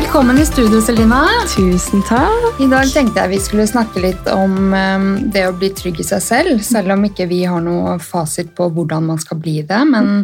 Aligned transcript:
Velkommen 0.00 0.38
i 0.38 0.46
studio, 0.46 0.80
Selina. 0.80 1.26
Tusen 1.56 2.00
takk. 2.08 2.60
I 2.60 2.66
dag 2.72 2.88
tenkte 2.88 3.20
jeg 3.20 3.30
vi 3.34 3.38
skulle 3.44 3.66
snakke 3.68 4.00
litt 4.00 4.28
om 4.32 4.72
um, 4.72 5.08
det 5.28 5.42
å 5.44 5.52
bli 5.52 5.68
trygg 5.76 5.98
i 6.00 6.04
seg 6.08 6.22
selv, 6.24 6.62
selv 6.64 6.94
om 6.94 7.02
ikke 7.04 7.26
vi 7.28 7.42
har 7.44 7.60
noe 7.60 7.98
fasit 8.00 8.54
på 8.56 8.70
hvordan 8.72 9.10
man 9.10 9.18
skal 9.20 9.36
bli 9.42 9.58
det. 9.68 9.80
Men 9.90 10.22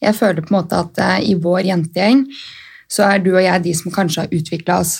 jeg 0.00 0.16
føler 0.16 0.40
på 0.40 0.48
en 0.48 0.56
måte 0.56 0.78
at 0.80 1.00
uh, 1.04 1.18
i 1.20 1.34
vår 1.44 1.68
jentegjeng 1.68 2.22
så 2.88 3.04
er 3.04 3.20
du 3.20 3.34
og 3.34 3.44
jeg 3.44 3.66
de 3.66 3.74
som 3.76 3.92
kanskje 3.92 4.24
har 4.24 4.32
utvikla 4.38 4.78
oss 4.80 4.94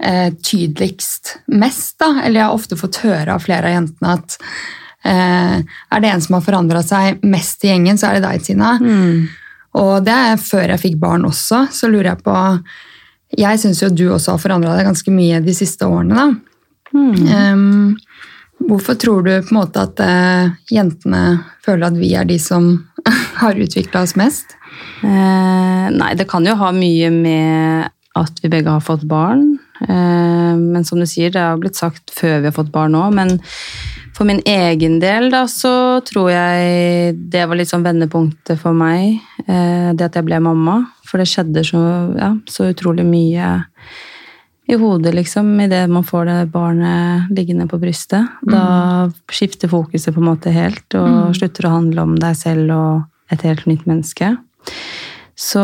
uh, 0.00 0.30
tydeligst 0.32 1.34
mest. 1.52 1.98
da. 2.00 2.08
Eller 2.22 2.40
jeg 2.40 2.46
har 2.46 2.56
ofte 2.56 2.78
fått 2.80 3.02
høre 3.04 3.34
av 3.34 3.44
flere 3.44 3.68
av 3.68 3.74
jentene 3.76 4.14
at 4.14 4.38
uh, 4.38 5.58
er 5.60 6.06
det 6.06 6.14
en 6.14 6.24
som 6.24 6.38
har 6.38 6.46
forandra 6.46 6.80
seg 6.88 7.20
mest 7.20 7.68
i 7.68 7.74
gjengen, 7.74 8.00
så 8.00 8.08
er 8.08 8.16
det 8.16 8.24
deg, 8.30 8.48
Tina. 8.48 8.72
Og 9.82 9.92
det 10.08 10.16
er 10.32 10.40
før 10.40 10.72
jeg 10.72 10.84
fikk 10.86 10.98
barn 11.04 11.28
også. 11.28 11.66
Så 11.68 11.92
lurer 11.92 12.14
jeg 12.14 12.24
på 12.24 12.38
Jeg 13.38 13.60
syns 13.62 13.82
jo 13.82 13.90
du 13.92 14.06
også 14.12 14.34
har 14.34 14.42
forandra 14.42 14.76
deg 14.76 14.88
ganske 14.90 15.12
mye 15.14 15.40
de 15.44 15.54
siste 15.56 15.88
årene. 15.88 16.16
da. 16.16 16.30
Um, 16.92 17.94
hvorfor 18.68 18.98
tror 19.00 19.22
du 19.24 19.30
på 19.32 19.54
en 19.54 19.60
måte 19.62 19.80
at 19.80 20.02
uh, 20.04 20.52
jentene 20.70 21.40
føler 21.64 21.88
at 21.88 21.96
vi 21.96 22.12
er 22.18 22.28
de 22.28 22.36
som 22.42 22.74
har 23.40 23.56
utvikla 23.56 24.04
oss 24.04 24.16
mest? 24.20 24.56
Eh, 25.02 25.86
nei, 25.90 26.12
det 26.18 26.28
kan 26.30 26.46
jo 26.46 26.54
ha 26.60 26.70
mye 26.74 27.10
med 27.14 27.90
at 28.18 28.42
vi 28.42 28.50
begge 28.52 28.70
har 28.70 28.84
fått 28.84 29.04
barn. 29.08 29.56
Eh, 29.82 30.54
men 30.58 30.84
som 30.86 31.00
du 31.00 31.06
sier, 31.08 31.32
det 31.32 31.42
har 31.42 31.58
blitt 31.60 31.78
sagt 31.78 32.12
før 32.14 32.40
vi 32.40 32.50
har 32.50 32.56
fått 32.56 32.72
barn 32.74 32.96
òg. 32.98 33.14
Men 33.16 33.36
for 34.12 34.28
min 34.28 34.42
egen 34.46 34.98
del 35.00 35.30
da, 35.32 35.46
så 35.48 36.00
tror 36.04 36.30
jeg 36.32 37.16
det 37.32 37.44
var 37.48 37.58
litt 37.58 37.70
sånn 37.70 37.84
vendepunktet 37.86 38.60
for 38.60 38.76
meg. 38.76 39.20
Eh, 39.46 39.92
det 39.96 40.08
at 40.08 40.18
jeg 40.18 40.28
ble 40.28 40.40
mamma. 40.44 40.82
For 41.08 41.20
det 41.20 41.28
skjedde 41.30 41.64
så, 41.66 41.82
ja, 42.16 42.32
så 42.48 42.70
utrolig 42.72 43.06
mye 43.08 43.54
i 44.70 44.76
hodet, 44.78 45.14
liksom, 45.16 45.48
idet 45.60 45.88
man 45.90 46.04
får 46.06 46.28
det 46.28 46.36
barnet 46.52 47.32
liggende 47.34 47.66
på 47.68 47.80
brystet. 47.82 48.28
Da 48.46 49.10
skifter 49.32 49.68
fokuset 49.68 50.14
på 50.14 50.22
en 50.22 50.28
måte 50.30 50.52
helt, 50.54 50.86
og 50.96 51.34
slutter 51.36 51.66
å 51.68 51.74
handle 51.74 52.06
om 52.06 52.14
deg 52.20 52.38
selv 52.38 52.72
og 52.76 53.34
et 53.34 53.42
helt 53.48 53.66
nytt 53.68 53.88
menneske. 53.90 54.30
Så 55.34 55.62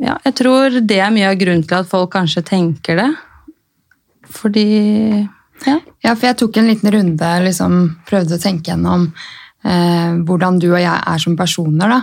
ja, 0.00 0.16
jeg 0.24 0.36
tror 0.40 0.80
det 0.80 0.98
er 1.02 1.12
mye 1.14 1.28
av 1.28 1.38
grunnen 1.38 1.66
til 1.66 1.82
at 1.82 1.90
folk 1.90 2.14
kanskje 2.14 2.44
tenker 2.46 2.98
det. 3.02 3.10
Fordi 4.34 4.68
ja. 5.66 5.78
Ja, 6.04 6.12
for 6.12 6.28
jeg 6.28 6.36
tok 6.40 6.58
en 6.60 6.68
liten 6.68 6.92
runde, 6.92 7.30
liksom 7.46 7.80
prøvde 8.08 8.36
å 8.36 8.42
tenke 8.42 8.72
gjennom 8.72 9.06
eh, 9.64 10.16
hvordan 10.26 10.58
du 10.60 10.68
og 10.72 10.80
jeg 10.82 10.94
er 10.94 11.22
som 11.22 11.36
personer. 11.38 11.94
da. 11.94 12.00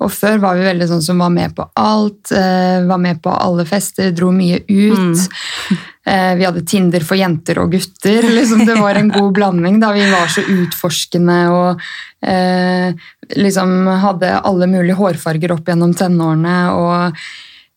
Og 0.00 0.10
før 0.12 0.42
var 0.42 0.58
vi 0.58 0.66
veldig 0.68 0.88
sånn 0.90 1.04
som 1.04 1.22
var 1.22 1.32
med 1.32 1.54
på 1.56 1.64
alt, 1.80 2.32
eh, 2.36 2.82
var 2.88 3.00
med 3.00 3.22
på 3.24 3.32
alle 3.32 3.64
fester, 3.68 4.12
dro 4.12 4.32
mye 4.34 4.64
ut. 4.68 5.24
Eh, 6.10 6.34
vi 6.34 6.46
hadde 6.46 6.62
Tinder 6.64 7.04
for 7.04 7.14
jenter 7.14 7.58
og 7.60 7.74
gutter. 7.74 8.24
liksom 8.24 8.64
Det 8.66 8.74
var 8.80 8.96
en 8.96 9.10
god 9.12 9.32
blanding 9.36 9.76
da 9.82 9.92
vi 9.92 10.06
var 10.10 10.30
så 10.32 10.40
utforskende 10.40 11.36
og 11.52 11.82
eh, 12.24 12.96
liksom 13.36 13.86
hadde 14.00 14.32
alle 14.40 14.66
mulige 14.66 14.96
hårfarger 14.96 15.52
opp 15.52 15.68
gjennom 15.68 15.92
tenårene. 15.94 16.56
og 16.72 17.20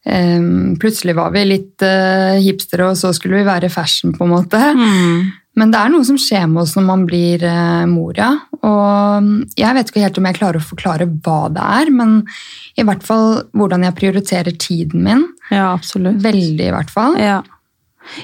Plutselig 0.03 1.15
var 1.15 1.31
vi 1.31 1.45
litt 1.47 1.83
eh, 1.85 2.41
hipstere, 2.43 2.89
og 2.91 2.99
så 2.99 3.13
skulle 3.15 3.39
vi 3.39 3.47
være 3.47 3.71
fashion, 3.71 4.11
på 4.17 4.25
en 4.25 4.33
måte. 4.33 4.59
Men 5.59 5.69
det 5.69 5.79
er 5.79 5.91
noe 5.93 6.05
som 6.05 6.17
skjer 6.17 6.47
med 6.49 6.63
oss 6.63 6.73
når 6.77 6.85
man 6.87 7.05
blir 7.07 7.43
eh, 7.45 7.85
mor, 7.89 8.13
ja. 8.17 8.31
Og 8.65 9.57
jeg 9.59 9.77
vet 9.77 9.89
ikke 9.89 10.03
helt 10.03 10.17
om 10.17 10.27
jeg 10.29 10.37
klarer 10.39 10.59
å 10.59 10.65
forklare 10.65 11.07
hva 11.25 11.39
det 11.53 11.65
er, 11.79 11.91
men 11.93 12.21
i 12.79 12.85
hvert 12.87 13.03
fall 13.05 13.43
hvordan 13.53 13.85
jeg 13.85 13.97
prioriterer 13.99 14.57
tiden 14.57 15.05
min. 15.05 15.27
ja, 15.51 15.69
absolutt. 15.75 16.21
Veldig, 16.23 16.69
i 16.71 16.73
hvert 16.73 16.93
fall. 16.93 17.19
Ja. 17.21 17.43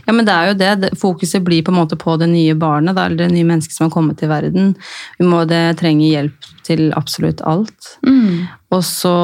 ja, 0.08 0.16
men 0.16 0.26
det 0.26 0.34
er 0.34 0.50
jo 0.50 0.58
det. 0.58 0.92
Fokuset 0.98 1.46
blir 1.46 1.62
på 1.66 1.74
en 1.74 1.80
måte 1.84 2.00
på 2.02 2.18
det 2.18 2.32
nye 2.34 2.58
barnet, 2.58 2.98
eller 2.98 3.22
det 3.22 3.30
nye 3.36 3.52
mennesket 3.52 3.78
som 3.78 3.88
har 3.88 3.94
kommet 3.94 4.18
til 4.22 4.34
verden. 4.34 4.74
Vi 5.22 5.30
må 5.30 5.44
det 5.50 5.78
trenger 5.84 6.10
hjelp 6.10 6.52
til 6.66 6.90
absolutt 6.98 7.46
alt. 7.46 7.94
Mm. 8.08 8.50
Og 8.74 8.82
så 8.86 9.16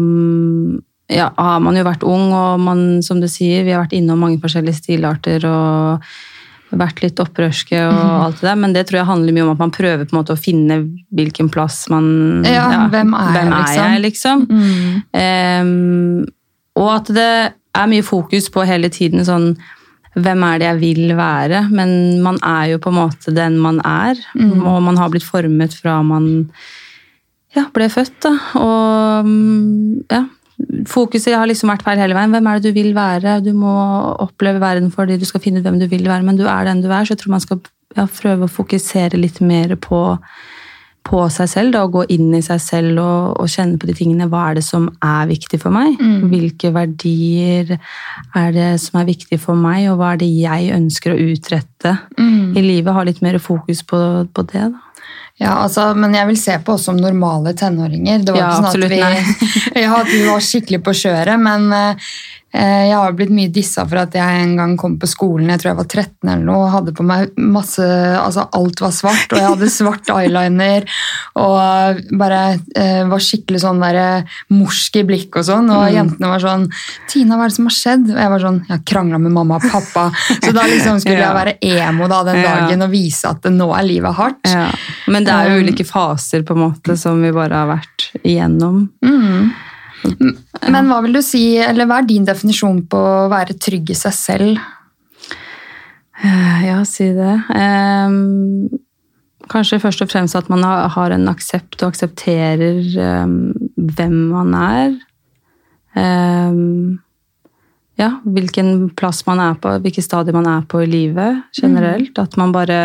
mm, 0.00 0.80
ja, 1.14 1.30
har 1.38 1.64
man 1.64 1.78
jo 1.78 1.86
vært 1.86 2.04
ung, 2.06 2.30
og 2.34 2.62
man, 2.62 2.84
som 3.06 3.20
du 3.22 3.28
sier, 3.30 3.64
vi 3.66 3.74
har 3.74 3.84
vært 3.84 3.96
innom 3.96 4.22
mange 4.24 4.40
forskjellige 4.42 4.82
stilarter 4.82 5.46
og 5.48 6.08
vært 6.74 7.04
litt 7.04 7.20
opprørske 7.22 7.78
og 7.86 8.14
alt 8.24 8.40
det 8.40 8.48
der, 8.48 8.56
men 8.58 8.72
det 8.74 8.86
tror 8.88 8.98
jeg 8.98 9.06
handler 9.06 9.36
mye 9.36 9.44
om 9.44 9.52
at 9.52 9.60
man 9.62 9.74
prøver 9.74 10.08
på 10.08 10.14
en 10.14 10.18
måte 10.18 10.34
å 10.34 10.40
finne 10.40 10.80
hvilken 11.14 11.50
plass 11.54 11.84
man 11.92 12.42
Ja, 12.48 12.88
hvem 12.90 13.14
er 13.14 13.30
hvem 13.36 13.52
er 13.54 13.62
liksom? 13.62 13.84
jeg, 13.84 14.02
liksom? 14.08 14.42
Um, 15.14 16.24
og 16.82 16.90
at 16.96 17.12
det 17.14 17.30
er 17.54 17.90
mye 17.90 18.06
fokus 18.06 18.50
på 18.50 18.66
hele 18.66 18.90
tiden 18.90 19.22
sånn 19.26 19.52
hvem 20.14 20.44
er 20.46 20.60
det 20.60 20.66
jeg 20.68 20.80
vil 20.82 21.14
være? 21.18 21.64
Men 21.74 22.22
man 22.22 22.38
er 22.46 22.74
jo 22.74 22.80
på 22.82 22.92
en 22.92 23.00
måte 23.00 23.34
den 23.34 23.56
man 23.58 23.80
er. 23.82 24.18
Og 24.38 24.78
man 24.86 24.98
har 25.00 25.10
blitt 25.10 25.26
formet 25.26 25.74
fra 25.74 25.96
man 26.06 26.28
ja, 27.54 27.66
ble 27.74 27.88
født. 27.90 28.14
Da. 28.22 28.32
Og 28.60 29.26
mm, 29.26 30.04
ja, 30.12 30.24
fokuset 30.88 31.34
har 31.34 31.48
liksom 31.50 31.72
vært 31.72 31.84
feil 31.86 32.00
hele 32.00 32.16
veien. 32.16 32.34
Hvem 32.34 32.48
er 32.48 32.58
det 32.60 32.70
du 32.70 32.76
vil 32.76 32.94
være? 32.96 33.38
Du 33.44 33.52
må 33.56 33.74
oppleve 34.22 34.62
verden 34.62 34.90
fordi 34.94 35.18
du 35.18 35.26
skal 35.28 35.42
finne 35.42 35.60
ut 35.60 35.66
hvem 35.66 35.80
du 35.82 35.88
vil 35.90 36.06
være, 36.06 36.24
men 36.26 36.38
du 36.38 36.46
er 36.46 36.68
den 36.68 36.82
du 36.84 36.90
er. 36.90 37.04
Så 37.04 37.14
jeg 37.14 37.24
tror 37.24 37.36
man 37.36 37.44
skal 37.44 37.62
ja, 37.96 38.06
prøve 38.06 38.46
å 38.46 38.52
fokusere 38.52 39.18
litt 39.20 39.40
mer 39.44 39.74
på, 39.82 40.00
på 41.04 41.24
seg 41.34 41.50
selv. 41.50 41.74
Da, 41.74 41.82
og 41.86 41.96
gå 41.98 42.06
inn 42.14 42.30
i 42.38 42.42
seg 42.44 42.62
selv 42.62 43.02
og, 43.02 43.34
og 43.42 43.50
kjenne 43.50 43.80
på 43.82 43.90
de 43.90 43.96
tingene. 43.98 44.30
Hva 44.30 44.50
er 44.50 44.60
det 44.60 44.66
som 44.66 44.88
er 45.02 45.28
viktig 45.32 45.60
for 45.62 45.74
meg? 45.74 45.98
Hvilke 46.30 46.72
verdier 46.74 47.76
er 47.76 48.54
det 48.54 48.70
som 48.84 49.00
er 49.02 49.10
viktig 49.10 49.40
for 49.42 49.58
meg, 49.58 49.90
og 49.90 49.98
hva 49.98 50.14
er 50.14 50.22
det 50.22 50.30
jeg 50.30 50.72
ønsker 50.76 51.14
å 51.14 51.20
utrette 51.34 51.98
i 52.54 52.62
livet? 52.62 52.94
Ha 52.94 53.06
litt 53.10 53.22
mer 53.26 53.38
fokus 53.42 53.82
på, 53.82 53.98
på 54.30 54.48
det. 54.54 54.70
da. 54.70 54.93
Ja, 55.42 55.56
altså, 55.64 55.88
men 55.98 56.14
jeg 56.14 56.28
vil 56.28 56.36
se 56.38 56.54
på 56.62 56.76
oss 56.76 56.84
som 56.86 56.98
normale 57.00 57.54
tenåringer. 57.58 58.22
Det 58.22 58.34
var 58.34 58.38
Ja, 58.38 58.50
ikke 58.52 58.60
sånn 58.60 58.68
absolutt, 58.68 58.92
at 58.92 59.16
vi, 59.74 59.82
ja, 59.82 59.96
at 59.98 60.12
vi 60.12 60.20
var 60.28 60.44
skikkelig 60.46 60.80
på 60.86 60.94
kjøret, 61.00 61.40
men 61.42 61.66
eh, 61.74 62.12
jeg 62.54 62.94
har 62.94 63.14
blitt 63.18 63.32
mye 63.34 63.50
dissa 63.50 63.82
for 63.88 63.98
at 64.04 64.14
jeg 64.14 64.42
en 64.44 64.52
gang 64.56 64.76
kom 64.78 64.92
på 65.02 65.08
skolen, 65.10 65.48
jeg 65.50 65.58
tror 65.58 65.72
jeg 65.72 65.78
var 65.80 65.88
13 65.90 66.28
eller 66.30 66.44
noe, 66.46 66.60
og 66.68 66.72
hadde 66.76 66.92
på 66.94 67.02
meg 67.06 67.32
masse 67.36 67.82
Altså 67.84 68.44
alt 68.54 68.80
var 68.84 68.92
svart, 68.94 69.32
og 69.34 69.40
jeg 69.40 69.48
hadde 69.48 69.70
svart 69.80 70.12
eyeliner 70.14 70.86
og 71.40 71.98
bare 72.20 72.38
eh, 72.78 73.02
var 73.10 73.24
skikkelig 73.26 73.60
sånn 73.64 73.82
der 73.82 73.98
eh, 73.98 74.36
morsk 74.54 75.00
i 75.00 75.04
blikk 75.08 75.40
og 75.40 75.48
sånn, 75.48 75.66
og 75.74 75.88
jentene 75.90 76.30
var 76.30 76.44
sånn 76.44 76.68
'Tina, 77.10 77.34
hva 77.36 77.48
er 77.48 77.50
det 77.50 77.56
som 77.58 77.66
har 77.66 77.76
skjedd?' 77.80 78.12
Og 78.14 78.22
jeg 78.22 78.32
var 78.36 78.44
sånn 78.46 78.60
'Jeg 78.62 78.74
har 78.76 78.84
krangla 78.86 79.18
med 79.18 79.34
mamma 79.34 79.58
og 79.58 79.66
pappa', 79.66 80.06
så 80.38 80.52
da 80.54 80.62
liksom 80.70 81.00
skulle 81.02 81.18
Ja. 81.18 81.32
jeg 81.32 81.38
være 81.40 81.88
emo 81.88 82.08
da 82.08 82.22
den 82.24 82.36
Ja. 82.42 82.54
dagen 82.54 82.82
og 82.86 82.90
vise 82.94 83.24
at 83.28 83.42
nå 83.50 83.68
er 83.76 83.82
livet 83.82 84.14
hardt. 84.14 84.46
Ja. 84.46 84.70
Men 85.08 85.24
det 85.24 85.32
er 85.34 85.50
jo 85.50 85.58
Um, 85.58 85.64
ulike 85.66 85.84
faser 85.86 86.42
på 86.42 86.54
en 86.54 86.70
måte 86.70 86.96
som 86.98 87.20
vi 87.22 87.30
bare 87.32 87.54
har 87.54 87.66
vært 87.66 88.10
igjennom. 88.22 88.90
Men 90.70 90.88
hva 90.88 91.00
vil 91.04 91.16
du 91.16 91.22
si, 91.24 91.56
eller 91.60 91.88
hva 91.88 92.00
er 92.00 92.08
din 92.08 92.26
definisjon 92.28 92.82
på 92.90 92.98
å 92.98 93.28
være 93.32 93.56
trygg 93.60 93.92
i 93.94 93.98
seg 93.98 94.16
selv? 94.16 94.64
Ja, 96.64 96.78
si 96.88 97.10
det. 97.16 97.34
Ehm, 97.56 98.68
kanskje 99.52 99.80
først 99.82 100.04
og 100.04 100.10
fremst 100.12 100.36
at 100.38 100.50
man 100.52 100.64
har 100.64 101.14
en 101.14 101.28
aksept 101.28 101.82
og 101.82 101.92
aksepterer 101.92 102.80
ehm, 103.00 103.38
hvem 103.76 104.16
man 104.32 104.54
er. 104.56 104.94
Ehm, 106.00 107.00
ja, 108.00 108.10
hvilken 108.24 108.90
plass 108.98 109.22
man 109.28 109.42
er 109.42 109.58
på, 109.60 109.76
hvilket 109.84 110.06
stadium 110.06 110.40
man 110.40 110.50
er 110.50 110.68
på 110.70 110.82
i 110.82 110.90
livet 110.90 111.44
generelt. 111.54 112.16
At 112.18 112.38
man 112.40 112.54
bare 112.54 112.78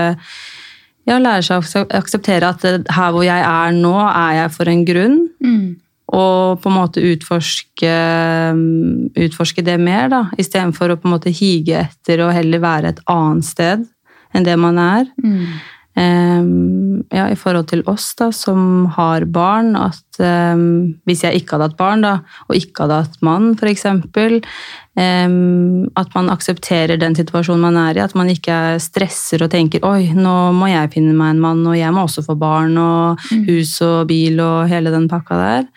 ja, 1.08 1.18
lærer 1.18 1.46
seg 1.46 1.64
å 1.64 1.86
akseptere 1.98 2.52
at 2.52 2.66
her 2.66 3.14
hvor 3.16 3.26
jeg 3.26 3.46
er 3.46 3.78
nå, 3.78 3.96
er 4.06 4.44
jeg 4.44 4.58
for 4.58 4.70
en 4.70 4.84
grunn. 4.86 5.22
Og 6.10 6.62
på 6.62 6.72
en 6.72 6.78
måte 6.78 7.04
utforske, 7.06 7.96
utforske 9.14 9.66
det 9.66 9.78
mer, 9.82 10.08
da. 10.10 10.22
Istedenfor 10.42 10.94
å 10.94 10.98
på 10.98 11.10
en 11.10 11.14
måte 11.18 11.34
hige 11.34 11.84
etter 11.84 12.24
og 12.26 12.34
heller 12.34 12.64
være 12.64 12.94
et 12.96 13.04
annet 13.10 13.46
sted 13.46 13.86
enn 14.34 14.46
det 14.46 14.56
man 14.62 14.80
er. 14.82 15.06
Ehm, 16.00 17.04
ja, 17.12 17.28
I 17.30 17.38
forhold 17.38 17.70
til 17.72 17.82
oss 17.90 18.12
da, 18.20 18.30
som 18.36 18.88
har 18.96 19.26
barn, 19.34 19.74
at 19.80 20.20
um, 20.22 20.96
hvis 21.10 21.26
jeg 21.26 21.42
ikke 21.42 21.58
hadde 21.58 21.70
hatt 21.72 21.80
barn, 21.80 22.06
da, 22.06 22.14
og 22.48 22.60
ikke 22.60 22.86
hadde 22.86 23.02
hatt 23.04 23.18
mann, 23.26 23.52
f.eks., 23.58 23.86
um, 23.90 24.04
at 25.00 26.16
man 26.16 26.30
aksepterer 26.34 27.00
den 27.00 27.16
situasjonen 27.16 27.62
man 27.70 27.78
er 27.80 27.98
i. 28.00 28.04
At 28.04 28.16
man 28.20 28.30
ikke 28.32 28.78
stresser 28.84 29.44
og 29.46 29.52
tenker 29.54 29.84
oi, 29.88 30.12
nå 30.16 30.36
må 30.58 30.68
jeg 30.72 30.92
finne 30.96 31.14
meg 31.16 31.36
en 31.36 31.42
mann, 31.44 31.62
og 31.68 31.78
jeg 31.78 31.94
må 31.96 32.04
også 32.08 32.26
få 32.26 32.36
barn, 32.40 32.76
og 32.82 33.24
hus 33.48 33.78
og 33.86 34.08
bil 34.12 34.40
og 34.44 34.68
hele 34.72 34.92
den 34.94 35.08
pakka 35.12 35.40
der. 35.40 35.68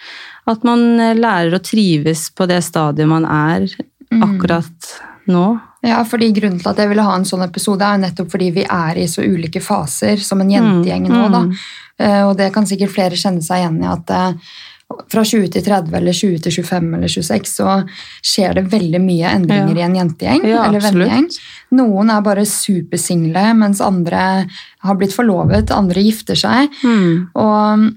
At 0.51 0.65
man 0.67 0.99
eh, 1.01 1.15
lærer 1.15 1.55
å 1.55 1.63
trives 1.63 2.29
på 2.35 2.49
det 2.51 2.63
stadiet 2.67 3.07
man 3.11 3.25
er 3.29 3.69
akkurat 4.13 4.97
nå. 5.31 5.45
Ja, 5.83 6.03
fordi 6.07 6.29
Grunnen 6.35 6.61
til 6.63 6.69
at 6.71 6.79
jeg 6.79 6.91
ville 6.93 7.03
ha 7.07 7.15
en 7.17 7.25
sånn 7.27 7.43
episode, 7.47 7.83
er 7.87 7.99
nettopp 8.03 8.29
fordi 8.31 8.51
vi 8.55 8.65
er 8.67 8.99
i 9.03 9.07
så 9.11 9.23
ulike 9.25 9.63
faser 9.63 10.21
som 10.23 10.43
en 10.43 10.51
jentegjeng 10.53 11.09
nå. 11.11 11.23
da. 11.33 11.41
Eh, 11.99 12.21
Og 12.29 12.37
det 12.39 12.53
kan 12.55 12.67
sikkert 12.67 12.93
flere 12.95 13.19
kjenne 13.19 13.43
seg 13.43 13.63
igjen 13.63 13.81
i. 13.83 13.89
at 13.91 14.11
eh, 14.11 14.53
fra 15.13 15.23
20 15.25 15.49
til 15.55 15.65
30 15.67 15.97
eller 15.99 16.13
20 16.17 16.39
til 16.45 16.53
25 16.65 16.95
eller 16.99 17.13
26, 17.15 17.49
så 17.49 17.77
skjer 18.23 18.55
det 18.59 18.65
veldig 18.73 19.01
mye 19.03 19.33
endringer 19.37 19.77
Ja. 19.77 19.81
i 19.83 19.87
en 19.89 19.97
jentegjeng. 20.01 20.45
Ja, 20.49 20.65
eller 20.69 20.81
vennegjeng. 20.85 21.29
Noen 21.79 22.11
er 22.11 22.21
bare 22.23 22.45
supersingle, 22.49 23.47
mens 23.59 23.81
andre 23.81 24.47
har 24.83 24.95
blitt 25.01 25.15
forlovet, 25.17 25.71
andre 25.71 26.03
gifter 26.05 26.39
seg. 26.39 26.69
Mm. 26.85 27.29
Og 27.35 27.91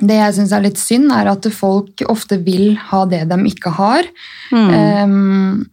det 0.00 0.18
jeg 0.18 0.34
syns 0.36 0.52
er 0.52 0.62
litt 0.66 0.78
synd, 0.80 1.10
er 1.12 1.30
at 1.32 1.46
folk 1.54 2.02
ofte 2.08 2.36
vil 2.44 2.76
ha 2.90 3.04
det 3.08 3.22
de 3.30 3.38
ikke 3.48 3.72
har. 3.78 4.04
Mm. 4.52 4.74
Um, 5.02 5.70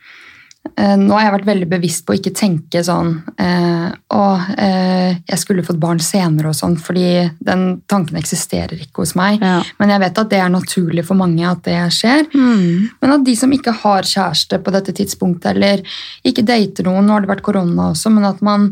nå 0.75 1.13
har 1.13 1.21
jeg 1.27 1.33
vært 1.38 1.47
veldig 1.47 1.67
bevisst 1.69 2.03
på 2.06 2.13
å 2.13 2.17
ikke 2.17 2.33
tenke 2.35 2.81
sånn 2.83 3.12
eh, 3.39 3.91
Å, 4.15 4.23
eh, 4.57 5.15
jeg 5.29 5.39
skulle 5.39 5.63
fått 5.63 5.79
barn 5.79 6.01
senere 6.03 6.50
og 6.51 6.57
sånn, 6.57 6.75
fordi 6.81 7.29
den 7.39 7.63
tanken 7.88 8.17
eksisterer 8.19 8.75
ikke 8.81 9.03
hos 9.03 9.13
meg. 9.15 9.39
Ja. 9.44 9.62
Men 9.79 9.94
jeg 9.94 10.03
vet 10.03 10.21
at 10.23 10.29
det 10.33 10.39
er 10.41 10.51
naturlig 10.53 11.06
for 11.07 11.19
mange 11.19 11.45
at 11.47 11.63
det 11.67 11.77
skjer. 11.95 12.25
Mm. 12.33 12.89
Men 13.01 13.15
at 13.17 13.25
de 13.27 13.35
som 13.39 13.53
ikke 13.56 13.75
har 13.83 14.07
kjæreste 14.09 14.59
på 14.63 14.73
dette 14.75 14.95
tidspunktet, 14.97 15.51
eller 15.56 15.83
ikke 16.25 16.45
dater 16.47 16.88
noen, 16.89 17.06
nå 17.07 17.13
har 17.17 17.25
det 17.25 17.33
vært 17.35 17.45
korona 17.45 17.91
også, 17.94 18.12
men 18.13 18.25
at 18.27 18.41
man 18.45 18.71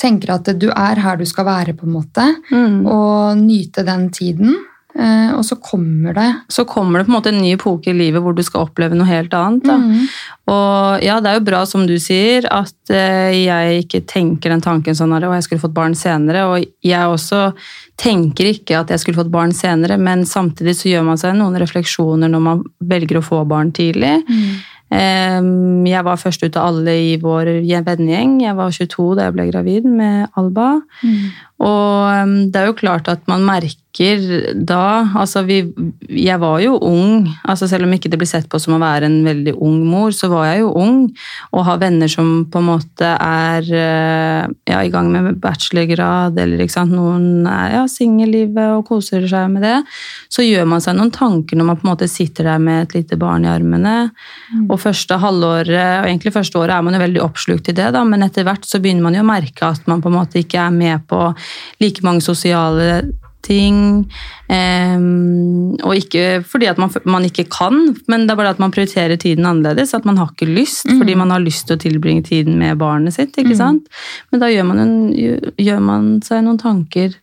tenker 0.00 0.34
at 0.34 0.48
du 0.58 0.68
er 0.70 1.00
her 1.00 1.16
du 1.20 1.24
skal 1.28 1.46
være, 1.48 1.74
på 1.78 1.86
en 1.86 1.94
måte, 1.98 2.24
Mm. 2.50 2.86
og 2.86 3.36
nyte 3.38 3.84
den 3.86 4.08
tiden. 4.10 4.54
Eh, 4.94 5.30
og 5.34 5.42
så 5.42 5.56
kommer 5.58 6.14
det 6.14 6.28
Så 6.54 6.62
kommer 6.70 7.00
det 7.00 7.08
på 7.08 7.10
en 7.10 7.16
måte 7.16 7.30
en 7.32 7.40
ny 7.42 7.56
epoke 7.56 7.90
i 7.90 7.96
livet 7.96 8.22
hvor 8.22 8.34
du 8.36 8.44
skal 8.46 8.68
oppleve 8.68 8.94
noe 8.94 9.08
helt 9.08 9.32
annet. 9.34 9.66
Mm. 9.66 10.04
Og 10.54 11.02
ja, 11.02 11.16
det 11.18 11.30
er 11.32 11.38
jo 11.40 11.46
bra 11.48 11.62
som 11.66 11.82
du 11.88 11.96
sier, 11.98 12.46
at 12.46 12.92
eh, 12.94 13.32
jeg 13.42 13.84
ikke 13.84 14.04
tenker 14.06 14.54
den 14.54 14.62
tanken 14.62 14.94
sånn 14.94 15.16
at 15.16 15.26
jeg 15.26 15.46
skulle 15.48 15.64
fått 15.64 15.74
barn 15.74 15.96
senere. 15.98 16.44
Og 16.46 16.68
jeg 16.84 17.10
også 17.10 17.48
tenker 18.00 18.52
ikke 18.52 18.78
at 18.84 18.92
jeg 18.94 19.02
skulle 19.02 19.18
fått 19.18 19.34
barn 19.34 19.54
senere, 19.56 19.98
men 19.98 20.22
samtidig 20.28 20.76
så 20.78 20.92
gjør 20.92 21.08
man 21.10 21.18
seg 21.18 21.34
noen 21.38 21.58
refleksjoner 21.62 22.30
når 22.30 22.46
man 22.46 22.62
velger 22.84 23.18
å 23.18 23.26
få 23.26 23.42
barn 23.50 23.74
tidlig. 23.74 24.20
Eh, 24.94 25.40
Jeg 25.90 26.04
var 26.06 26.20
først 26.20 26.44
ut 26.44 26.56
av 26.60 26.68
alle 26.70 26.92
i 26.92 27.14
vår 27.18 27.50
vennegjeng. 27.86 28.36
Jeg 28.44 28.54
var 28.58 28.70
22 28.70 29.14
da 29.18 29.26
jeg 29.26 29.34
ble 29.34 29.48
gravid 29.50 29.88
med 29.90 30.28
Alba. 30.38 30.82
Og 31.62 32.34
det 32.50 32.58
er 32.58 32.66
jo 32.66 32.74
klart 32.76 33.08
at 33.12 33.22
man 33.30 33.44
merker 33.46 33.84
da 33.94 35.06
altså 35.14 35.44
vi, 35.46 35.60
Jeg 36.10 36.40
var 36.42 36.58
jo 36.58 36.80
ung, 36.82 37.28
altså 37.46 37.68
selv 37.70 37.86
om 37.86 37.92
ikke 37.94 38.10
det 38.10 38.18
blir 38.18 38.26
sett 38.26 38.48
på 38.50 38.58
som 38.58 38.74
å 38.74 38.80
være 38.82 39.06
en 39.06 39.20
veldig 39.22 39.52
ung 39.62 39.84
mor, 39.86 40.10
så 40.10 40.26
var 40.32 40.48
jeg 40.48 40.64
jo 40.64 40.72
ung. 40.82 40.96
Og 41.54 41.62
har 41.68 41.78
venner 41.78 42.10
som 42.10 42.42
på 42.50 42.58
en 42.58 42.66
måte 42.72 43.06
er 43.06 43.68
eh, 43.70 44.48
ja, 44.66 44.80
i 44.82 44.90
gang 44.90 45.12
med 45.14 45.38
bachelorgrad, 45.38 46.34
eller 46.42 46.64
ikke 46.64 46.74
sant? 46.74 46.94
noen 46.94 47.46
er 47.46 47.76
ja, 47.76 47.84
singellivet 47.90 48.74
og 48.80 48.82
koser 48.90 49.28
seg 49.30 49.46
med 49.54 49.62
det. 49.62 49.76
Så 50.26 50.42
gjør 50.42 50.66
man 50.74 50.82
seg 50.82 50.98
noen 50.98 51.14
tanker 51.14 51.58
når 51.58 51.70
man 51.70 51.78
på 51.78 51.86
en 51.86 51.92
måte 51.92 52.10
sitter 52.10 52.50
der 52.50 52.66
med 52.66 52.88
et 52.88 52.98
lite 52.98 53.18
barn 53.20 53.46
i 53.46 53.52
armene. 53.52 53.94
Og 54.66 54.74
første 54.82 55.20
halvåret, 55.22 56.02
og 56.02 56.10
egentlig 56.10 56.34
første 56.34 56.58
året 56.58 56.74
er 56.74 56.82
man 56.82 56.98
jo 56.98 57.04
veldig 57.04 57.22
oppslukt 57.22 57.70
i 57.70 57.78
det, 57.78 57.92
da, 57.94 58.02
men 58.02 58.26
etter 58.26 58.46
hvert 58.46 58.66
så 58.66 58.82
begynner 58.82 59.06
man 59.06 59.20
jo 59.20 59.22
å 59.22 59.30
merke 59.30 59.70
at 59.70 59.86
man 59.90 60.02
på 60.02 60.10
en 60.10 60.18
måte 60.18 60.42
ikke 60.42 60.66
er 60.66 60.74
med 60.74 61.06
på 61.06 61.22
like 61.82 62.04
mange 62.06 62.24
sosiale 62.24 63.02
ting. 63.44 64.10
ehm, 64.48 65.76
og 65.84 65.96
ikke 65.96 66.42
fordi 66.48 66.68
at 66.70 66.78
man, 66.80 66.90
man 67.04 67.24
ikke 67.24 67.46
kan, 67.52 67.96
men 68.08 68.26
det 68.26 68.34
er 68.34 68.40
bare 68.40 68.54
at 68.54 68.62
man 68.62 68.72
prioriterer 68.74 69.16
tiden 69.20 69.46
annerledes. 69.46 69.94
At 69.94 70.04
man 70.04 70.18
har 70.20 70.32
ikke 70.32 70.50
lyst, 70.50 70.88
fordi 70.98 71.14
man 71.14 71.30
har 71.30 71.44
lyst 71.44 71.68
til 71.68 71.76
å 71.76 71.82
tilbringe 71.84 72.24
tiden 72.24 72.58
med 72.58 72.78
barnet 72.80 73.16
sitt. 73.16 73.36
ikke 73.38 73.56
sant? 73.56 73.88
Men 74.30 74.44
da 74.44 74.50
gjør 74.52 74.68
man, 74.70 74.78
en, 74.78 74.96
gjør 75.60 75.84
man 75.84 76.14
seg 76.24 76.44
noen 76.44 76.60
tanker 76.60 77.18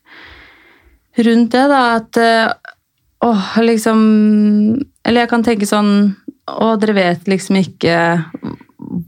rundt 1.17 1.51
det, 1.51 1.65
da. 1.71 1.81
At 1.99 2.17
eh, 2.17 2.51
åh, 3.25 3.57
liksom 3.61 3.99
Eller 5.03 5.25
jeg 5.25 5.31
kan 5.31 5.43
tenke 5.43 5.67
sånn 5.69 5.91
Å, 6.51 6.75
dere 6.79 6.95
vet 6.95 7.27
liksom 7.29 7.59
ikke 7.59 7.95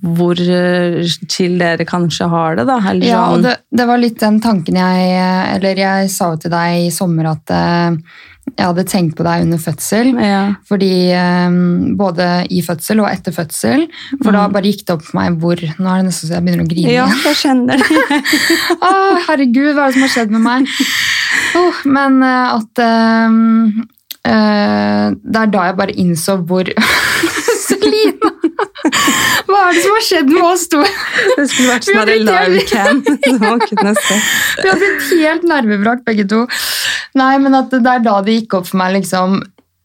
hvor 0.03 0.35
eh, 0.35 0.99
chill 1.31 1.55
dere 1.61 1.85
kanskje 1.87 2.27
har 2.27 2.57
det, 2.59 2.67
da. 2.67 2.75
Eller 2.91 3.07
Ja, 3.07 3.21
og 3.29 3.37
sånn. 3.37 3.45
det, 3.47 3.55
det 3.71 3.87
var 3.87 4.01
litt 4.01 4.19
den 4.19 4.41
tanken 4.43 4.75
jeg 4.75 5.15
Eller 5.55 5.79
jeg 5.79 6.09
sa 6.11 6.33
jo 6.33 6.41
til 6.43 6.51
deg 6.51 6.89
i 6.89 6.91
sommer 6.91 7.29
at 7.31 7.53
eh, 7.55 7.95
jeg 8.43 8.67
hadde 8.67 8.83
tenkt 8.91 9.15
på 9.15 9.23
deg 9.23 9.45
under 9.45 9.61
fødsel. 9.63 10.09
ja. 10.19 10.41
Fordi 10.67 10.91
eh, 11.15 11.55
Både 11.95 12.27
i 12.51 12.59
fødsel 12.65 12.99
og 12.99 13.07
etter 13.13 13.31
fødsel. 13.35 13.85
For 14.19 14.35
da 14.35 14.49
bare 14.51 14.67
gikk 14.73 14.83
det 14.83 14.97
opp 14.97 15.07
for 15.07 15.21
meg 15.21 15.39
hvor 15.39 15.55
Nå 15.63 15.87
er 15.87 16.03
det 16.03 16.09
nesten 16.09 16.27
så 16.27 16.35
jeg 16.35 16.45
begynner 16.49 16.67
å 16.67 16.71
grine. 16.73 16.91
Mm. 16.91 16.95
ja, 16.97 17.07
igjen. 17.07 17.23
jeg 17.29 17.41
kjenner 17.45 17.79
det. 17.79 18.21
Herregud, 19.29 19.71
hva 19.77 19.87
er 19.87 19.93
det 19.93 19.95
som 19.95 20.05
har 20.05 20.13
skjedd 20.17 20.35
med 20.35 20.43
meg? 20.43 20.67
Oh, 21.57 21.79
men 21.95 22.19
at 22.27 22.81
um, 22.83 23.85
uh, 24.27 25.07
Det 25.15 25.39
er 25.39 25.51
da 25.53 25.65
jeg 25.69 25.77
bare 25.79 25.95
innså 26.03 26.37
hvor 26.43 26.67
Selina! 27.63 28.22
Hva 29.53 29.67
er 29.69 29.75
det 29.77 29.83
som 29.85 29.93
har 29.93 30.05
skjedd 30.07 30.29
med 30.33 30.43
oss 30.47 30.65
to? 30.71 30.81
Det 31.37 31.45
skulle 31.51 31.69
vært 31.75 31.85
sånn 31.85 32.09
livecam. 32.09 33.01
Vi 34.63 34.69
har 34.71 34.79
blitt 34.81 35.09
helt 35.21 35.45
nervebrakt 35.49 36.05
begge 36.07 36.25
to. 36.31 36.43
Nei, 37.19 37.35
men 37.43 37.53
at 37.57 37.69
det 37.73 37.85
er 37.85 38.01
da 38.01 38.15
det 38.25 38.39
gikk 38.39 38.57
opp 38.57 38.71
for 38.71 38.81
meg 38.81 38.95
liksom, 38.97 39.37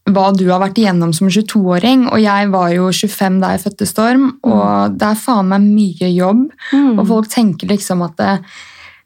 hva 0.09 0.31
du 0.33 0.47
har 0.49 0.63
vært 0.63 0.81
igjennom 0.81 1.13
som 1.17 1.29
22-åring. 1.29 2.07
Og 2.09 2.23
jeg 2.23 2.49
var 2.55 2.73
jo 2.73 2.89
25 2.89 3.39
da 3.43 3.53
jeg 3.55 3.65
fødte 3.67 3.89
Storm, 3.91 4.27
og 4.49 4.97
det 4.97 5.11
er 5.11 5.21
faen 5.21 5.53
meg 5.53 5.69
mye 5.69 6.09
jobb. 6.15 6.47
Og 6.97 7.05
folk 7.13 7.29
tenker 7.33 7.69
liksom 7.75 8.05
at 8.09 8.17
det, 8.23 8.35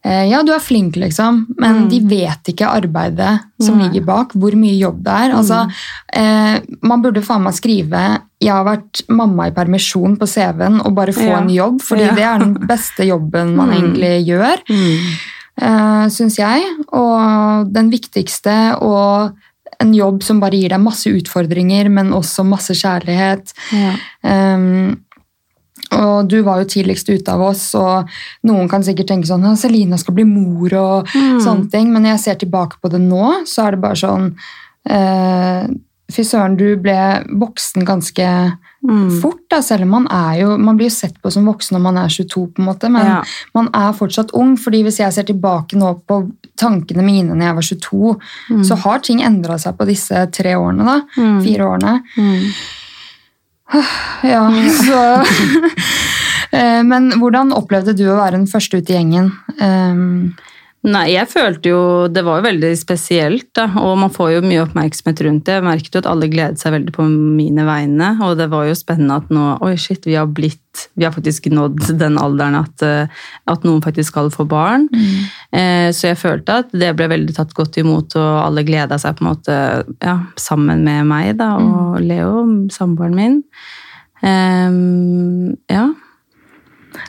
ja, 0.05 0.43
du 0.43 0.51
er 0.53 0.59
flink, 0.59 0.97
liksom, 0.97 1.47
men 1.63 1.89
de 1.89 2.01
vet 2.11 2.49
ikke 2.51 2.67
arbeidet 2.67 3.37
som 3.63 3.79
Nei. 3.79 3.87
ligger 3.87 4.05
bak, 4.05 4.33
hvor 4.35 4.55
mye 4.59 4.75
jobb 4.75 5.03
det 5.07 5.13
er. 5.13 5.35
Altså, 5.39 5.61
eh, 6.13 6.57
man 6.83 7.03
burde 7.05 7.23
faen 7.23 7.43
meg 7.45 7.55
skrive 7.55 8.01
'Jeg 8.43 8.51
har 8.53 8.65
vært 8.65 9.03
mamma 9.09 9.47
i 9.47 9.53
permisjon' 9.55 10.19
på 10.19 10.27
CV-en 10.27 10.81
og 10.85 10.95
bare 10.95 11.13
få 11.13 11.29
Ja. 11.29 11.39
en 11.39 11.49
jobb, 11.49 11.81
fordi 11.83 12.03
Ja. 12.09 12.15
det 12.15 12.25
er 12.25 12.39
den 12.39 12.55
beste 12.73 13.07
jobben 13.07 13.55
man 13.55 13.69
Mm. 13.71 13.77
egentlig 13.79 14.27
gjør 14.27 14.59
uh, 15.63 16.09
syns 16.09 16.37
jeg. 16.39 16.63
Og 16.93 17.73
den 17.73 17.91
viktigste 17.91 18.81
og 18.83 19.33
en 19.81 19.93
jobb 19.95 20.23
som 20.23 20.41
bare 20.41 20.51
gir 20.59 20.69
deg 20.71 20.81
masse 20.81 21.07
utfordringer, 21.11 21.89
men 21.91 22.11
også 22.13 22.45
masse 22.47 22.71
kjærlighet. 22.73 23.53
Ja. 23.73 23.95
Um, 24.55 25.01
og 25.93 26.29
du 26.29 26.41
var 26.43 26.63
jo 26.63 26.69
tidligst 26.73 27.09
ute 27.13 27.29
av 27.33 27.41
oss, 27.51 27.75
og 27.79 28.09
noen 28.49 28.69
kan 28.69 28.83
sikkert 28.83 29.09
tenke 29.13 29.29
sånn 29.29 29.45
«Ja, 29.45 29.55
Selina 29.55 29.99
skal 30.01 30.15
bli 30.15 30.25
mor 30.25 30.73
og 30.81 31.07
sånne 31.13 31.71
ting, 31.71 31.93
men 31.93 32.03
når 32.03 32.17
jeg 32.17 32.25
ser 32.27 32.35
tilbake 32.47 32.81
på 32.83 32.91
det 32.91 33.01
nå, 33.01 33.45
så 33.47 33.67
er 33.67 33.71
det 33.77 33.81
bare 33.81 34.01
sånn 34.03 34.35
eh, 34.89 35.67
Fy 36.13 36.25
søren, 36.29 36.59
du 36.61 36.77
ble 36.77 37.25
voksen 37.41 37.87
ganske 37.89 38.59
Mm. 38.83 39.21
fort, 39.23 39.39
da, 39.49 39.61
selv 39.63 39.83
om 39.87 39.91
man 39.91 40.07
er 40.11 40.41
jo 40.41 40.57
Man 40.59 40.75
blir 40.77 40.89
jo 40.89 40.95
sett 40.97 41.15
på 41.23 41.31
som 41.31 41.45
voksen 41.47 41.77
når 41.77 41.83
man 41.85 41.99
er 42.03 42.09
22, 42.09 42.49
på 42.51 42.59
en 42.59 42.67
måte, 42.67 42.91
men 42.91 43.07
Ja. 43.07 43.23
man 43.55 43.69
er 43.73 43.93
fortsatt 43.93 44.33
ung. 44.35 44.57
fordi 44.57 44.83
hvis 44.83 44.99
jeg 44.99 45.13
ser 45.13 45.23
tilbake 45.23 45.77
nå 45.79 46.01
på 46.05 46.33
tankene 46.57 47.05
mine 47.05 47.31
når 47.31 47.47
jeg 47.47 47.55
var 47.55 47.63
22, 47.63 48.65
så 48.65 48.77
har 48.83 48.99
ting 48.99 49.21
endra 49.23 49.55
seg 49.57 49.77
på 49.79 49.87
disse 49.87 50.27
tre 50.33 50.55
årene, 50.59 50.85
da. 50.85 51.01
Mm. 51.17 51.43
Fire 51.45 51.63
årene. 51.63 52.03
Mm. 53.73 53.85
Ja, 54.33 54.43
så 54.85 55.01
Eh, 56.53 56.83
Men 56.85 57.13
hvordan 57.17 57.55
opplevde 57.57 57.95
du 57.97 58.07
å 58.13 58.19
være 58.19 58.37
den 58.37 58.49
første 58.51 58.83
ut 58.83 58.91
i 58.91 58.99
gjengen? 58.99 59.31
Um, 59.57 60.35
Nei, 60.83 61.13
jeg 61.13 61.29
følte 61.31 61.71
jo 61.71 61.83
Det 62.11 62.25
var 62.27 62.41
jo 62.41 62.47
veldig 62.49 62.73
spesielt, 62.75 63.47
da. 63.55 63.69
Og 63.85 63.95
man 64.01 64.11
får 64.11 64.33
jo 64.35 64.41
mye 64.43 64.65
oppmerksomhet 64.65 65.21
rundt 65.23 65.45
det. 65.47 65.61
Jeg 65.61 65.67
merket 65.67 65.95
jo 65.95 66.03
at 66.03 66.09
alle 66.11 66.31
gledet 66.31 66.59
seg 66.59 66.75
veldig 66.75 66.95
på 66.97 67.07
mine 67.07 67.67
vegne. 67.69 68.09
Og 68.27 68.35
det 68.41 68.49
var 68.51 68.67
jo 68.67 68.79
spennende 68.79 69.21
at 69.23 69.31
nå 69.31 69.45
Oi, 69.63 69.77
shit, 69.79 70.03
vi 70.09 70.19
har 70.19 70.27
blitt 70.27 70.89
Vi 70.99 71.07
har 71.07 71.15
faktisk 71.15 71.47
nådd 71.53 71.93
den 72.01 72.19
alderen 72.19 72.59
at, 72.59 72.83
eh, 72.83 73.23
at 73.47 73.67
noen 73.69 73.83
faktisk 73.85 74.11
skal 74.11 74.33
få 74.35 74.49
barn. 74.49 74.89
Eh, 74.91 75.29
Så 75.53 76.07
jeg 76.09 76.17
følte 76.17 76.55
at 76.63 76.71
det 76.73 76.95
ble 76.97 77.11
veldig 77.13 77.35
tatt 77.37 77.51
godt 77.53 77.77
imot, 77.83 78.15
og 78.17 78.39
alle 78.47 78.63
gleda 78.65 78.97
seg 78.99 79.19
på 79.19 79.25
en 79.27 79.31
måte 79.35 79.57
ja, 80.01 80.15
sammen 80.41 80.81
med 80.87 81.05
meg 81.11 81.35
da, 81.37 81.51
og 81.61 81.99
Leo, 82.01 82.47
samboeren 82.73 83.19
min. 83.19 83.37
Um, 84.23 85.53
ja. 85.69 85.91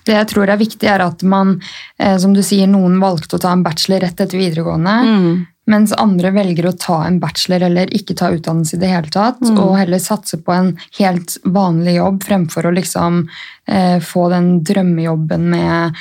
Det 0.03 0.15
jeg 0.15 0.27
tror 0.31 0.49
er 0.51 0.59
viktig, 0.59 0.87
er 0.89 1.03
at 1.05 1.23
man, 1.23 1.55
eh, 1.99 2.17
som 2.19 2.33
du 2.35 2.41
sier, 2.43 2.67
noen 2.71 2.99
valgte 3.03 3.37
å 3.37 3.41
ta 3.43 3.51
en 3.55 3.63
bachelor 3.63 4.03
rett 4.03 4.19
etter 4.19 4.39
videregående, 4.39 4.95
Mm. 5.07 5.45
mens 5.67 5.93
andre 5.95 6.31
velger 6.35 6.65
å 6.67 6.77
ta 6.79 7.05
en 7.07 7.19
bachelor 7.19 7.63
eller 7.69 7.87
ikke 7.95 8.15
ta 8.19 8.31
utdannelse 8.31 8.75
i 8.75 8.79
det 8.79 8.89
hele 8.91 9.09
tatt, 9.11 9.39
og 9.43 9.77
heller 9.77 9.99
satse 9.99 10.41
på 10.43 10.51
en 10.51 10.73
helt 10.99 11.37
vanlig 11.45 11.95
jobb 12.01 12.23
fremfor 12.23 12.67
å 12.67 12.75
liksom 12.75 13.27
eh, 13.67 13.99
få 13.99 14.29
den 14.29 14.63
drømmejobben 14.63 15.49
med 15.49 15.93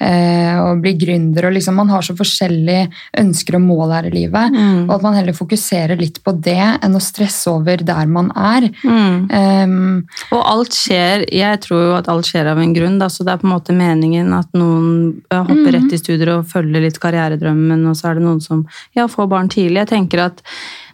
eh, 0.00 0.56
å 0.60 0.74
bli 0.80 0.92
gründer. 0.98 1.46
Og 1.48 1.54
liksom, 1.56 1.76
man 1.78 1.88
har 1.92 2.02
så 2.04 2.14
forskjellige 2.16 2.88
ønsker 3.22 3.56
og 3.58 3.62
mål 3.64 3.94
her 3.96 4.08
i 4.10 4.14
livet, 4.14 4.52
Mm. 4.56 4.88
og 4.88 4.94
at 4.96 5.02
man 5.02 5.14
heller 5.14 5.32
fokuserer 5.36 5.98
litt 5.98 6.22
på 6.24 6.32
det 6.40 6.58
enn 6.82 6.94
å 6.96 7.00
stresse 7.02 7.50
over 7.50 7.76
der 7.76 8.06
man 8.06 8.30
er. 8.36 8.68
Mm. 8.84 9.28
Um, 9.32 10.06
Og 10.32 10.42
alt 10.44 10.72
skjer, 10.76 11.24
jeg 11.32 11.60
tror 11.64 11.82
jo 11.82 11.94
at 11.96 12.08
alt 12.08 12.26
skjer 12.26 12.46
av 12.52 12.58
en 12.58 12.74
grunn, 12.76 12.98
da, 12.98 13.08
så 13.08 13.24
det 13.24 13.32
er 13.34 13.42
på 13.42 13.46
en 13.48 13.54
måte 13.54 13.76
meningen 13.76 14.32
at 14.36 14.48
noen 14.54 15.22
hopper 15.30 15.72
rett 15.72 15.92
i 15.92 15.98
studier 16.00 16.36
og 16.38 16.46
følger 16.50 16.82
litt 16.84 16.98
karrieredrømmen, 17.02 17.86
og 17.88 17.96
så 17.96 18.10
er 18.10 18.14
det 18.20 18.26
noen 18.26 18.40
som 18.42 18.66
ja, 18.96 19.06
får 19.06 19.28
barn 19.28 19.48
tidlig. 19.48 19.84
Jeg 19.86 19.94
tenker 19.94 20.26
at 20.30 20.42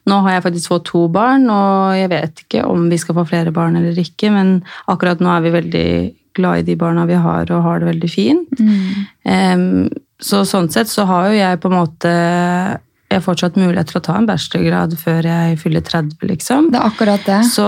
Nå 0.03 0.17
har 0.25 0.33
jeg 0.33 0.43
faktisk 0.43 0.69
fått 0.73 0.85
to 0.89 1.05
barn, 1.15 1.45
og 1.47 1.93
jeg 1.95 2.09
vet 2.11 2.41
ikke 2.43 2.65
om 2.67 2.89
vi 2.91 2.97
skal 2.99 3.15
få 3.15 3.23
flere 3.29 3.53
barn 3.55 3.77
eller 3.79 3.95
ikke, 4.03 4.33
men 4.35 4.65
akkurat 4.91 5.21
nå 5.23 5.31
er 5.31 5.45
vi 5.45 5.53
veldig 5.55 5.91
glad 6.39 6.63
i 6.63 6.67
de 6.71 6.79
barna 6.81 7.07
vi 7.09 7.19
har, 7.19 7.51
og 7.51 7.67
har 7.67 7.83
det 7.83 7.91
veldig 7.91 8.11
fint. 8.11 8.63
Um, 9.27 9.91
så 10.23 10.45
sånn 10.47 10.71
sett 10.71 10.91
så 10.91 11.07
har 11.09 11.31
jo 11.31 11.39
jeg 11.39 11.61
på 11.63 11.71
en 11.71 11.79
måte 11.81 12.13
jeg 13.13 13.19
har 13.19 13.27
fortsatt 13.27 13.59
mulighet 13.61 13.91
til 13.91 13.99
å 14.01 14.05
ta 14.07 14.15
en 14.17 14.29
bachelorgrad 14.29 14.95
før 14.97 15.27
jeg 15.29 15.59
fyller 15.61 15.85
30, 15.85 16.17
liksom. 16.31 16.71
Det 16.73 16.79
er 16.81 16.87
akkurat 16.89 17.27
det. 17.29 17.43
Så 17.51 17.67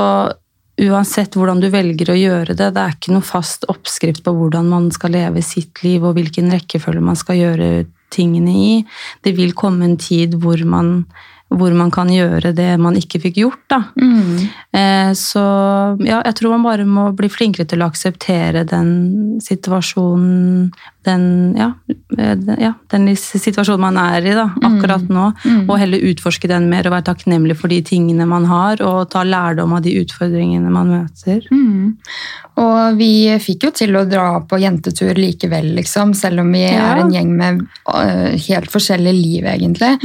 uansett 0.81 1.37
hvordan 1.37 1.61
du 1.61 1.69
velger 1.71 2.11
å 2.11 2.17
gjøre 2.17 2.57
det, 2.57 2.71
det 2.75 2.81
er 2.81 2.95
ikke 2.97 3.13
noe 3.15 3.27
fast 3.27 3.67
oppskrift 3.71 4.25
på 4.25 4.33
hvordan 4.35 4.71
man 4.73 4.89
skal 4.95 5.13
leve 5.15 5.43
sitt 5.45 5.85
liv, 5.85 6.03
og 6.03 6.17
hvilken 6.17 6.49
rekkefølge 6.55 7.05
man 7.05 7.19
skal 7.21 7.39
gjøre 7.43 7.69
tingene 8.15 8.55
i. 8.57 8.73
Det 9.23 9.35
vil 9.37 9.55
komme 9.59 9.85
en 9.87 9.99
tid 10.01 10.39
hvor 10.41 10.61
man 10.65 10.97
hvor 11.59 11.75
man 11.77 11.93
kan 11.95 12.11
gjøre 12.13 12.55
det 12.57 12.71
man 12.83 12.97
ikke 12.99 13.21
fikk 13.27 13.41
gjort. 13.43 13.63
Da. 13.71 13.81
Mm. 14.01 14.47
Eh, 14.75 15.13
så 15.19 15.45
ja, 16.05 16.21
jeg 16.21 16.37
tror 16.39 16.57
man 16.57 16.67
bare 16.67 16.89
må 16.89 17.09
bli 17.17 17.31
flinkere 17.33 17.69
til 17.71 17.85
å 17.85 17.91
akseptere 17.93 18.65
den 18.69 19.39
situasjonen 19.45 20.71
den, 21.05 21.55
ja, 21.59 21.71
eh, 22.19 22.35
den, 22.39 22.61
ja, 22.61 22.73
den 22.91 23.09
situasjonen 23.17 23.85
man 23.85 23.99
er 24.01 24.25
i 24.25 24.35
da, 24.37 24.47
mm. 24.53 24.65
akkurat 24.71 25.11
nå. 25.13 25.27
Mm. 25.45 25.61
Og 25.69 25.77
heller 25.81 26.07
utforske 26.11 26.51
den 26.51 26.71
mer 26.73 26.89
og 26.89 26.97
være 26.97 27.09
takknemlig 27.11 27.59
for 27.61 27.73
de 27.73 27.81
tingene 27.87 28.27
man 28.29 28.49
har, 28.51 28.83
og 28.85 29.11
ta 29.13 29.25
lærdom 29.27 29.77
av 29.77 29.85
de 29.85 29.97
utfordringene 30.03 30.73
man 30.73 30.93
møter. 30.95 31.45
Mm. 31.53 31.95
Og 32.63 32.99
vi 33.01 33.35
fikk 33.43 33.67
jo 33.67 33.71
til 33.75 33.97
å 33.99 34.05
dra 34.07 34.39
på 34.47 34.61
jentetur 34.63 35.17
likevel, 35.19 35.73
liksom, 35.75 36.13
selv 36.15 36.45
om 36.45 36.53
vi 36.55 36.63
ja. 36.63 36.85
er 36.93 37.01
en 37.03 37.11
gjeng 37.11 37.33
med 37.35 37.65
uh, 37.91 38.31
helt 38.47 38.71
forskjellig 38.71 39.15
liv, 39.17 39.49
egentlig. 39.51 39.97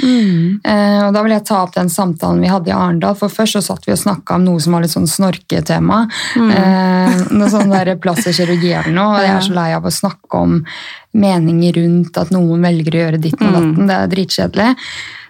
Uh, 0.65 1.06
og 1.06 1.13
da 1.13 1.22
vil 1.25 1.36
jeg 1.36 1.46
ta 1.46 1.60
opp 1.62 1.75
den 1.75 1.91
samtalen 1.94 2.41
vi 2.41 2.50
hadde 2.50 2.72
i 2.72 2.74
Arendal, 2.74 3.13
for 3.20 3.29
først 3.29 3.60
så 3.60 3.62
satt 3.68 3.86
vi 3.86 3.94
og 3.94 4.01
snakka 4.01 4.39
om 4.39 4.48
noe 4.48 4.63
som 4.63 4.74
var 4.74 4.86
litt 4.86 4.96
sånn 4.96 5.06
snorketema. 5.10 6.01
Uh, 6.39 7.29
noe 7.38 7.51
sånn 7.53 7.70
der 7.70 7.94
plastisk 8.01 8.41
kirurgi 8.41 8.74
eller 8.74 8.98
noe, 8.98 9.20
og 9.20 9.27
jeg 9.27 9.36
er 9.36 9.46
så 9.46 9.58
lei 9.60 9.70
av 9.77 9.86
å 9.86 9.94
snakke 9.94 10.41
om 10.41 10.58
meninger 11.17 11.79
rundt 11.79 12.17
at 12.22 12.34
noen 12.36 12.65
velger 12.65 12.96
å 12.96 13.03
gjøre 13.03 13.22
ditt 13.22 13.38
og 13.39 13.48
datten. 13.48 13.75
Mm. 13.77 13.88
Det 13.89 13.98
er 13.98 14.12
dritkjedelig. 14.15 14.69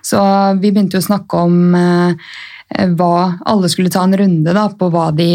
Så 0.09 0.21
vi 0.61 0.71
begynte 0.71 0.97
jo 0.97 1.03
å 1.03 1.09
snakke 1.09 1.43
om 1.43 1.57
hva 2.69 3.13
Alle 3.49 3.69
skulle 3.71 3.89
ta 3.89 4.03
en 4.05 4.13
runde 4.13 4.53
da, 4.53 4.67
på 4.69 4.91
hva 4.93 5.07
de 5.15 5.29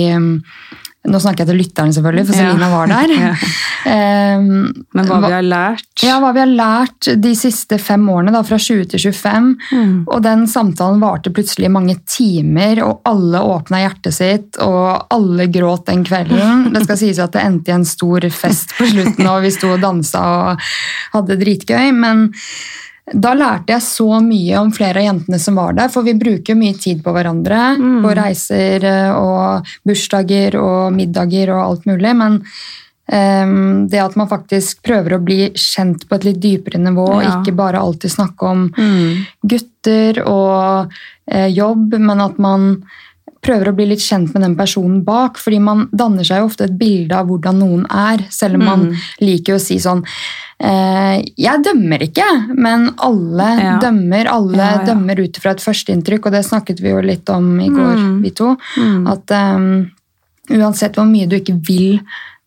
nå 1.05 1.19
snakker 1.21 1.45
jeg 1.45 1.51
til 1.51 1.59
lytterne, 1.61 1.93
selvfølgelig, 1.93 2.25
for 2.31 2.39
Selina 2.39 2.69
var 2.73 2.89
der. 2.89 3.11
um, 4.41 4.47
Men 4.97 5.09
hva, 5.11 5.19
vi 5.21 5.33
har 5.35 5.45
lært? 5.45 5.89
Ja, 6.01 6.15
hva 6.23 6.31
vi 6.33 6.41
har 6.41 6.49
lært 6.49 7.09
de 7.21 7.33
siste 7.37 7.77
fem 7.83 8.07
årene, 8.09 8.33
da, 8.33 8.41
fra 8.47 8.57
20 8.57 8.87
til 8.95 9.03
25. 9.11 9.51
Mm. 9.75 9.99
Og 10.09 10.23
den 10.25 10.47
samtalen 10.49 11.03
varte 11.05 11.33
plutselig 11.35 11.69
mange 11.75 11.99
timer, 12.09 12.81
og 12.87 13.05
alle 13.11 13.43
åpna 13.45 13.83
hjertet 13.83 14.17
sitt, 14.17 14.61
og 14.65 15.13
alle 15.13 15.49
gråt 15.53 15.85
den 15.91 16.07
kvelden. 16.09 16.71
Det 16.73 16.87
skal 16.87 17.01
sies 17.03 17.21
at 17.21 17.37
det 17.37 17.45
endte 17.45 17.75
i 17.75 17.77
en 17.77 17.89
stor 17.89 18.25
fest 18.33 18.73
på 18.79 18.89
slutten, 18.95 19.29
og 19.29 19.45
vi 19.45 19.53
sto 19.53 19.75
og 19.75 19.85
dansa 19.85 20.25
og 20.25 20.73
hadde 21.19 21.39
dritgøy. 21.45 21.93
men 21.93 22.31
da 23.13 23.35
lærte 23.37 23.75
jeg 23.75 23.85
så 23.85 24.21
mye 24.25 24.61
om 24.63 24.71
flere 24.73 25.03
av 25.03 25.09
jentene 25.11 25.41
som 25.41 25.59
var 25.61 25.77
der, 25.77 25.91
for 25.93 26.07
vi 26.07 26.15
bruker 26.17 26.57
mye 26.57 26.77
tid 26.81 27.03
på 27.05 27.13
hverandre. 27.13 27.75
Mm. 27.77 27.99
På 28.05 28.15
reiser 28.17 28.87
eh, 28.89 29.11
og 29.13 29.75
bursdager 29.85 30.57
og 30.61 30.95
middager 30.97 31.53
og 31.53 31.61
alt 31.67 31.85
mulig. 31.91 32.15
Men 32.17 32.39
um, 32.41 33.85
det 33.93 34.01
at 34.01 34.17
man 34.17 34.31
faktisk 34.31 34.81
prøver 34.89 35.19
å 35.19 35.23
bli 35.25 35.51
kjent 35.53 36.07
på 36.09 36.17
et 36.17 36.29
litt 36.31 36.41
dypere 36.41 36.81
nivå, 36.81 37.09
ja. 37.21 37.37
ikke 37.37 37.57
bare 37.59 37.83
alltid 37.85 38.15
snakke 38.17 38.53
om 38.55 38.67
mm. 38.73 39.25
gutter 39.53 40.23
og 40.25 40.95
uh, 41.29 41.49
jobb, 41.53 41.99
men 42.01 42.25
at 42.25 42.41
man 42.41 42.71
prøver 43.45 43.71
å 43.71 43.75
bli 43.77 43.87
litt 43.91 44.03
kjent 44.03 44.33
med 44.35 44.45
den 44.45 44.57
personen 44.59 45.03
bak. 45.05 45.39
fordi 45.39 45.61
man 45.63 45.87
danner 45.93 46.27
seg 46.27 46.43
jo 46.43 46.49
ofte 46.49 46.69
et 46.69 46.79
bilde 46.79 47.17
av 47.17 47.29
hvordan 47.29 47.61
noen 47.61 47.87
er, 47.91 48.25
selv 48.31 48.59
om 48.59 48.67
man 48.69 48.89
mm. 48.89 49.07
liker 49.25 49.57
å 49.57 49.63
si 49.63 49.79
sånn 49.83 50.03
eh, 50.59 51.23
Jeg 51.41 51.65
dømmer 51.67 52.07
ikke, 52.09 52.29
men 52.55 52.91
alle 53.05 53.49
ja. 53.61 53.79
dømmer. 53.83 54.31
Alle 54.33 54.61
ja, 54.61 54.77
ja. 54.79 54.85
dømmer 54.93 55.25
ut 55.25 55.41
fra 55.41 55.55
et 55.55 55.65
førsteinntrykk, 55.65 56.29
og 56.29 56.37
det 56.37 56.45
snakket 56.49 56.85
vi 56.85 56.95
jo 56.95 57.03
litt 57.05 57.31
om 57.33 57.51
i 57.61 57.71
går, 57.73 57.97
mm. 58.01 58.21
vi 58.25 58.37
to. 58.37 58.55
Mm. 58.81 59.09
At 59.15 59.35
um, 59.35 59.67
uansett 60.55 60.97
hvor 60.99 61.09
mye 61.09 61.29
du 61.29 61.39
ikke 61.41 61.59
vil 61.65 61.99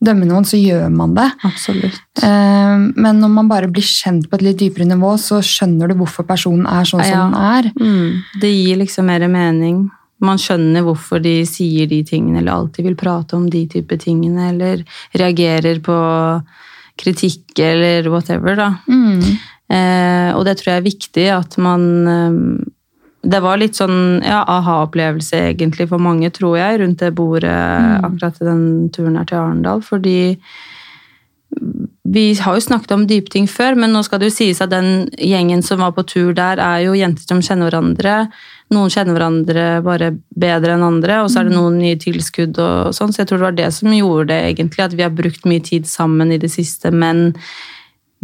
dømme 0.04 0.28
noen, 0.30 0.46
så 0.46 0.60
gjør 0.60 0.92
man 0.94 1.16
det. 1.18 1.28
Absolutt. 1.48 2.02
Eh, 2.22 2.76
men 2.94 3.22
når 3.22 3.32
man 3.34 3.48
bare 3.50 3.70
blir 3.72 3.86
kjent 3.86 4.28
på 4.30 4.38
et 4.38 4.46
litt 4.46 4.60
dypere 4.62 4.86
nivå, 4.86 5.16
så 5.22 5.42
skjønner 5.46 5.90
du 5.90 5.98
hvorfor 6.02 6.28
personen 6.28 6.68
er 6.70 6.86
sånn 6.86 7.02
som 7.06 7.32
den 7.34 7.40
er. 7.42 7.72
Mm. 7.74 8.42
Det 8.42 8.52
gir 8.54 8.84
liksom 8.84 9.10
mer 9.10 9.26
mening 9.32 9.88
man 10.24 10.40
skjønner 10.42 10.86
hvorfor 10.86 11.22
de 11.22 11.42
sier 11.50 11.90
de 11.90 12.02
tingene, 12.06 12.42
eller 12.42 12.56
alltid 12.56 12.88
vil 12.88 12.98
prate 12.98 13.38
om 13.38 13.46
de 13.52 13.66
type 13.70 14.00
tingene, 14.02 14.50
eller 14.54 14.82
reagerer 15.18 15.82
på 15.86 15.98
kritikk 16.98 17.60
eller 17.62 18.10
whatever, 18.10 18.58
da. 18.58 18.72
Mm. 18.90 19.22
Eh, 19.70 20.32
og 20.34 20.46
det 20.48 20.58
tror 20.58 20.72
jeg 20.72 20.82
er 20.82 20.88
viktig 20.88 21.26
at 21.36 21.58
man 21.60 21.82
eh, 22.08 22.36
Det 23.28 23.42
var 23.44 23.58
litt 23.60 23.76
sånn 23.76 24.22
ja, 24.24 24.38
aha-opplevelse 24.48 25.42
egentlig 25.50 25.90
for 25.92 26.00
mange, 26.00 26.30
tror 26.32 26.56
jeg, 26.56 26.80
rundt 26.80 27.02
det 27.04 27.12
bordet 27.18 27.52
mm. 27.52 28.06
akkurat 28.08 28.40
i 28.40 28.48
den 28.48 28.64
turen 28.96 29.18
her 29.20 29.28
til 29.28 29.42
Arendal, 29.42 29.84
fordi 29.84 30.38
vi 32.08 32.24
har 32.40 32.56
jo 32.56 32.64
snakket 32.64 32.94
om 32.96 33.06
dype 33.08 33.32
ting 33.34 33.48
før, 33.52 33.76
men 33.76 33.92
nå 33.92 34.04
skal 34.06 34.22
det 34.22 34.30
jo 34.30 34.36
sies 34.38 34.62
at 34.64 34.72
den 34.72 35.10
gjengen 35.20 35.64
som 35.66 35.82
var 35.84 35.94
på 35.96 36.06
tur 36.08 36.32
der, 36.38 36.62
er 36.62 36.86
jo 36.86 36.96
jenter 36.96 37.26
som 37.28 37.42
kjenner 37.44 37.68
hverandre 37.68 38.16
noen 38.74 38.92
kjenner 38.92 39.16
hverandre 39.16 39.66
bare 39.86 40.12
bedre 40.36 40.76
enn 40.76 40.86
andre, 40.86 41.22
og 41.24 41.32
så 41.32 41.42
er 41.42 41.48
det 41.48 41.56
mm. 41.56 41.60
noen 41.62 41.78
nye 41.80 42.00
tilskudd 42.02 42.58
og 42.60 42.96
sånn. 42.96 43.14
Så 43.16 43.22
jeg 43.22 43.30
tror 43.30 43.40
det 43.40 43.48
var 43.48 43.58
det 43.60 43.70
som 43.78 43.94
gjorde 43.94 44.30
det, 44.34 44.40
egentlig, 44.52 44.84
at 44.84 44.96
vi 44.98 45.06
har 45.06 45.14
brukt 45.16 45.48
mye 45.48 45.64
tid 45.64 45.88
sammen 45.88 46.34
i 46.36 46.40
det 46.42 46.52
siste, 46.52 46.92
men 46.92 47.30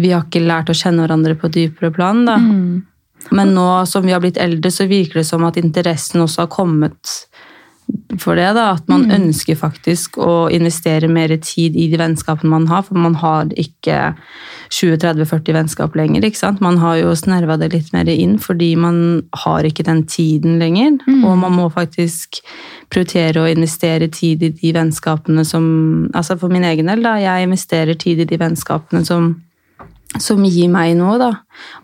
vi 0.01 0.11
har 0.11 0.25
ikke 0.25 0.43
lært 0.43 0.71
å 0.73 0.75
kjenne 0.77 1.05
hverandre 1.05 1.37
på 1.39 1.51
dypere 1.53 1.93
plan, 1.95 2.25
da. 2.27 2.39
Mm. 2.41 2.81
Men 3.31 3.53
nå 3.55 3.67
som 3.87 4.03
vi 4.03 4.11
har 4.11 4.19
blitt 4.23 4.41
eldre, 4.41 4.71
så 4.73 4.87
virker 4.89 5.21
det 5.21 5.27
som 5.29 5.45
at 5.47 5.59
interessen 5.59 6.25
også 6.25 6.43
har 6.43 6.51
kommet 6.51 7.13
for 8.19 8.37
det. 8.37 8.49
da, 8.55 8.71
At 8.73 8.87
man 8.91 9.07
mm. 9.07 9.13
ønsker 9.17 9.57
faktisk 9.57 10.17
å 10.21 10.47
investere 10.53 11.09
mer 11.11 11.33
tid 11.41 11.75
i 11.75 11.87
de 11.91 11.99
vennskapene 11.99 12.51
man 12.51 12.67
har. 12.71 12.83
For 12.87 12.99
man 12.99 13.15
har 13.21 13.51
ikke 13.59 14.13
20-30-40 14.73 15.57
vennskap 15.57 15.97
lenger. 15.97 16.25
ikke 16.25 16.41
sant? 16.41 16.61
Man 16.63 16.79
har 16.81 16.99
jo 17.01 17.15
snerva 17.17 17.57
det 17.61 17.71
litt 17.73 17.93
mer 17.95 18.09
inn 18.09 18.37
fordi 18.41 18.73
man 18.79 18.97
har 19.45 19.65
ikke 19.67 19.85
den 19.87 20.03
tiden 20.09 20.59
lenger. 20.61 20.99
Mm. 21.07 21.23
Og 21.23 21.39
man 21.45 21.57
må 21.57 21.69
faktisk 21.73 22.41
prioritere 22.93 23.41
å 23.41 23.49
investere 23.49 24.11
tid 24.13 24.43
i 24.43 24.53
de 24.53 24.73
vennskapene 24.75 25.45
som 25.47 25.63
altså 26.13 26.37
For 26.37 26.51
min 26.51 26.65
egen 26.67 26.89
del, 26.89 27.01
da. 27.05 27.15
Jeg 27.21 27.47
investerer 27.47 27.97
tid 27.99 28.23
i 28.23 28.29
de 28.29 28.39
vennskapene 28.41 29.05
som 29.07 29.33
som 30.21 30.43
gir 30.45 30.69
meg 30.69 30.91
noe, 30.99 31.17
da. 31.17 31.31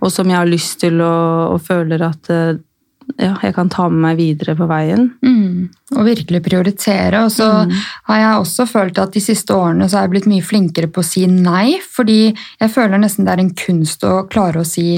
Og 0.04 0.12
som 0.14 0.28
jeg 0.30 0.38
har 0.38 0.50
lyst 0.50 0.80
til 0.84 1.00
og, 1.02 1.56
og 1.56 1.64
føler 1.66 2.04
at 2.06 2.30
eh, 2.30 2.60
ja, 3.18 3.34
jeg 3.42 3.56
kan 3.56 3.72
ta 3.72 3.88
med 3.90 4.02
meg 4.04 4.20
videre 4.20 4.56
på 4.60 4.68
veien. 4.70 5.10
Mm. 5.26 5.70
Og 5.98 6.06
virkelig 6.06 6.44
prioritere. 6.46 7.24
Og 7.26 7.32
så 7.34 7.48
mm. 7.66 7.74
har 8.12 8.22
jeg 8.22 8.44
også 8.44 8.68
følt 8.70 9.02
at 9.02 9.16
de 9.16 9.24
siste 9.24 9.56
årene 9.56 9.90
så 9.90 10.00
har 10.00 10.08
jeg 10.08 10.14
blitt 10.14 10.30
mye 10.30 10.46
flinkere 10.46 10.92
på 10.92 11.02
å 11.02 11.08
si 11.08 11.26
nei. 11.32 11.80
Fordi 11.96 12.20
jeg 12.30 12.74
føler 12.76 13.02
nesten 13.02 13.28
det 13.28 13.36
er 13.36 13.44
en 13.46 13.56
kunst 13.58 14.06
å 14.08 14.22
klare 14.30 14.62
å 14.62 14.68
si 14.68 14.92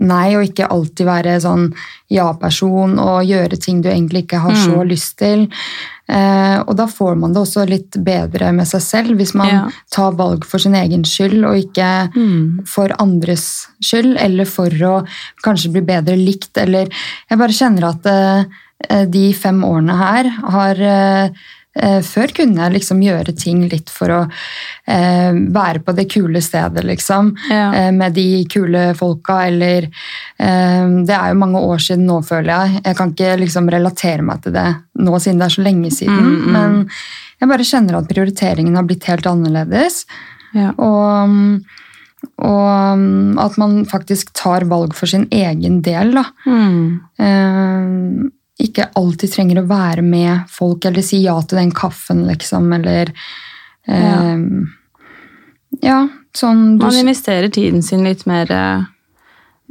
nei, 0.00 0.36
og 0.38 0.46
ikke 0.46 0.68
alltid 0.70 1.08
være 1.08 1.36
sånn 1.42 1.68
ja-person 2.12 2.96
og 3.02 3.28
gjøre 3.28 3.58
ting 3.60 3.82
du 3.82 3.90
egentlig 3.90 4.24
ikke 4.24 4.42
har 4.44 4.56
så 4.56 4.80
mm. 4.80 4.88
lyst 4.88 5.16
til. 5.20 5.46
Eh, 6.08 6.56
og 6.62 6.72
da 6.78 6.86
får 6.88 7.18
man 7.20 7.34
det 7.34 7.42
også 7.42 7.66
litt 7.68 7.98
bedre 8.04 8.52
med 8.56 8.68
seg 8.70 8.80
selv 8.80 9.18
hvis 9.18 9.34
man 9.36 9.50
ja. 9.50 9.64
tar 9.92 10.16
valg 10.16 10.46
for 10.48 10.62
sin 10.62 10.76
egen 10.78 11.04
skyld 11.04 11.42
og 11.42 11.58
ikke 11.66 11.90
mm. 12.14 12.64
for 12.70 12.94
andres 13.02 13.68
skyld, 13.84 14.14
eller 14.22 14.48
for 14.48 14.72
å 14.88 14.94
kanskje 15.44 15.74
bli 15.76 15.84
bedre 15.90 16.16
likt, 16.16 16.54
eller 16.56 16.88
Jeg 16.88 17.38
bare 17.38 17.58
kjenner 17.60 17.90
at 17.90 18.08
eh, 18.12 19.04
de 19.10 19.28
fem 19.36 19.60
årene 19.66 19.98
her 19.98 20.32
har 20.54 20.82
eh, 20.88 21.30
Eh, 21.30 21.57
før 22.02 22.32
kunne 22.34 22.64
jeg 22.64 22.74
liksom 22.74 23.02
gjøre 23.04 23.34
ting 23.38 23.60
litt 23.70 23.90
for 23.92 24.10
å 24.10 24.20
eh, 24.88 25.36
være 25.54 25.82
på 25.84 25.94
det 25.94 26.08
kule 26.10 26.40
stedet, 26.42 26.82
liksom. 26.86 27.32
Ja. 27.52 27.68
Eh, 27.76 27.90
med 27.94 28.16
de 28.16 28.44
kule 28.50 28.88
folka, 28.98 29.40
eller 29.46 29.86
eh, 29.86 30.86
Det 31.06 31.14
er 31.14 31.32
jo 31.32 31.40
mange 31.42 31.62
år 31.62 31.82
siden 31.84 32.06
nå, 32.08 32.20
føler 32.26 32.50
jeg. 32.50 32.82
Jeg 32.84 32.98
kan 32.98 33.12
ikke 33.14 33.36
liksom 33.44 33.70
relatere 33.70 34.26
meg 34.26 34.42
til 34.44 34.56
det 34.56 34.68
nå, 34.98 35.18
siden 35.22 35.42
det 35.42 35.48
er 35.48 35.56
så 35.58 35.66
lenge 35.66 35.92
siden. 35.94 36.18
Mm, 36.18 36.38
mm. 36.38 36.56
Men 36.56 36.80
jeg 37.38 37.52
bare 37.52 37.68
kjenner 37.70 38.00
at 38.00 38.08
prioriteringen 38.10 38.78
har 38.78 38.88
blitt 38.88 39.06
helt 39.10 39.28
annerledes. 39.30 40.00
Ja. 40.56 40.72
Og, 40.82 41.60
og 42.42 43.38
at 43.44 43.60
man 43.60 43.84
faktisk 43.86 44.32
tar 44.38 44.66
valg 44.70 44.96
for 44.98 45.10
sin 45.10 45.28
egen 45.30 45.82
del, 45.86 46.16
da. 46.16 46.24
Mm. 46.48 48.32
Eh, 48.58 48.64
ikke 48.68 48.88
alltid 48.98 49.32
trenger 49.32 49.62
å 49.62 49.68
være 49.68 50.02
med 50.02 50.50
folk 50.50 50.84
eller 50.88 51.04
si 51.06 51.22
ja 51.22 51.36
til 51.42 51.60
den 51.62 51.72
kaffen, 51.74 52.26
liksom, 52.28 52.72
eller 52.72 53.12
eh, 53.86 54.36
Ja, 55.84 55.98
sånn 56.34 56.78
Man 56.78 56.96
investerer 56.96 57.48
tiden 57.54 57.82
sin 57.82 58.04
litt 58.06 58.26
mer 58.26 58.50
eh, 58.50 58.86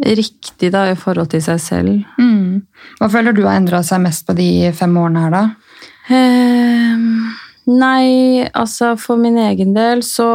riktig 0.06 0.72
da, 0.72 0.88
i 0.92 0.96
forhold 0.96 1.32
til 1.34 1.42
seg 1.44 1.60
selv. 1.62 2.04
Mm. 2.20 2.64
Hva 3.00 3.10
føler 3.12 3.34
du 3.34 3.44
har 3.46 3.58
endra 3.58 3.84
seg 3.84 4.04
mest 4.04 4.28
på 4.28 4.36
de 4.38 4.72
fem 4.78 4.94
årene 4.98 5.26
her, 5.26 5.34
da? 5.34 5.46
Ehm, 6.14 7.34
nei, 7.68 8.48
altså 8.56 8.94
for 9.00 9.20
min 9.20 9.38
egen 9.42 9.74
del 9.76 10.04
så 10.06 10.28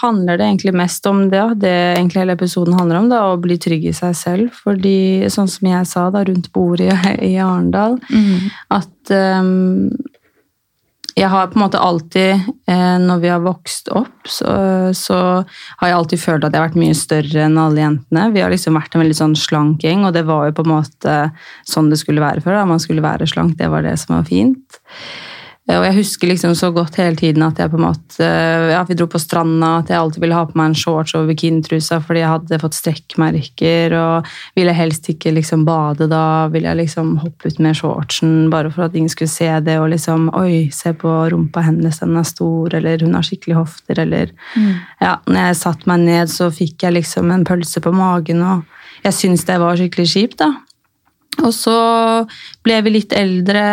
handler 0.00 0.38
det 0.38 0.48
egentlig 0.48 0.74
mest 0.76 1.06
om 1.08 1.26
det, 1.32 1.42
det 1.64 1.74
egentlig 1.96 2.22
hele 2.22 2.36
episoden 2.38 2.76
handler 2.78 3.00
om, 3.00 3.10
da, 3.12 3.22
å 3.32 3.40
bli 3.40 3.58
trygg 3.60 3.88
i 3.90 3.94
seg 3.96 4.16
selv. 4.18 4.58
Fordi, 4.64 5.30
sånn 5.32 5.50
som 5.50 5.70
jeg 5.70 5.90
sa 5.90 6.08
da, 6.14 6.24
rundt 6.28 6.50
bordet 6.54 6.92
i, 6.92 7.14
i 7.32 7.36
Arendal, 7.42 7.96
at 8.72 9.14
um, 9.40 9.90
jeg 11.14 11.30
har 11.30 11.46
på 11.46 11.58
en 11.58 11.62
måte 11.62 11.78
alltid, 11.78 12.46
eh, 12.66 12.96
når 12.98 13.20
vi 13.22 13.30
har 13.30 13.42
vokst 13.44 13.88
opp, 13.94 14.26
så, 14.26 14.54
så 14.98 15.18
har 15.78 15.90
jeg 15.90 15.98
alltid 15.98 16.20
følt 16.20 16.46
at 16.46 16.50
jeg 16.50 16.58
har 16.58 16.68
vært 16.72 16.80
mye 16.80 16.96
større 16.98 17.44
enn 17.46 17.60
alle 17.60 17.84
jentene. 17.84 18.24
Vi 18.34 18.42
har 18.42 18.50
liksom 18.50 18.74
vært 18.74 18.96
en 18.96 19.04
veldig 19.04 19.18
sånn 19.20 19.36
slank 19.38 19.86
gjeng, 19.86 20.02
og 20.08 20.16
det 20.16 20.24
var 20.26 20.48
jo 20.48 20.56
på 20.58 20.64
en 20.66 20.72
måte 20.72 21.14
sånn 21.70 21.92
det 21.92 22.00
skulle 22.02 22.24
være 22.24 22.42
før. 22.42 22.58
da. 22.58 22.66
Man 22.66 22.82
skulle 22.82 23.04
være 23.04 23.30
slank, 23.30 23.54
det 23.60 23.70
var 23.70 23.86
det 23.86 23.94
som 24.02 24.16
var 24.16 24.26
fint. 24.26 24.80
Eh, 25.68 25.78
Og 25.78 25.84
jeg 25.86 25.94
husker 25.96 26.28
liksom 26.28 26.52
så 26.54 26.68
godt 26.76 26.98
hele 27.00 27.16
tiden 27.16 27.42
at 27.46 27.56
jeg 27.56 27.70
på 27.72 27.78
en 27.78 27.86
måte, 27.86 28.26
ja, 28.68 28.82
vi 28.84 28.96
dro 28.98 29.06
på 29.08 29.20
stranda, 29.22 29.78
at 29.80 29.88
jeg 29.88 29.96
alltid 29.96 30.20
ville 30.20 30.36
ha 30.36 30.44
på 30.44 30.58
meg 30.60 30.70
en 30.70 30.76
shorts 30.76 31.14
over 31.16 31.30
bikinitrusa 31.32 32.02
fordi 32.04 32.20
jeg 32.20 32.32
hadde 32.34 32.58
fått 32.60 32.76
strekkmerker, 32.76 33.94
og 33.96 34.28
ville 34.58 34.74
helst 34.76 35.08
ikke 35.08 35.32
liksom 35.32 35.64
bade 35.64 36.08
da, 36.12 36.48
ville 36.52 36.68
jeg 36.68 36.82
liksom 36.82 37.14
hoppe 37.22 37.48
ut 37.48 37.62
med 37.64 37.78
shortsen 37.80 38.50
bare 38.52 38.70
for 38.74 38.84
at 38.84 38.94
ingen 38.98 39.08
skulle 39.08 39.32
se 39.32 39.48
det, 39.64 39.78
og 39.80 39.88
liksom, 39.94 40.28
oi, 40.36 40.68
se 40.74 40.92
på 40.92 41.14
rumpa 41.32 41.64
hennes, 41.64 41.98
den 42.02 42.16
er 42.20 42.28
stor, 42.28 42.74
eller 42.76 43.00
hun 43.06 43.16
har 43.16 43.24
skikkelig 43.24 43.56
hofter, 43.62 44.02
eller, 44.04 44.36
ja, 45.00 45.16
når 45.26 45.40
jeg 45.48 45.60
satt 45.64 45.88
meg 45.88 46.04
ned, 46.04 46.28
så 46.28 46.50
fikk 46.52 46.84
jeg 46.84 46.98
liksom 46.98 47.32
en 47.32 47.44
pølse 47.48 47.80
på 47.80 47.92
magen, 47.96 48.44
og 48.44 48.64
jeg 49.04 49.16
syntes 49.16 49.48
det 49.48 49.58
var 49.60 49.80
skikkelig 49.80 50.10
kjipt 50.12 50.38
da. 50.44 50.52
Og 51.42 51.50
så 51.56 51.78
ble 52.64 52.78
vi 52.84 52.94
litt 52.94 53.14
eldre, 53.16 53.64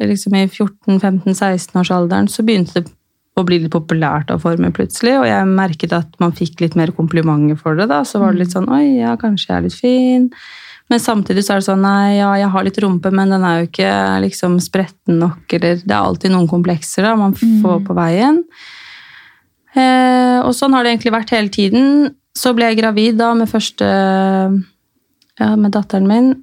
liksom 0.00 0.38
i 0.38 0.46
14-15-16-årsalderen, 0.48 2.30
så 2.30 2.44
begynte 2.46 2.80
det 2.80 2.94
å 3.38 3.44
bli 3.46 3.60
litt 3.62 3.72
populært 3.72 4.32
å 4.32 4.40
forme 4.42 4.72
plutselig, 4.74 5.14
og 5.20 5.28
jeg 5.28 5.48
merket 5.48 5.94
at 5.96 6.16
man 6.22 6.34
fikk 6.36 6.60
litt 6.64 6.76
mer 6.78 6.92
komplimenter 6.96 7.58
for 7.60 7.78
det. 7.78 7.88
da, 7.92 8.02
Så 8.04 8.20
var 8.22 8.32
det 8.32 8.44
litt 8.44 8.56
sånn 8.56 8.68
Oi, 8.72 9.00
ja, 9.00 9.14
kanskje 9.20 9.50
jeg 9.50 9.56
er 9.56 9.66
litt 9.66 9.78
fin. 9.78 10.26
Men 10.90 10.98
samtidig 10.98 11.44
så 11.46 11.54
er 11.54 11.62
det 11.62 11.68
sånn 11.68 11.84
Nei, 11.86 12.18
ja, 12.18 12.32
jeg 12.40 12.50
har 12.50 12.66
litt 12.66 12.80
rumpe, 12.82 13.12
men 13.14 13.30
den 13.30 13.46
er 13.46 13.60
jo 13.60 13.70
ikke 13.70 13.94
liksom 14.26 14.58
spretten 14.62 15.20
nok, 15.22 15.46
eller 15.56 15.78
Det 15.78 15.94
er 15.94 16.00
alltid 16.02 16.34
noen 16.34 16.50
komplekser 16.50 17.06
da, 17.06 17.14
man 17.16 17.36
får 17.38 17.84
på 17.86 17.96
veien. 17.96 18.42
Eh, 19.78 20.38
og 20.42 20.50
sånn 20.56 20.74
har 20.74 20.82
det 20.82 20.96
egentlig 20.96 21.14
vært 21.14 21.34
hele 21.36 21.54
tiden. 21.54 22.10
Så 22.34 22.52
ble 22.56 22.70
jeg 22.70 22.80
gravid 22.82 23.20
da 23.22 23.32
med 23.38 23.50
første 23.50 23.86
Ja, 25.40 25.54
med 25.56 25.72
datteren 25.72 26.04
min 26.10 26.34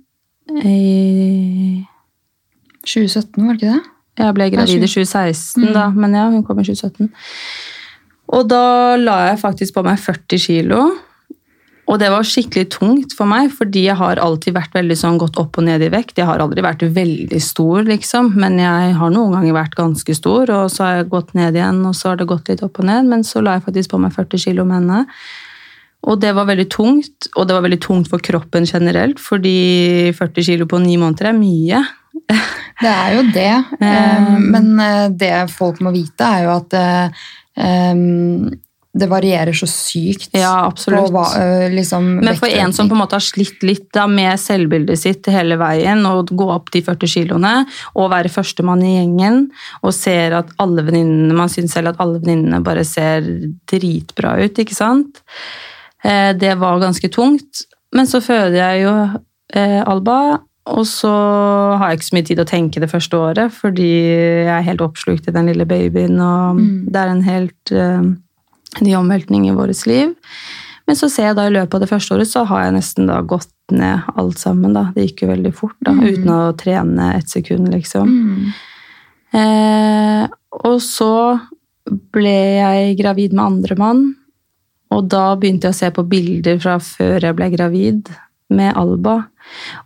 i 0.63 1.86
2017, 2.88 3.48
var 3.48 3.56
det 3.56 3.62
ikke 3.62 3.74
det? 3.74 3.94
Jeg 4.18 4.34
ble 4.34 4.48
gravid 4.54 4.82
i 4.82 4.89
2016, 4.89 5.66
da, 5.75 5.89
men 5.94 6.16
ja, 6.18 6.30
hun 6.34 6.46
kom 6.46 6.62
i 6.62 6.66
2017. 6.66 7.12
Og 8.38 8.48
da 8.50 8.96
la 9.00 9.18
jeg 9.30 9.44
faktisk 9.44 9.77
på 9.77 9.84
meg 9.86 10.00
40 10.01 10.42
kilo. 10.42 10.82
Og 11.88 12.01
det 12.01 12.10
var 12.12 12.25
skikkelig 12.27 12.68
tungt 12.74 13.13
for 13.16 13.30
meg, 13.30 13.48
fordi 13.56 13.86
jeg 13.86 13.96
har 13.96 14.20
alltid 14.20 14.58
vært 14.58 14.74
veldig 14.75 14.98
sånn 15.00 15.20
gått 15.22 15.38
opp 15.39 15.56
og 15.60 15.68
ned 15.70 15.86
i 15.86 15.92
vekt. 15.94 16.18
Jeg 16.20 16.27
har 16.27 16.42
aldri 16.44 16.63
vært 16.66 16.84
veldig 16.84 17.39
stor, 17.44 17.86
liksom, 17.88 18.34
men 18.42 18.58
jeg 18.60 18.98
har 18.98 19.13
noen 19.13 19.38
ganger 19.38 19.56
vært 19.56 19.77
ganske 19.77 20.18
stor, 20.18 20.51
og 20.51 20.74
så 20.74 20.84
har 20.84 20.98
jeg 20.98 21.12
gått 21.13 21.32
ned 21.38 21.56
igjen, 21.56 21.80
og 21.88 21.96
så 21.96 22.12
har 22.12 22.20
det 22.20 22.27
gått 22.27 22.51
litt 22.51 22.63
opp 22.66 22.82
og 22.82 22.89
ned, 22.89 23.08
men 23.08 23.24
så 23.24 23.44
la 23.44 23.56
jeg 23.56 23.68
faktisk 23.70 23.94
på 23.94 24.01
meg 24.04 24.18
40 24.18 24.44
kilo 24.50 24.68
med 24.68 24.82
henne. 24.82 25.06
Og 26.06 26.20
det 26.22 26.34
var 26.38 26.46
veldig 26.46 26.68
tungt, 26.72 27.27
og 27.36 27.48
det 27.50 27.56
var 27.58 27.66
veldig 27.66 27.82
tungt 27.84 28.08
for 28.12 28.22
kroppen 28.24 28.68
generelt, 28.70 29.20
fordi 29.20 30.13
40 30.16 30.46
kilo 30.46 30.68
på 30.70 30.80
ni 30.84 30.96
måneder 31.01 31.32
er 31.32 31.38
mye. 31.39 31.81
Det 32.77 32.90
er 32.92 33.14
jo 33.16 33.22
det. 33.33 33.53
eh, 33.81 34.27
Men 34.53 34.68
eh, 34.79 35.07
det 35.10 35.33
folk 35.50 35.79
må 35.81 35.90
vite, 35.96 36.22
er 36.22 36.44
jo 36.46 36.51
at 36.53 36.75
eh, 36.77 38.48
det 38.98 39.07
varierer 39.10 39.53
så 39.57 39.68
sykt 39.70 40.33
Ja, 40.38 40.66
absolutt. 40.68 41.10
hva, 41.14 41.24
liksom, 41.74 42.05
Men 42.25 42.38
for 42.38 42.50
en 42.50 42.74
som 42.74 42.90
på 42.90 42.94
en 42.94 43.01
måte 43.01 43.18
har 43.18 43.25
slitt 43.25 43.66
litt 43.66 43.88
da, 43.94 44.05
med 44.10 44.38
selvbildet 44.42 44.98
sitt 45.01 45.29
hele 45.33 45.57
veien, 45.57 46.05
og 46.05 46.29
gå 46.38 46.48
opp 46.53 46.70
de 46.74 46.81
40 46.86 47.12
kiloene, 47.16 47.53
og 47.98 48.12
være 48.14 48.29
førstemann 48.33 48.81
i 48.86 48.96
gjengen, 49.00 49.48
og 49.81 49.94
ser 49.98 50.38
at 50.40 50.53
alle 50.62 50.86
venninnene, 50.86 51.33
man 51.38 51.50
syns 51.53 51.74
selv 51.77 51.94
at 51.96 52.01
alle 52.03 52.22
venninnene 52.22 52.62
bare 52.66 52.86
ser 52.86 53.25
dritbra 53.70 54.38
ut, 54.46 54.62
ikke 54.66 54.77
sant? 54.77 55.22
Eh, 56.07 56.33
Det 56.39 56.53
var 56.59 56.79
ganske 56.79 57.09
tungt. 57.11 57.65
Men 57.96 58.05
så 58.07 58.20
føder 58.24 58.55
jeg 58.57 58.83
jo 58.85 58.93
eh, 59.55 59.81
Alba, 59.87 60.39
og 60.67 60.83
så 60.85 61.09
har 61.79 61.89
jeg 61.89 62.00
ikke 62.00 62.07
så 62.09 62.15
mye 62.17 62.27
tid 62.27 62.39
å 62.43 62.48
tenke 62.50 62.81
det 62.83 62.89
første 62.91 63.15
året, 63.15 63.53
fordi 63.55 63.87
jeg 63.87 64.51
er 64.51 64.65
helt 64.67 64.81
oppslukt 64.83 65.27
i 65.29 65.31
den 65.35 65.48
lille 65.48 65.63
babyen, 65.65 66.17
og 66.20 66.59
det 66.91 67.00
er 67.00 67.11
en 67.13 67.22
helt 67.24 67.72
eh, 67.72 68.01
ny 68.83 68.96
omveltning 69.00 69.46
i 69.48 69.53
vårt 69.55 69.85
liv. 69.87 70.11
Men 70.87 70.96
så 71.00 71.07
ser 71.11 71.29
jeg 71.31 71.35
da 71.39 71.46
i 71.48 71.53
løpet 71.55 71.74
av 71.74 71.81
det 71.83 71.89
første 71.89 72.15
året 72.15 72.27
så 72.31 72.43
har 72.48 72.65
jeg 72.65 72.75
nesten 72.75 73.07
da 73.07 73.22
gått 73.22 73.48
ned 73.72 74.03
alt 74.15 74.37
sammen. 74.39 74.74
da. 74.75 74.85
Det 74.96 75.07
gikk 75.09 75.24
jo 75.24 75.31
veldig 75.33 75.53
fort, 75.55 75.75
da, 75.83 75.91
uten 75.91 76.29
å 76.31 76.55
trene 76.59 77.09
et 77.17 77.27
sekund, 77.31 77.67
liksom. 77.74 78.07
Eh, 79.35 80.27
og 80.63 80.77
så 80.83 81.39
ble 82.11 82.35
jeg 82.59 82.98
gravid 83.00 83.33
med 83.33 83.46
andre 83.46 83.75
mann, 83.79 84.15
og 84.93 85.07
da 85.11 85.23
begynte 85.39 85.67
jeg 85.67 85.75
å 85.75 85.79
se 85.81 85.89
på 85.93 86.05
bilder 86.07 86.59
fra 86.63 86.77
før 86.83 87.25
jeg 87.27 87.37
ble 87.37 87.50
gravid 87.53 88.11
med 88.53 88.75
Alba. 88.79 89.19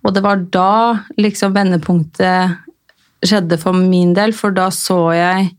Og 0.06 0.14
det 0.16 0.24
var 0.26 0.44
da 0.54 0.74
liksom 1.20 1.56
vendepunktet 1.56 2.60
skjedde 3.26 3.58
for 3.62 3.78
min 3.78 4.14
del, 4.18 4.34
for 4.34 4.54
da 4.54 4.70
så 4.74 5.00
jeg 5.14 5.52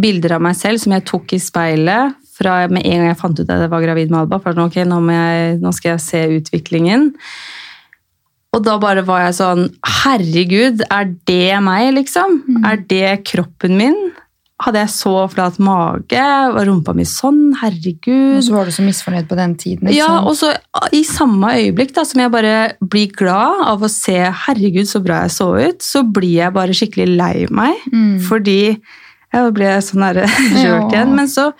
bilder 0.00 0.38
av 0.38 0.44
meg 0.44 0.56
selv 0.56 0.80
som 0.80 0.94
jeg 0.96 1.04
tok 1.08 1.34
i 1.36 1.40
speilet 1.42 2.18
fra 2.32 2.62
med 2.72 2.86
en 2.88 3.02
gang 3.02 3.10
jeg 3.10 3.20
fant 3.20 3.40
ut 3.40 3.48
at 3.48 3.60
jeg 3.60 3.72
var 3.72 3.84
gravid 3.84 4.12
med 4.12 4.22
Alba. 4.22 4.40
For 4.42 4.62
ok, 4.64 4.78
nå, 4.88 5.00
jeg, 5.12 5.58
nå 5.62 5.74
skal 5.76 5.94
jeg 5.94 6.04
se 6.04 6.22
utviklingen. 6.38 7.10
Og 8.52 8.64
da 8.64 8.76
bare 8.80 9.04
var 9.08 9.22
jeg 9.26 9.36
sånn 9.38 9.68
Herregud, 10.02 10.84
er 10.92 11.12
det 11.28 11.60
meg, 11.64 11.92
liksom? 11.96 12.40
Er 12.68 12.80
det 12.88 13.22
kroppen 13.28 13.78
min? 13.80 14.00
Hadde 14.62 14.82
jeg 14.84 14.92
så 14.94 15.12
flat 15.32 15.58
mage? 15.62 16.22
Var 16.54 16.68
rumpa 16.68 16.94
mi 16.94 17.06
sånn? 17.08 17.52
Herregud. 17.58 18.38
Og 18.38 18.44
så 18.46 18.54
var 18.54 18.68
du 18.68 18.74
så 18.74 18.84
misfornøyd 18.86 19.28
på 19.30 19.38
den 19.38 19.56
tiden. 19.58 19.88
Liksom. 19.88 19.98
Ja, 19.98 20.20
og 20.22 20.36
så 20.38 20.52
i 20.94 21.02
samme 21.08 21.50
øyeblikk 21.58 21.94
da, 21.96 22.04
som 22.06 22.22
jeg 22.22 22.32
bare 22.34 22.56
blir 22.80 23.10
glad 23.18 23.64
av 23.72 23.82
å 23.82 23.90
se 23.90 24.18
herregud 24.46 24.90
så 24.90 25.02
bra 25.02 25.24
jeg 25.24 25.34
så 25.34 25.48
ut, 25.58 25.82
så 25.82 26.04
blir 26.06 26.36
jeg 26.38 26.54
bare 26.54 26.76
skikkelig 26.78 27.08
lei 27.18 27.46
meg. 27.50 27.80
Fordi 28.28 28.60
jeg 29.32 29.56
ble 29.56 29.72
sånn 29.82 30.06
der 30.06 30.22
rørt 30.62 30.94
igjen. 30.94 31.16
Men 31.18 31.30
så 31.32 31.50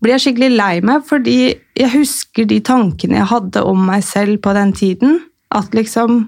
blir 0.00 0.16
jeg 0.16 0.26
skikkelig 0.26 0.50
lei 0.56 0.74
meg, 0.84 1.04
fordi 1.08 1.38
jeg 1.76 1.92
husker 1.92 2.48
de 2.48 2.60
tankene 2.64 3.20
jeg 3.20 3.30
hadde 3.32 3.64
om 3.68 3.84
meg 3.88 4.04
selv 4.06 4.40
på 4.44 4.56
den 4.56 4.72
tiden. 4.76 5.20
At 5.54 5.76
liksom 5.76 6.26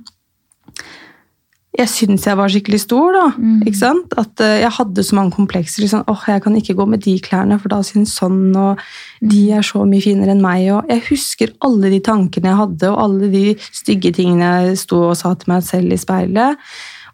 jeg 1.79 1.91
syns 1.93 2.25
jeg 2.27 2.39
var 2.39 2.51
skikkelig 2.51 2.81
stor, 2.83 3.15
da. 3.15 3.25
Ikke 3.63 3.79
sant? 3.79 4.15
At 4.19 4.43
uh, 4.43 4.57
jeg 4.59 4.71
hadde 4.75 5.05
så 5.07 5.19
mange 5.19 5.37
komplekser. 5.37 5.85
Liksom, 5.85 6.03
åh, 6.11 6.25
jeg 6.33 6.43
kan 6.43 6.57
ikke 6.59 6.75
gå 6.79 6.87
med 6.91 7.05
de 7.05 7.15
klærne, 7.23 7.59
for 7.63 7.71
da 7.71 7.79
syns 7.87 8.17
sånn, 8.19 8.51
og 8.59 8.83
de 9.23 9.45
er 9.55 9.67
så 9.67 9.85
mye 9.87 10.03
finere 10.03 10.35
enn 10.35 10.43
meg. 10.43 10.67
Og 10.75 10.91
jeg 10.91 11.05
husker 11.13 11.55
alle 11.67 11.93
de 11.95 12.03
tankene 12.05 12.51
jeg 12.51 12.61
hadde, 12.65 12.91
og 12.91 13.01
alle 13.05 13.31
de 13.31 13.45
stygge 13.63 14.13
tingene 14.17 14.51
jeg 14.67 14.83
sto 14.83 15.05
og 15.13 15.17
sa 15.21 15.35
til 15.39 15.55
meg 15.55 15.65
selv 15.69 15.95
i 15.95 16.01
speilet. 16.03 16.69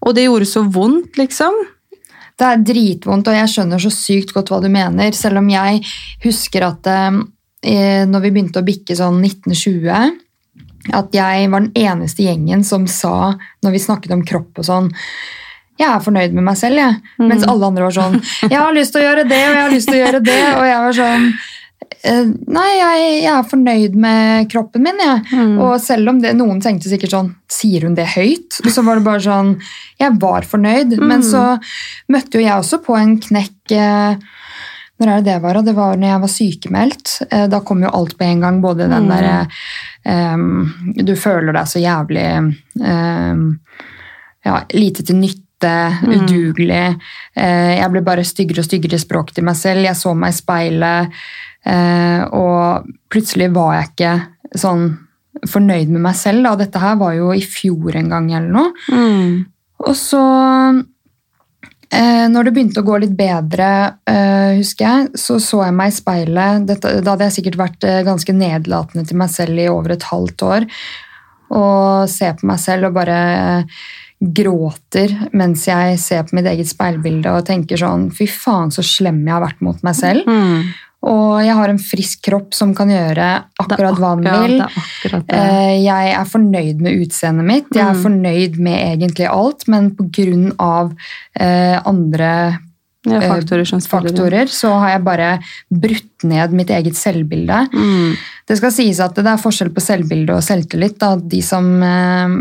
Og 0.05 0.17
det 0.17 0.27
gjorde 0.27 0.49
så 0.49 0.65
vondt, 0.65 1.21
liksom. 1.21 1.61
Det 2.35 2.49
er 2.49 2.67
dritvondt, 2.67 3.29
og 3.31 3.37
jeg 3.37 3.53
skjønner 3.53 3.83
så 3.83 3.93
sykt 3.95 4.33
godt 4.35 4.51
hva 4.51 4.65
du 4.65 4.71
mener. 4.73 5.13
Selv 5.15 5.45
om 5.45 5.49
jeg 5.53 5.85
husker 6.25 6.67
at 6.67 6.89
eh, 6.91 8.05
når 8.09 8.25
vi 8.25 8.33
begynte 8.33 8.65
å 8.65 8.67
bikke 8.67 8.97
sånn 8.99 9.21
1920 9.23 10.23
at 10.93 11.15
jeg 11.17 11.49
var 11.51 11.65
den 11.65 11.73
eneste 11.79 12.27
gjengen 12.27 12.65
som 12.65 12.85
sa, 12.91 13.35
når 13.65 13.73
vi 13.73 13.81
snakket 13.81 14.13
om 14.13 14.25
kropp 14.27 14.59
og 14.61 14.67
sånn 14.69 14.91
Jeg 15.81 15.89
er 15.89 16.03
fornøyd 16.05 16.35
med 16.37 16.45
meg 16.45 16.57
selv, 16.61 16.77
jeg. 16.79 17.01
Mens 17.19 17.43
alle 17.49 17.67
andre 17.67 17.87
var 17.89 17.95
sånn 17.97 18.21
Jeg 18.53 18.59
har 18.61 18.75
lyst 18.77 18.93
til 18.95 19.01
å 19.03 19.07
gjøre 19.09 19.25
det, 19.27 19.41
og 19.49 19.55
jeg 19.57 19.63
har 19.65 19.73
lyst 19.73 19.89
til 19.89 19.97
å 19.97 20.03
gjøre 20.05 20.21
det. 20.23 20.41
Og 20.59 20.65
jeg 20.69 20.81
var 20.85 20.99
sånn 21.01 21.27
«Eh, 22.05 22.27
Nei, 22.53 22.69
jeg, 22.77 23.09
jeg 23.25 23.33
er 23.33 23.49
fornøyd 23.49 23.95
med 23.97 24.49
kroppen 24.53 24.83
min, 24.85 25.01
jeg. 25.01 25.25
Og 25.65 25.75
selv 25.81 26.09
om 26.13 26.21
det, 26.21 26.35
noen 26.37 26.61
tenkte 26.61 26.89
sikkert 26.93 27.15
sånn 27.17 27.33
Sier 27.49 27.87
hun 27.89 27.97
det 27.97 28.07
høyt? 28.15 28.61
Så 28.69 28.85
var 28.85 29.01
det 29.01 29.07
bare 29.07 29.25
sånn 29.25 29.55
Jeg 30.01 30.13
var 30.21 30.45
fornøyd. 30.49 30.99
Men 31.01 31.23
så 31.25 31.45
møtte 32.13 32.39
jo 32.39 32.45
jeg 32.45 32.55
også 32.61 32.81
på 32.85 32.97
en 33.01 33.17
knekk 33.25 33.73
eh, 33.73 34.17
Når 35.01 35.11
er 35.11 35.23
det 35.23 35.27
det 35.27 35.39
var? 35.43 35.59
Det 35.67 35.75
var 35.75 35.97
når 35.99 36.09
jeg 36.09 36.23
var 36.23 36.31
sykemeldt. 36.33 37.15
Eh, 37.31 37.47
Da 37.51 37.61
kom 37.67 37.83
jo 37.83 37.91
alt 37.91 38.17
på 38.19 38.27
en 38.27 38.45
gang. 38.45 38.61
Både 38.63 38.89
den 38.91 39.09
derre 39.11 39.47
um, 40.35 40.93
Du 40.95 41.15
føler 41.19 41.57
deg 41.57 41.71
så 41.71 41.83
jævlig 41.83 42.27
um, 42.79 43.49
ja, 44.45 44.61
lite 44.77 45.03
til 45.03 45.19
nytte, 45.19 45.75
udugelig. 46.05 46.85
Eh, 47.35 47.73
jeg 47.81 47.91
ble 47.91 48.05
bare 48.05 48.27
styggere 48.29 48.61
og 48.61 48.69
styggere 48.69 49.01
i 49.01 49.03
språket 49.03 49.39
til 49.39 49.47
meg 49.49 49.57
selv. 49.57 49.87
Jeg 49.87 49.97
så 49.97 50.13
meg 50.15 50.35
i 50.35 50.37
speilet, 50.37 51.25
og 52.37 52.91
plutselig 53.09 53.47
var 53.55 53.71
jeg 53.79 53.89
ikke 53.89 54.11
sånn 54.61 54.83
fornøyd 55.49 55.89
med 55.95 56.05
meg 56.05 56.19
selv. 56.19 56.45
Da. 56.45 56.59
Dette 56.61 56.83
her 56.83 56.99
var 57.01 57.15
jo 57.17 57.31
i 57.33 57.41
fjor 57.41 57.97
en 57.97 58.13
gang 58.13 58.29
eller 58.37 58.53
noe. 58.53 58.75
Mm. 58.93 59.47
Og 59.89 59.97
så 59.97 60.21
når 62.31 62.47
det 62.47 62.53
begynte 62.57 62.83
å 62.83 62.87
gå 62.87 62.99
litt 63.03 63.17
bedre, 63.19 63.71
eh, 64.11 64.55
husker 64.59 64.87
jeg, 64.87 65.21
så 65.21 65.39
så 65.43 65.65
jeg 65.67 65.77
meg 65.77 65.93
i 65.93 65.97
speilet. 65.97 66.69
Dette, 66.69 66.95
da 67.01 67.15
hadde 67.15 67.29
jeg 67.29 67.37
sikkert 67.39 67.61
vært 67.61 67.87
eh, 67.89 68.05
ganske 68.07 68.37
nedlatende 68.37 69.05
til 69.09 69.21
meg 69.21 69.33
selv 69.33 69.61
i 69.61 69.69
over 69.71 69.95
et 69.95 70.09
halvt 70.11 70.47
år. 70.49 70.69
Og 71.55 72.09
ser 72.11 72.35
på 72.39 72.49
meg 72.51 72.63
selv 72.63 72.89
og 72.89 72.97
bare 72.97 73.19
eh, 73.35 73.85
gråter 74.25 75.13
mens 75.37 75.67
jeg 75.69 75.99
ser 76.01 76.25
på 76.25 76.39
mitt 76.39 76.49
eget 76.49 76.71
speilbilde 76.71 77.33
og 77.35 77.45
tenker 77.49 77.81
sånn 77.81 78.07
Fy 78.15 78.29
faen, 78.31 78.73
så 78.73 78.85
slem 78.87 79.21
jeg 79.27 79.35
har 79.35 79.45
vært 79.45 79.63
mot 79.65 79.83
meg 79.85 79.99
selv. 79.99 80.29
Mm. 80.29 80.73
Og 81.05 81.41
jeg 81.45 81.55
har 81.59 81.69
en 81.69 81.79
frisk 81.79 82.23
kropp 82.25 82.55
som 82.57 82.73
kan 82.77 82.89
gjøre 82.89 83.27
akkurat 83.61 83.99
hva 84.01 84.15
den 84.17 84.25
vil. 84.49 84.61
er. 84.65 85.25
Eh, 85.29 85.83
Jeg 85.85 86.13
er 86.17 86.25
fornøyd 86.25 86.81
med 86.81 87.01
utseendet 87.05 87.45
mitt. 87.45 87.67
Jeg 87.75 87.85
er 87.85 87.93
Mm. 87.95 88.03
fornøyd 88.03 88.59
med 88.59 88.79
egentlig 88.99 89.29
alt, 89.29 89.67
men 89.69 89.91
pga. 89.91 90.93
Eh, 91.37 91.81
andre 91.85 92.59
Ja, 93.07 93.19
eh, 93.21 93.29
faktorer 93.29 93.67
faktorer 93.85 94.47
så 94.49 94.79
har 94.81 94.89
jeg 94.95 95.05
bare 95.05 95.39
brutt 95.71 96.25
ned 96.25 96.53
mitt 96.53 96.69
eget 96.71 96.95
selvbilde. 96.97 97.69
Mm. 97.71 98.17
Det 98.49 98.57
skal 98.57 98.71
sies 98.73 98.99
at 99.01 99.15
det 99.15 99.27
er 99.27 99.37
forskjell 99.37 99.75
på 99.75 99.83
selvbilde 99.85 100.31
og 100.33 100.41
selvtillit. 100.43 100.99
Da. 100.99 101.17
De 101.17 101.43
som, 101.43 101.81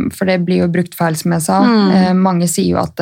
for 0.10 0.26
det 0.26 0.46
blir 0.46 0.60
jo 0.64 0.70
brukt 0.70 0.96
feil, 0.96 1.16
som 1.16 1.32
jeg 1.34 1.42
sa. 1.42 1.60
Mm. 1.64 2.16
Mange 2.18 2.48
sier 2.48 2.70
jo 2.72 2.78
at 2.78 2.98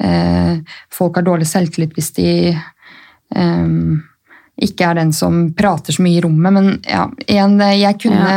eh, 0.00 0.60
folk 0.90 1.16
har 1.16 1.24
dårlig 1.26 1.46
selvtillit 1.46 1.92
hvis 1.94 2.12
de 2.14 2.28
eh, 3.34 3.98
ikke 4.62 4.86
er 4.86 4.98
den 5.00 5.10
som 5.14 5.48
prater 5.56 5.96
så 5.96 6.02
mye 6.04 6.20
i 6.20 6.22
rommet. 6.22 6.54
Men 6.54 6.68
ja, 6.86 7.08
igjen, 7.26 7.56
jeg 7.74 7.98
kunne, 8.04 8.34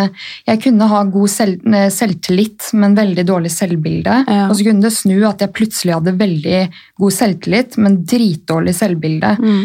jeg 0.50 0.62
kunne 0.64 0.88
ha 0.90 1.04
god 1.14 1.30
selv, 1.30 1.68
eh, 1.70 1.90
selvtillit, 1.94 2.72
men 2.74 2.98
veldig 2.98 3.26
dårlig 3.28 3.52
selvbilde. 3.54 4.24
Ja. 4.26 4.48
Og 4.48 4.58
så 4.58 4.66
kunne 4.66 4.88
det 4.88 4.96
snu 4.98 5.20
at 5.30 5.44
jeg 5.46 5.54
plutselig 5.58 5.98
hadde 6.00 6.18
veldig 6.18 6.64
god 7.04 7.18
selvtillit, 7.20 7.78
men 7.84 8.02
dritdårlig 8.10 8.74
selvbilde. 8.78 9.36
Mm. 9.38 9.62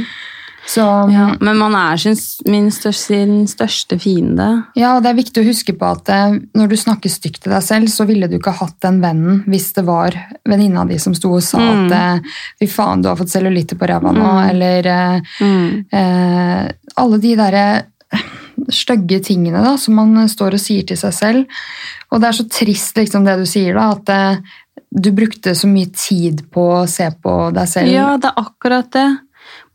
Så 0.66 0.83
Ja, 1.11 1.35
men 1.40 1.57
man 1.59 1.75
er 1.75 1.96
sin, 1.98 2.14
min 2.46 2.68
største, 2.70 3.03
sin 3.16 3.46
største 3.51 3.98
fiende. 3.98 4.46
Ja, 4.79 4.92
og 4.96 5.03
det 5.03 5.11
er 5.11 5.18
viktig 5.18 5.42
å 5.42 5.48
huske 5.48 5.75
på 5.75 5.88
at 5.90 6.09
eh, 6.14 6.37
når 6.55 6.68
du 6.70 6.77
snakker 6.79 7.11
stygt 7.11 7.42
til 7.42 7.51
deg 7.53 7.62
selv, 7.66 7.90
så 7.90 8.07
ville 8.07 8.29
du 8.31 8.37
ikke 8.38 8.55
hatt 8.61 8.77
den 8.85 9.01
vennen 9.03 9.42
hvis 9.51 9.72
det 9.75 9.83
var 9.88 10.14
venninna 10.48 10.85
di 10.87 10.98
som 11.03 11.14
sto 11.18 11.33
og 11.35 11.42
sa 11.42 11.59
Mm. 11.59 11.90
at 11.90 11.96
eh, 11.98 12.31
fy 12.62 12.66
faen, 12.70 13.03
du 13.03 13.09
har 13.11 13.16
fått 13.18 13.33
cellulitter 13.35 13.77
på 13.81 13.88
ræva 13.90 14.12
nå, 14.14 14.29
eller 14.51 14.87
eh, 14.87 15.20
Mm. 15.40 15.85
eh, 15.92 16.70
alle 16.96 17.18
de 17.18 17.35
derre 17.37 17.66
stygge 18.72 19.18
tingene 19.25 19.62
da, 19.64 19.77
som 19.81 19.96
man 19.98 20.29
står 20.29 20.55
og 20.59 20.61
sier 20.62 20.85
til 20.87 20.98
seg 21.01 21.14
selv. 21.16 21.46
Og 22.12 22.20
det 22.20 22.29
er 22.29 22.37
så 22.37 22.44
trist 22.53 22.96
liksom 23.01 23.25
det 23.27 23.38
du 23.40 23.46
sier, 23.48 23.75
da, 23.75 23.90
at 23.96 24.09
eh, 24.12 24.37
du 24.92 25.11
brukte 25.16 25.55
så 25.57 25.66
mye 25.70 25.88
tid 25.96 26.44
på 26.53 26.66
å 26.83 26.87
se 26.90 27.09
på 27.22 27.37
deg 27.57 27.68
selv. 27.70 27.88
Ja, 27.92 28.11
det 28.20 28.29
er 28.31 28.42
akkurat 28.44 28.90
det. 28.92 29.07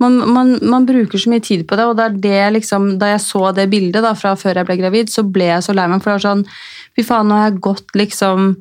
Man, 0.02 0.18
man, 0.30 0.56
man 0.62 0.86
bruker 0.86 1.18
så 1.18 1.32
mye 1.32 1.42
tid 1.42 1.64
på 1.68 1.78
det, 1.78 1.86
og 1.90 1.96
det 1.98 2.06
er 2.06 2.18
det 2.24 2.42
liksom, 2.60 2.90
da 3.02 3.12
jeg 3.16 3.24
så 3.24 3.48
det 3.58 3.70
bildet 3.72 4.06
da, 4.06 4.14
fra 4.18 4.36
før 4.38 4.62
jeg 4.62 4.68
ble 4.68 4.78
gravid, 4.82 5.10
så 5.14 5.24
ble 5.26 5.50
jeg 5.50 5.64
så 5.66 5.74
lei 5.74 5.88
meg. 5.90 6.04
For 6.04 6.14
det 6.14 6.20
var 6.20 6.28
sånn 6.28 6.44
Fy 6.98 7.06
faen, 7.06 7.30
nå 7.30 7.38
har 7.38 7.50
jeg 7.52 7.62
gått 7.62 7.98
liksom 7.98 8.52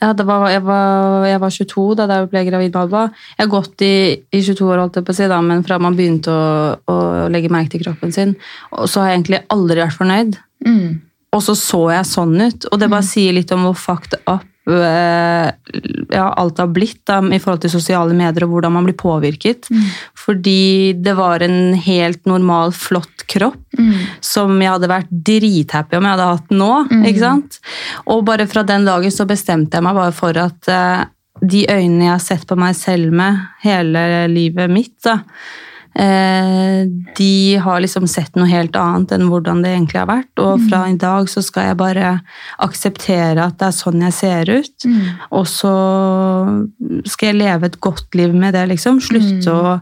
ja, 0.00 0.08
var, 0.26 0.48
jeg, 0.50 0.62
var, 0.66 1.26
jeg 1.28 1.40
var 1.42 1.52
22 1.54 1.84
da 1.98 2.06
jeg 2.10 2.30
ble 2.32 2.42
gravid 2.48 2.72
med 2.72 2.78
Alba. 2.80 3.02
Jeg 3.36 3.44
har 3.44 3.50
gått 3.52 3.84
i, 3.86 3.94
i 4.34 4.40
22 4.42 4.66
år, 4.66 4.80
holdt 4.82 4.98
jeg 4.98 5.06
på 5.06 5.14
å 5.14 5.18
si, 5.18 5.28
da, 5.30 5.38
men 5.46 5.62
fra 5.66 5.78
man 5.82 5.98
begynte 5.98 6.32
å, 6.32 6.46
å 6.90 6.96
legge 7.30 7.52
merke 7.52 7.74
til 7.74 7.84
kroppen 7.84 8.14
sin. 8.14 8.34
Og 8.74 8.90
så 8.90 9.02
har 9.02 9.12
jeg 9.12 9.20
egentlig 9.20 9.42
aldri 9.54 9.82
vært 9.84 9.98
fornøyd. 10.00 10.38
Mm. 10.66 10.88
Og 11.32 11.44
så 11.44 11.54
så 11.58 11.82
jeg 11.92 12.08
sånn 12.08 12.34
ut, 12.40 12.66
og 12.70 12.80
det 12.80 12.90
bare 12.92 13.06
sier 13.06 13.36
litt 13.36 13.52
om 13.54 13.68
hvor 13.68 13.78
fucked 13.78 14.18
up 14.26 14.48
ja, 14.66 16.26
alt 16.38 16.58
har 16.62 16.68
blitt 16.70 17.00
da, 17.08 17.16
i 17.34 17.38
forhold 17.42 17.64
til 17.64 17.72
sosiale 17.72 18.14
medier 18.14 18.44
og 18.46 18.52
hvordan 18.54 18.72
man 18.76 18.86
blir 18.86 18.94
påvirket. 18.98 19.66
Fordi 20.14 20.92
det 21.02 21.16
var 21.18 21.42
en 21.42 21.74
helt 21.74 22.26
normal, 22.30 22.72
flott 22.72 23.26
kropp 23.26 23.58
Mm. 23.72 23.94
som 24.20 24.50
jeg 24.60 24.68
hadde 24.68 24.88
vært 24.90 25.08
drithappy 25.10 25.96
om 25.96 26.04
jeg 26.04 26.12
hadde 26.12 26.26
hatt 26.28 26.50
nå. 26.52 26.72
ikke 27.08 27.22
sant? 27.22 27.58
Og 28.06 28.20
bare 28.28 28.44
fra 28.46 28.62
den 28.62 28.84
dagen 28.84 29.10
så 29.10 29.24
bestemte 29.24 29.78
jeg 29.78 29.82
meg 29.86 29.96
bare 29.96 30.12
for 30.12 30.36
at 30.36 30.68
uh, 30.68 31.06
de 31.40 31.64
øynene 31.64 32.04
jeg 32.04 32.12
har 32.12 32.20
sett 32.20 32.46
på 32.46 32.58
meg 32.60 32.76
selv 32.76 33.12
med 33.16 33.38
hele 33.64 34.28
livet 34.28 34.70
mitt, 34.70 34.98
da, 35.02 35.14
eh, 35.14 35.71
de 35.94 37.56
har 37.60 37.82
liksom 37.84 38.06
sett 38.08 38.32
noe 38.38 38.48
helt 38.48 38.76
annet 38.80 39.12
enn 39.12 39.26
hvordan 39.28 39.60
det 39.60 39.74
egentlig 39.74 40.00
har 40.00 40.08
vært. 40.08 40.32
Og 40.40 40.62
fra 40.70 40.86
i 40.88 40.96
dag 40.96 41.28
så 41.28 41.42
skal 41.44 41.68
jeg 41.68 41.80
bare 41.82 42.14
akseptere 42.64 43.44
at 43.44 43.58
det 43.60 43.68
er 43.68 43.76
sånn 43.76 44.04
jeg 44.06 44.16
ser 44.16 44.52
ut. 44.56 44.86
Mm. 44.88 45.02
Og 45.36 45.46
så 45.50 45.74
skal 47.04 47.32
jeg 47.32 47.40
leve 47.42 47.68
et 47.68 47.80
godt 47.84 48.16
liv 48.18 48.32
med 48.32 48.56
det, 48.56 48.64
liksom. 48.72 49.02
Slutte 49.04 49.52
å, 49.52 49.76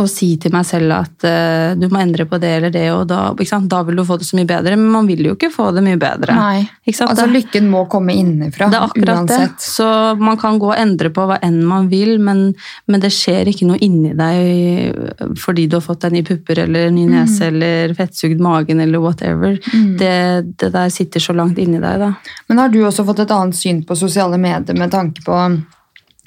å 0.00 0.06
si 0.08 0.28
til 0.40 0.52
meg 0.54 0.64
selv 0.64 0.94
at 0.96 1.24
uh, 1.26 1.72
du 1.76 1.84
må 1.92 2.00
endre 2.00 2.24
på 2.28 2.38
det 2.40 2.50
eller 2.58 2.72
det, 2.72 2.86
og 2.94 3.04
da, 3.10 3.32
da 3.68 3.80
vil 3.84 3.98
du 3.98 4.04
få 4.08 4.16
det 4.20 4.26
så 4.28 4.38
mye 4.38 4.48
bedre. 4.48 4.76
Men 4.78 4.92
man 4.94 5.08
vil 5.10 5.26
jo 5.26 5.34
ikke 5.36 5.50
få 5.52 5.68
det 5.76 5.82
mye 5.84 5.98
bedre. 6.00 6.36
Nei. 6.38 6.62
Altså, 6.92 7.26
lykken 7.30 7.68
må 7.70 7.84
komme 7.92 8.14
innenfra, 8.16 8.70
det 8.72 8.78
er 8.78 8.86
akkurat 8.86 9.22
uansett. 9.22 9.58
det. 9.58 9.66
Så 9.66 9.88
man 10.20 10.38
kan 10.40 10.58
gå 10.62 10.70
og 10.70 10.78
endre 10.78 11.12
på 11.14 11.26
hva 11.28 11.38
enn 11.44 11.60
man 11.68 11.90
vil, 11.92 12.14
men, 12.22 12.44
men 12.88 13.04
det 13.04 13.12
skjer 13.14 13.50
ikke 13.52 13.68
noe 13.68 13.80
inni 13.84 14.14
deg 14.16 15.36
fordi 15.42 15.66
du 15.70 15.76
har 15.78 15.84
fått 15.84 16.06
deg 16.06 16.16
ny 16.16 16.24
pupper 16.26 16.62
eller 16.64 16.90
ny 16.94 17.06
nese 17.10 17.50
eller 17.50 17.92
fettsugd 17.98 18.42
magen 18.42 18.80
eller 18.82 19.02
whatever. 19.02 19.58
Det, 19.98 20.16
det 20.58 20.72
der 20.72 20.90
sitter 20.92 21.22
så 21.22 21.36
langt 21.36 21.60
inni 21.60 21.80
deg, 21.82 22.00
da. 22.02 22.12
Men 22.48 22.64
har 22.64 22.72
du 22.72 22.80
også 22.86 23.04
fått 23.08 23.24
et 23.26 23.34
annet 23.34 23.58
syn 23.58 23.84
på 23.86 23.98
sosiale 23.98 24.40
medier 24.40 24.78
med 24.78 24.92
tanke 24.92 25.24
på 25.26 25.38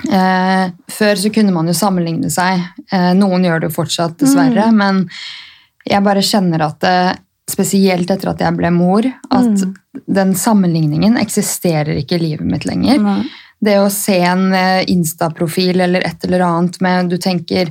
eh, 0.03 0.71
Før 0.91 1.19
så 1.19 1.31
kunne 1.33 1.53
man 1.55 1.69
jo 1.69 1.75
sammenligne 1.77 2.31
seg. 2.33 2.63
Eh, 2.91 3.11
noen 3.17 3.45
gjør 3.47 3.63
det 3.63 3.71
jo 3.71 3.77
fortsatt, 3.77 4.17
dessverre. 4.21 4.69
Men 4.75 5.05
jeg 5.85 6.03
bare 6.05 6.25
kjenner 6.25 6.65
at 6.65 6.79
det, 6.83 6.97
spesielt 7.51 8.09
etter 8.09 8.31
at 8.31 8.41
jeg 8.41 8.57
ble 8.57 8.71
mor, 8.73 9.05
at 9.05 9.65
den 10.09 10.31
sammenligningen 10.37 11.17
eksisterer 11.21 11.99
ikke 11.99 12.17
i 12.17 12.23
livet 12.23 12.47
mitt 12.49 12.65
lenger. 12.65 13.03
Det 13.65 13.75
å 13.79 13.89
se 13.93 14.17
en 14.25 14.49
eh, 14.53 14.83
Insta-profil 14.91 15.81
eller 15.85 16.03
et 16.05 16.25
eller 16.27 16.43
annet 16.43 16.75
med 16.83 17.09
Du 17.09 17.15
tenker 17.21 17.69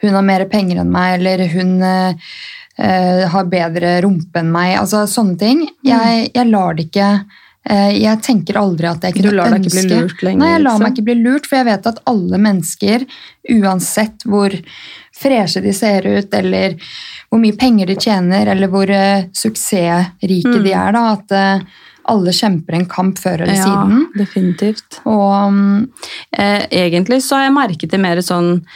hun 0.00 0.14
har 0.14 0.24
mer 0.24 0.46
penger 0.50 0.80
enn 0.82 0.92
meg, 0.94 1.18
eller 1.18 1.44
hun 1.52 1.74
eh, 1.84 2.30
eh, 2.78 3.26
har 3.30 3.50
bedre 3.50 3.98
rumpe 4.06 4.40
enn 4.40 4.52
meg. 4.54 4.76
Altså 4.80 5.04
sånne 5.10 5.36
ting. 5.40 5.66
Jeg, 5.86 6.30
jeg 6.34 6.50
lar 6.50 6.78
det 6.78 6.88
ikke 6.88 7.10
eh, 7.12 7.44
Jeg 7.66 8.20
tenker 8.22 8.56
aldri 8.60 8.86
at 8.86 9.02
jeg 9.02 9.14
Du 9.16 9.20
kunne 9.22 9.32
lar 9.36 9.50
deg 9.56 9.64
ikke 9.66 9.74
bli 9.74 9.96
lurt 9.96 10.20
lenger, 10.22 10.38
Nei, 10.38 10.50
jeg 10.52 10.62
lar 10.62 10.72
liksom? 10.76 10.82
meg 10.86 10.92
ikke 10.94 11.04
bli 11.08 11.14
lurt, 11.24 11.46
for 11.50 11.56
jeg 11.58 11.66
vet 11.66 11.86
at 11.90 11.98
alle 12.06 12.38
mennesker, 12.38 13.06
uansett 13.56 14.22
hvor 14.28 14.54
freshe 15.16 15.62
de 15.64 15.72
ser 15.74 16.06
ut, 16.06 16.34
eller 16.36 16.76
hvor 17.30 17.40
mye 17.42 17.56
penger 17.58 17.86
de 17.90 17.96
tjener, 17.96 18.46
eller 18.52 18.68
hvor 18.70 18.90
uh, 18.92 19.24
suksessrike 19.34 20.46
Mm. 20.54 20.62
de 20.64 20.72
er, 20.72 20.92
da, 20.94 21.04
at 21.16 21.32
uh, 21.32 21.64
alle 22.12 22.30
kjemper 22.30 22.74
en 22.78 22.86
kamp 22.86 23.18
før 23.18 23.42
eller 23.42 23.56
Ja, 23.58 23.64
siden. 23.64 24.04
definitivt. 24.14 25.00
Og 25.04 25.48
um, 25.48 25.88
Eh, 26.38 26.66
egentlig 26.70 27.22
så 27.24 27.34
har 27.40 27.44
jeg 27.48 27.54
merket 27.56 27.90
det 27.90 27.98
mer 27.98 28.16
sånn 28.22 28.60
eh, 28.60 28.66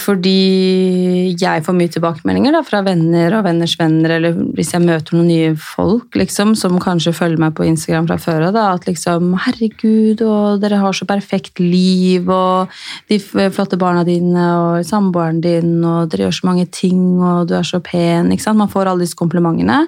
fordi 0.00 1.34
jeg 1.36 1.62
får 1.66 1.74
mye 1.76 1.90
tilbakemeldinger 1.92 2.54
da, 2.56 2.62
fra 2.64 2.80
venner 2.86 3.34
og 3.36 3.44
venners 3.44 3.74
venner, 3.76 4.14
eller 4.16 4.38
hvis 4.56 4.72
jeg 4.72 4.80
møter 4.80 5.16
noen 5.16 5.28
nye 5.28 5.50
folk 5.60 6.16
liksom, 6.16 6.54
som 6.56 6.78
kanskje 6.80 7.12
følger 7.16 7.42
meg 7.42 7.52
på 7.58 7.66
Instagram 7.68 8.08
fra 8.08 8.16
før 8.22 8.46
av, 8.48 8.56
at 8.78 8.88
liksom 8.88 9.34
Herregud, 9.44 10.24
og 10.24 10.62
dere 10.64 10.80
har 10.80 10.96
så 10.96 11.04
perfekt 11.08 11.60
liv, 11.60 12.30
og 12.32 12.72
de 13.12 13.20
flotte 13.20 13.76
barna 13.80 14.06
dine, 14.08 14.48
og 14.56 14.88
samboeren 14.88 15.42
din, 15.44 15.76
og 15.84 16.08
dere 16.12 16.28
gjør 16.28 16.38
så 16.40 16.48
mange 16.48 16.68
ting, 16.72 17.02
og 17.20 17.50
du 17.50 17.58
er 17.58 17.68
så 17.68 17.82
pen. 17.84 18.32
Ikke 18.32 18.48
sant? 18.48 18.60
Man 18.60 18.72
får 18.72 18.88
alle 18.88 19.04
disse 19.04 19.18
komplimentene. 19.18 19.84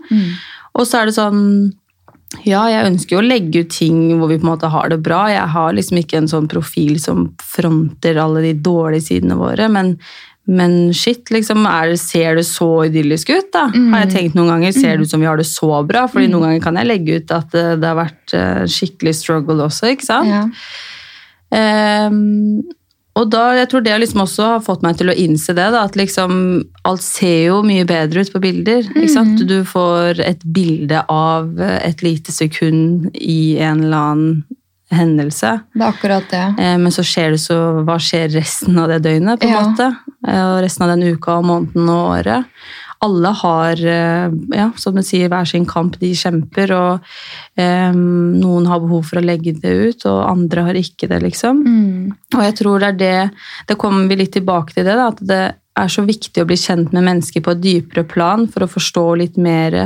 Og 0.77 0.87
så 0.87 1.01
er 1.01 1.09
det 1.09 1.17
sånn 1.17 1.73
ja, 2.47 2.63
jeg 2.71 2.87
ønsker 2.87 3.17
jo 3.17 3.21
å 3.25 3.27
legge 3.27 3.65
ut 3.65 3.73
ting 3.75 4.03
hvor 4.21 4.31
vi 4.31 4.39
på 4.39 4.47
en 4.47 4.53
måte 4.53 4.71
har 4.71 4.91
det 4.93 5.01
bra. 5.03 5.25
Jeg 5.33 5.51
har 5.51 5.73
liksom 5.75 5.99
ikke 5.99 6.21
en 6.21 6.31
sånn 6.31 6.49
profil 6.51 7.01
som 7.03 7.31
fronter 7.43 8.21
alle 8.23 8.45
de 8.45 8.53
dårlige 8.63 9.09
sidene 9.09 9.39
våre, 9.39 9.67
men, 9.73 9.97
men 10.47 10.77
shit, 10.95 11.27
liksom, 11.35 11.67
det, 11.67 11.99
ser 11.99 12.39
det 12.39 12.47
så 12.47 12.69
idyllisk 12.87 13.33
ut, 13.35 13.51
da? 13.57 13.67
Har 13.75 14.05
jeg 14.05 14.13
tenkt 14.15 14.39
noen 14.39 14.55
ganger. 14.55 14.77
Ser 14.77 14.95
det 14.95 15.09
ut 15.09 15.13
som 15.13 15.23
vi 15.23 15.27
har 15.27 15.43
det 15.43 15.49
så 15.51 15.73
bra? 15.87 16.07
Fordi 16.11 16.31
noen 16.31 16.47
ganger 16.47 16.65
kan 16.69 16.79
jeg 16.79 16.91
legge 16.93 17.19
ut 17.19 17.35
at 17.35 17.51
det, 17.57 17.67
det 17.83 17.91
har 17.91 17.99
vært 17.99 18.39
eh, 18.39 18.63
skikkelig 18.79 19.17
struggle 19.25 19.67
også, 19.67 19.91
ikke 19.97 20.11
sant? 20.13 20.31
ja. 20.31 20.47
Ehm, 21.51 22.63
og 23.21 23.31
da, 23.33 23.43
jeg 23.59 23.69
tror 23.71 23.83
det 23.85 23.97
liksom 24.03 24.23
også 24.25 24.47
har 24.55 24.63
fått 24.65 24.83
meg 24.87 24.97
til 25.01 25.11
å 25.13 25.17
innse 25.17 25.55
det, 25.57 25.67
da, 25.75 25.85
at 25.87 25.97
liksom 25.99 26.33
alt 26.89 27.03
ser 27.05 27.47
jo 27.51 27.61
mye 27.67 27.85
bedre 27.89 28.25
ut 28.25 28.33
på 28.33 28.41
bilder. 28.43 28.87
Sant? 29.13 29.43
Du 29.49 29.59
får 29.69 30.21
et 30.25 30.43
bilde 30.57 31.03
av 31.13 31.61
et 31.61 32.03
lite 32.07 32.33
sekund 32.35 33.11
i 33.15 33.59
en 33.61 33.85
eller 33.85 33.97
annen 34.11 34.43
hendelse. 34.91 35.53
Det 35.77 35.85
er 35.85 35.93
akkurat 35.93 36.25
det. 36.33 36.43
Eh, 36.59 36.77
Men 36.83 36.91
så 36.91 37.05
skjer 37.07 37.31
det 37.37 37.39
så 37.45 37.57
Hva 37.87 37.95
skjer 38.03 38.33
resten 38.35 38.79
av 38.83 38.89
det 38.91 39.03
døgnet, 39.05 39.39
på 39.39 39.47
en 39.47 39.53
Ja. 39.53 39.61
måte? 39.69 39.97
Eh, 40.27 40.45
Og 40.57 40.63
resten 40.65 40.83
av 40.83 40.97
den 40.99 41.15
uka 41.15 41.37
og 41.39 41.45
måneden 41.45 41.89
og 41.89 42.19
året. 42.19 42.45
Alle 43.01 43.29
har, 43.29 43.81
eh, 43.87 44.33
ja, 44.53 44.71
som 44.77 44.95
du 44.95 45.03
sier, 45.03 45.31
hver 45.33 45.49
sin 45.49 45.65
kamp 45.67 45.97
de 46.01 46.11
kjemper, 46.13 46.73
og 46.77 47.07
eh, 47.57 47.93
noen 47.97 48.67
har 48.69 48.83
behov 48.83 49.07
for 49.09 49.21
å 49.21 49.25
legge 49.25 49.55
det 49.57 49.73
ut, 49.73 50.05
og 50.11 50.29
andre 50.29 50.67
har 50.69 50.81
ikke 50.81 51.09
det, 51.09 51.23
liksom. 51.25 51.63
Mm. 51.65 52.11
Og 52.37 52.45
jeg 52.45 52.59
tror 52.61 52.81
det 52.81 52.91
er 52.91 53.01
det 53.01 53.31
Det 53.69 53.79
kommer 53.81 54.09
vi 54.09 54.21
litt 54.21 54.33
tilbake 54.37 54.75
til 54.75 54.85
det, 54.85 54.99
da, 54.99 55.09
at 55.09 55.25
det 55.25 55.43
er 55.81 55.89
så 55.89 56.05
viktig 56.05 56.43
å 56.43 56.49
bli 56.49 56.59
kjent 56.61 56.93
med 56.93 57.07
mennesker 57.07 57.45
på 57.45 57.55
et 57.55 57.63
dypere 57.63 58.05
plan 58.05 58.47
for 58.51 58.67
å 58.67 58.71
forstå 58.71 59.07
litt 59.17 59.37
mer 59.41 59.77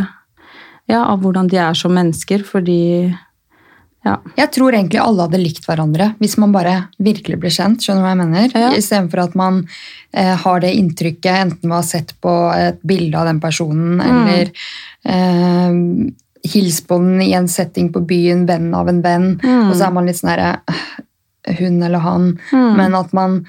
ja, 0.91 1.05
av 1.05 1.23
hvordan 1.23 1.49
de 1.49 1.61
er 1.61 1.77
som 1.79 1.95
mennesker, 1.95 2.43
fordi 2.43 3.15
ja. 4.05 4.19
Jeg 4.37 4.51
tror 4.53 4.73
egentlig 4.77 5.01
alle 5.01 5.25
hadde 5.27 5.39
likt 5.41 5.65
hverandre 5.67 6.11
hvis 6.21 6.37
man 6.43 6.53
bare 6.53 6.75
virkelig 7.03 7.39
ble 7.41 7.51
kjent. 7.51 7.81
skjønner 7.81 8.03
du 8.03 8.05
hva 8.05 8.13
jeg 8.13 8.21
mener? 8.23 8.51
Ja. 8.55 8.73
Istedenfor 8.77 9.23
at 9.25 9.35
man 9.35 9.63
eh, 10.13 10.35
har 10.45 10.61
det 10.61 10.75
inntrykket 10.77 11.31
enten 11.33 11.69
man 11.71 11.79
har 11.81 11.89
sett 11.89 12.13
på 12.21 12.35
et 12.57 12.83
bilde 12.85 13.17
av 13.19 13.27
den 13.31 13.41
personen, 13.41 13.99
Mm. 14.05 14.29
eller 14.29 14.53
eh, 15.05 16.11
hils 16.55 16.81
på 16.85 16.99
den 17.01 17.23
i 17.25 17.33
en 17.33 17.49
setting 17.49 17.91
på 17.93 18.03
byen, 18.07 18.45
venn 18.47 18.75
av 18.77 18.89
en 18.89 19.01
venn, 19.03 19.41
Mm. 19.43 19.71
og 19.71 19.75
så 19.77 19.87
er 19.89 19.93
man 19.97 20.07
litt 20.07 20.17
sånn 20.21 20.31
herre 20.35 20.59
Hun 21.59 21.83
eller 21.83 21.99
han. 22.01 22.39
Mm. 22.53 22.77
Men 22.77 22.95
at 22.95 23.13
man 23.13 23.47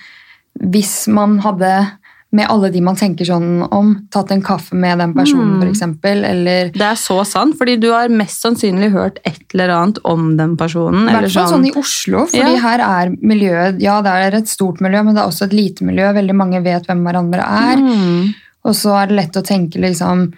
Hvis 0.59 1.07
man 1.11 1.39
hadde 1.43 1.91
med 2.31 2.47
alle 2.49 2.69
de 2.71 2.81
man 2.81 2.95
tenker 2.95 3.23
sånn 3.25 3.67
om, 3.71 4.07
tatt 4.11 4.31
en 4.31 4.41
kaffe 4.43 4.73
med 4.75 4.97
den 4.99 5.13
personen, 5.13 5.61
Mm. 5.61 6.15
eller 6.25 6.69
Det 6.71 6.81
er 6.81 6.95
så 6.95 7.25
sant, 7.25 7.55
fordi 7.57 7.79
du 7.79 7.91
har 7.91 8.09
mest 8.09 8.41
sannsynlig 8.43 8.91
hørt 8.91 9.19
et 9.25 9.39
eller 9.53 9.69
annet 9.69 9.99
om 10.03 10.35
den 10.35 10.57
personen. 10.57 11.07
I 11.07 11.13
hvert 11.13 11.31
fall 11.31 11.53
sånn 11.53 11.67
i 11.67 11.71
Oslo, 11.71 12.25
fordi 12.25 12.55
Ja. 12.55 12.59
her 12.59 12.79
er 12.79 13.09
miljøet 13.21 13.79
Ja, 13.81 14.01
det 14.01 14.11
er 14.11 14.37
et 14.37 14.47
stort 14.47 14.81
miljø, 14.81 15.03
men 15.03 15.15
det 15.15 15.21
er 15.23 15.27
også 15.27 15.43
et 15.45 15.53
lite 15.53 15.81
miljø. 15.85 16.11
Veldig 16.13 16.35
mange 16.35 16.61
vet 16.63 16.85
hvem 16.87 17.03
hverandre 17.03 17.39
er. 17.39 17.77
Mm. 17.77 18.33
Og 18.65 18.73
så 18.73 19.01
er 19.03 19.07
det 19.07 19.15
lett 19.15 19.33
å 19.37 19.45
tenke 19.45 19.79
liksom 19.79 20.33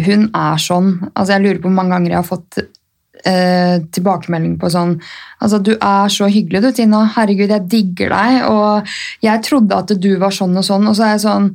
Hun 0.00 0.30
er 0.34 0.56
sånn. 0.56 1.10
Altså, 1.14 1.28
jeg 1.38 1.42
lurer 1.42 1.58
på 1.60 1.68
hvor 1.68 1.74
mange 1.74 1.90
ganger 1.90 2.08
jeg 2.08 2.16
har 2.16 2.22
fått 2.38 2.66
eh, 3.24 3.76
tilbakemelding 3.92 4.56
på 4.60 4.70
sånn 4.72 4.96
Altså, 5.42 5.58
du 5.58 5.72
er 5.74 6.10
så 6.12 6.28
hyggelig, 6.30 6.60
du, 6.62 6.68
Tina. 6.76 7.00
Herregud, 7.16 7.50
jeg 7.50 7.66
digger 7.66 8.12
deg. 8.14 8.44
Og 8.46 8.92
jeg 9.26 9.42
trodde 9.42 9.74
at 9.74 9.90
du 9.98 10.12
var 10.20 10.30
sånn 10.34 10.54
og 10.54 10.62
sånn. 10.62 10.86
Og 10.86 10.94
så 10.94 11.08
er 11.08 11.16
jeg 11.16 11.24
sånn 11.24 11.48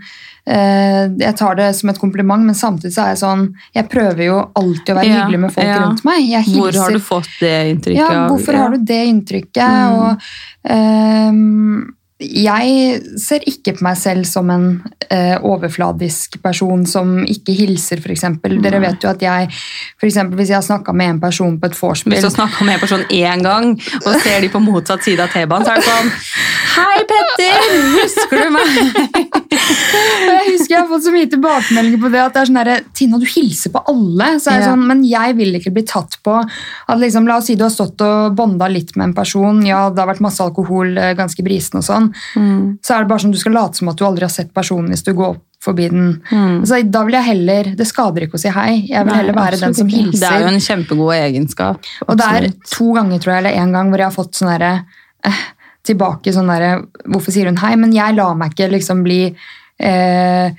eh, 0.43 1.05
Jeg 1.23 1.37
tar 1.39 1.55
det 1.55 1.69
som 1.77 1.93
et 1.93 2.01
kompliment, 2.01 2.43
men 2.43 2.57
samtidig 2.57 2.91
så 2.97 3.05
er 3.05 3.13
jeg 3.13 3.21
sånn 3.23 3.45
Jeg 3.77 3.87
prøver 3.93 4.25
jo 4.25 4.41
alltid 4.59 4.91
å 4.91 4.97
være 4.99 5.07
Ja, 5.07 5.21
hyggelig 5.21 5.41
med 5.45 5.55
folk 5.55 5.69
ja. 5.71 5.77
rundt 5.85 6.03
meg. 6.09 6.33
Hvor 6.51 6.81
har 6.81 6.97
du 6.97 7.03
fått 7.13 7.31
det 7.39 7.55
inntrykket? 7.71 8.01
ja, 8.03 8.25
hvorfor 8.27 8.57
ja. 8.57 8.65
har 8.65 8.75
du 8.75 8.89
det 8.91 9.01
inntrykket? 9.13 9.63
Mm. 9.63 10.01
Og, 10.01 10.27
ehm, 10.75 11.96
jeg 12.17 13.01
ser 13.21 13.43
ikke 13.45 13.75
på 13.77 13.83
meg 13.85 13.97
selv 14.01 14.25
som 14.25 14.49
en 14.49 14.63
eh, 15.13 15.35
overfladisk 15.45 16.39
person 16.41 16.81
som 16.89 17.11
ikke 17.29 17.53
hilser, 17.53 18.01
f.eks. 18.01 18.23
Dere 18.63 18.79
vet 18.81 19.05
jo 19.05 19.11
at 19.11 19.21
jeg, 19.21 19.51
for 19.99 20.09
eksempel, 20.09 20.39
hvis 20.39 20.49
jeg 20.49 20.57
har 20.57 20.65
snakka 20.65 20.95
med 20.97 21.11
en 21.13 21.19
person 21.21 21.59
på 21.61 21.69
et 21.69 21.77
Hvis 21.77 22.25
du 22.25 22.31
snakker 22.33 22.65
med 22.65 22.79
en 22.79 22.81
person 22.81 23.05
én 23.13 23.43
gang, 23.45 23.75
og 24.01 24.21
ser 24.23 24.41
de 24.41 24.49
på 24.49 24.63
motsatt 24.65 25.05
side 25.05 25.21
av 25.21 25.29
T-banen, 25.29 25.67
så 25.67 25.75
er 25.75 25.83
det 25.83 25.85
sånn 25.85 26.11
Hei, 26.77 26.97
Petter! 27.09 27.69
Husker 28.01 28.43
du 28.43 28.49
meg? 28.55 29.37
Jeg 29.67 30.51
husker 30.51 30.73
jeg 30.73 30.79
har 30.79 30.89
fått 30.89 31.05
så 31.05 31.11
mye 31.13 31.27
tilbakemeldinger 31.31 32.01
på 32.01 32.09
det. 32.13 32.21
at 32.21 32.35
det 32.35 32.41
er 32.41 32.49
sånn 32.49 32.59
der, 32.59 32.83
Tina, 32.97 33.19
du 33.21 33.25
hilser 33.29 33.73
på 33.73 33.81
alle. 33.91 34.29
Så 34.41 34.51
er 34.51 34.59
jeg 34.59 34.65
Ja. 34.65 34.71
sånn, 34.71 34.85
Men 34.87 35.03
jeg 35.07 35.35
vil 35.37 35.55
ikke 35.59 35.73
bli 35.73 35.83
tatt 35.87 36.17
på 36.23 36.35
at 36.39 36.97
liksom, 36.99 37.27
La 37.27 37.37
oss 37.37 37.47
si 37.49 37.55
du 37.55 37.63
har 37.65 37.73
stått 37.73 38.01
og 38.01 38.35
bonda 38.37 38.67
litt 38.71 38.95
med 38.95 39.09
en 39.09 39.13
person. 39.13 39.65
Ja, 39.65 39.89
det 39.89 39.99
har 39.99 40.07
vært 40.13 40.23
masse 40.23 40.39
alkohol, 40.43 40.97
eh, 40.97 41.13
ganske 41.15 41.43
brisen 41.43 41.79
og 41.81 41.83
sånn. 41.83 42.06
Mm. 42.35 42.77
Så 42.83 42.95
er 42.95 43.03
det 43.03 43.09
bare 43.11 43.23
sånn 43.25 43.31
du 43.35 43.37
skal 43.41 43.53
late 43.57 43.77
som 43.79 43.89
at 43.91 43.97
du 43.99 44.05
aldri 44.07 44.25
har 44.27 44.33
sett 44.33 44.53
personen 44.53 44.89
hvis 44.93 45.03
du 45.03 45.13
går 45.17 45.35
forbi 45.63 45.87
den. 45.89 46.09
Mm. 46.31 46.61
Så 46.69 46.79
da 46.91 47.01
vil 47.03 47.15
jeg 47.17 47.23
heller, 47.25 47.63
Det 47.75 47.87
skader 47.89 48.27
ikke 48.27 48.37
å 48.37 48.41
si 48.43 48.49
hei. 48.53 48.85
Jeg 48.87 49.03
vil 49.05 49.11
Nei, 49.13 49.19
heller 49.23 49.33
være 49.39 49.59
den 49.59 49.73
som 49.73 49.87
ikke. 49.87 49.97
hilser. 50.05 50.19
Det 50.21 50.31
er 50.31 50.41
jo 50.45 50.51
en 50.53 50.65
kjempegod 50.67 51.13
egenskap. 51.17 51.85
Og 52.07 52.17
det 52.17 52.27
er 52.37 52.49
to 52.69 52.91
ganger 52.93 53.19
tror 53.19 53.33
jeg, 53.33 53.43
eller 53.45 53.61
en 53.63 53.71
gang 53.73 53.89
hvor 53.89 53.97
jeg 54.03 54.07
har 54.11 54.17
fått 54.17 54.35
sånn 54.37 54.51
derre 54.53 54.73
eh, 55.25 55.45
Tilbake 55.87 56.33
sånn 56.35 56.49
derre 56.51 56.71
Hvorfor 57.07 57.31
sier 57.31 57.47
hun 57.47 57.57
hei? 57.61 57.75
Men 57.79 57.93
jeg 57.95 58.15
lar 58.17 58.35
meg 58.35 58.51
ikke 58.53 58.69
liksom 58.73 59.03
bli 59.07 59.21
eh, 59.79 60.51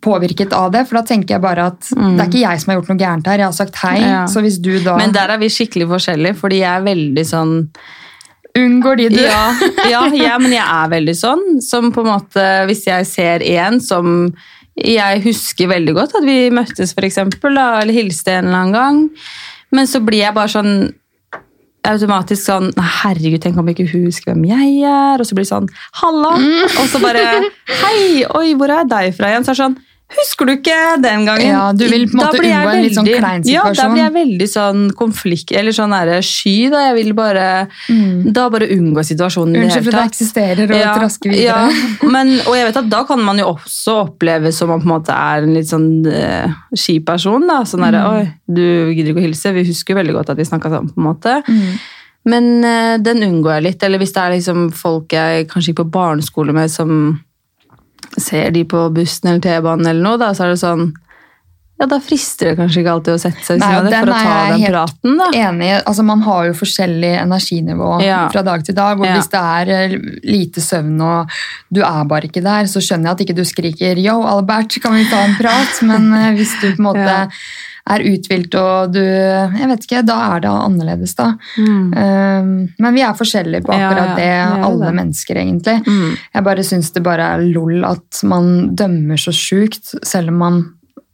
påvirket 0.00 0.52
av 0.56 0.70
det, 0.72 0.84
for 0.88 0.96
da 1.00 1.02
tenker 1.06 1.34
jeg 1.36 1.42
bare 1.44 1.66
at 1.72 1.88
det 1.92 2.20
er 2.22 2.28
ikke 2.28 2.40
jeg 2.42 2.60
som 2.62 2.70
har 2.72 2.78
gjort 2.80 2.88
noe 2.92 3.00
gærent 3.00 3.26
her. 3.28 3.38
Jeg 3.42 3.48
har 3.50 3.56
sagt 3.56 3.76
hei, 3.84 3.98
Mm. 4.00 4.10
Ja. 4.10 4.26
så 4.26 4.40
hvis 4.44 4.58
du 4.60 4.72
da 4.84 4.96
Men 4.96 5.12
der 5.12 5.28
er 5.28 5.38
vi 5.38 5.48
skikkelig 5.52 5.88
forskjellige, 5.88 6.36
fordi 6.40 6.60
jeg 6.60 6.72
er 6.72 6.84
veldig 6.88 7.24
sånn 7.26 7.68
unngår 8.58 8.96
de 9.00 9.08
du 9.12 9.20
ja, 9.22 9.50
ja, 9.90 10.06
ja, 10.14 10.38
men 10.42 10.54
jeg 10.54 10.64
er 10.64 10.88
veldig 10.92 11.16
sånn. 11.18 11.44
Som 11.64 11.92
på 11.94 12.04
en 12.04 12.12
måte, 12.14 12.46
Hvis 12.70 12.86
jeg 12.88 13.08
ser 13.08 13.44
en 13.58 13.80
som 13.84 14.32
jeg 14.80 15.20
husker 15.26 15.68
veldig 15.68 15.92
godt 15.96 16.14
at 16.16 16.24
vi 16.24 16.48
møttes, 16.54 16.94
for 16.96 17.04
eksempel, 17.04 17.58
eller 17.58 17.92
hilste 17.92 18.38
en 18.38 18.48
eller 18.48 18.62
annen 18.62 18.76
gang. 18.76 19.02
Men 19.74 19.90
så 19.90 20.00
blir 20.02 20.24
jeg 20.24 20.36
bare 20.36 20.50
sånn 20.50 20.72
automatisk 21.88 22.42
sånn 22.44 22.68
«Nei, 22.76 22.88
Herregud, 23.00 23.40
tenk 23.40 23.58
om 23.60 23.68
ikke 23.72 23.86
hun 23.88 24.08
husker 24.08 24.34
hvem 24.34 24.44
jeg 24.50 24.82
er? 24.84 25.20
Og 25.20 25.26
så 25.26 25.36
blir 25.36 25.46
det 25.46 25.52
sånn 25.52 25.68
Halla! 26.02 26.34
Og 26.76 26.90
så 26.92 27.00
bare 27.02 27.22
Hei! 27.82 28.26
Oi, 28.36 28.52
hvor 28.58 28.68
er 28.68 28.82
jeg 28.82 28.90
deg 28.92 29.14
fra 29.16 29.30
igjen? 29.32 29.46
Så 29.46 29.54
er 29.54 29.56
det 29.56 29.62
sånn 29.62 29.78
Husker 30.10 30.48
du 30.48 30.52
ikke 30.56 30.76
den 31.02 31.22
gangen? 31.28 31.46
Ja, 31.46 31.68
du 31.72 31.84
vil 31.86 32.06
på 32.10 32.16
en 32.16 32.20
måte 32.24 32.40
unngå 32.42 32.70
en 32.72 32.82
litt 32.82 32.96
sånn 32.96 33.06
klein 33.06 33.44
situasjon. 33.46 33.52
Ja, 33.54 33.62
da 33.78 33.84
blir 33.92 34.02
jeg 34.02 34.14
veldig 34.16 34.48
sånn 34.50 34.80
konflikt, 34.98 35.52
eller 35.54 35.76
sånn 35.76 35.94
der 35.94 36.24
sky. 36.26 36.54
da, 36.72 36.80
Jeg 36.88 36.96
vil 36.96 37.12
bare 37.14 37.44
Da 38.34 38.48
bare 38.50 38.66
unngå 38.74 39.04
situasjonen. 39.06 39.60
Unnskyld 39.62 39.86
for 39.86 39.94
at 40.00 40.02
det 40.02 40.10
eksisterer 40.10 40.74
og 40.74 40.98
trasker 40.98 41.30
videre. 41.30 41.70
Ja, 41.70 42.10
men, 42.10 42.34
og 42.42 42.56
jeg 42.58 42.66
vet 42.66 42.80
at 42.82 42.90
da 42.90 43.04
kan 43.06 43.22
man 43.22 43.38
jo 43.38 43.52
også 43.54 43.96
oppleve 44.08 44.52
som 44.52 44.68
man 44.74 44.82
på 44.82 44.90
en 44.90 44.94
måte 44.96 45.14
er 45.14 45.46
en 45.46 45.54
litt 45.54 45.70
sånn 45.70 45.88
uh, 46.10 46.58
ski 46.74 46.98
person. 47.06 47.46
da, 47.46 47.62
sånn 47.64 47.86
der, 47.86 48.00
Mm. 48.00 48.10
oi, 48.10 48.34
du 48.50 48.62
gidder 48.94 49.12
ikke 49.14 49.22
å 49.22 49.28
hilse, 49.28 49.52
vi 49.54 49.64
husker 49.70 49.94
jo 49.94 50.00
veldig 50.02 50.14
godt 50.18 50.30
at 50.30 50.36
vi 50.38 50.44
snakka 50.44 50.70
sammen. 50.70 50.90
på 50.90 50.98
en 50.98 51.06
måte. 51.14 51.42
Mm. 51.46 51.78
Men 52.26 52.64
uh, 52.64 52.96
den 52.98 53.22
unngår 53.22 53.54
jeg 53.60 53.62
litt. 53.70 53.82
Eller 53.86 53.98
hvis 53.98 54.12
det 54.12 54.22
er 54.22 54.34
liksom 54.34 54.72
folk 54.74 55.08
jeg 55.12 55.46
kanskje 55.48 55.70
gikk 55.72 55.84
på 55.84 55.90
barneskole 55.94 56.52
med, 56.52 56.68
som 56.70 57.20
ser 58.18 58.50
de 58.50 58.64
på 58.64 58.88
bussen 58.94 59.28
eller 59.30 59.40
T-banen 59.40 59.86
eller 59.86 60.02
noe, 60.02 60.18
da, 60.18 60.32
så 60.34 60.44
er 60.48 60.54
det 60.54 60.60
sånn 60.64 60.92
Ja, 61.80 61.86
da 61.88 61.96
frister 62.04 62.50
det 62.50 62.58
kanskje 62.58 62.82
ikke 62.82 62.92
alltid 62.92 63.14
å 63.14 63.20
sette 63.22 63.40
seg 63.40 63.56
ved 63.56 63.62
siden 63.62 63.76
av 63.78 63.86
det 63.86 64.00
for 64.02 64.10
å 64.12 64.16
ta 64.20 64.40
den 64.50 64.64
praten, 64.68 65.14
da. 65.16 65.28
Enig. 65.32 65.70
Altså, 65.88 66.02
man 66.04 66.20
har 66.26 66.42
jo 66.50 66.52
forskjellig 66.58 67.12
energinivå 67.22 68.02
Ja. 68.04 68.18
fra 68.28 68.42
dag 68.42 68.62
til 68.66 68.74
dag. 68.74 69.00
og 69.00 69.06
Ja. 69.06 69.14
Hvis 69.16 69.30
det 69.32 69.40
er 69.40 69.70
eh, 69.76 69.96
lite 70.22 70.60
søvn 70.60 71.00
og 71.00 71.30
du 71.72 71.80
er 71.80 72.04
bare 72.04 72.28
ikke 72.28 72.42
der, 72.44 72.68
så 72.68 72.82
skjønner 72.84 73.08
jeg 73.08 73.12
at 73.16 73.20
ikke 73.24 73.36
du 73.36 73.44
skriker 73.48 73.96
'yo, 73.96 74.20
Albert, 74.28 74.76
kan 74.82 74.92
vi 74.92 75.04
ta 75.08 75.24
en 75.24 75.34
prat?' 75.40 75.80
Men 75.82 76.12
eh, 76.12 76.34
hvis 76.36 76.52
du 76.60 76.68
på 76.76 76.78
en 76.80 76.84
måte 76.84 76.98
Ja. 77.08 77.28
Er 77.94 78.04
uthvilt 78.10 78.54
og 78.58 78.94
du 78.94 79.00
Jeg 79.02 79.68
vet 79.70 79.86
ikke, 79.86 80.02
da 80.06 80.16
er 80.36 80.42
det 80.44 80.50
annerledes, 80.50 81.14
da. 81.18 81.30
Um, 81.58 82.50
men 82.78 82.96
vi 82.96 83.04
er 83.04 83.16
forskjellige 83.18 83.64
på 83.66 83.74
akkurat 83.76 84.18
Ja, 84.18 84.26
ja, 84.26 84.50
det, 84.54 84.66
alle 84.66 84.90
det. 84.90 84.96
mennesker, 85.00 85.40
egentlig. 85.42 85.76
Mm. 85.86 86.18
Jeg 86.34 86.46
bare 86.50 86.66
syns 86.66 86.92
det 86.94 87.04
bare 87.06 87.32
er 87.36 87.46
lol 87.50 87.84
at 87.88 88.22
man 88.26 88.74
dømmer 88.78 89.20
så 89.20 89.34
sjukt, 89.34 89.94
selv 90.06 90.32
om 90.34 90.40
man 90.44 90.60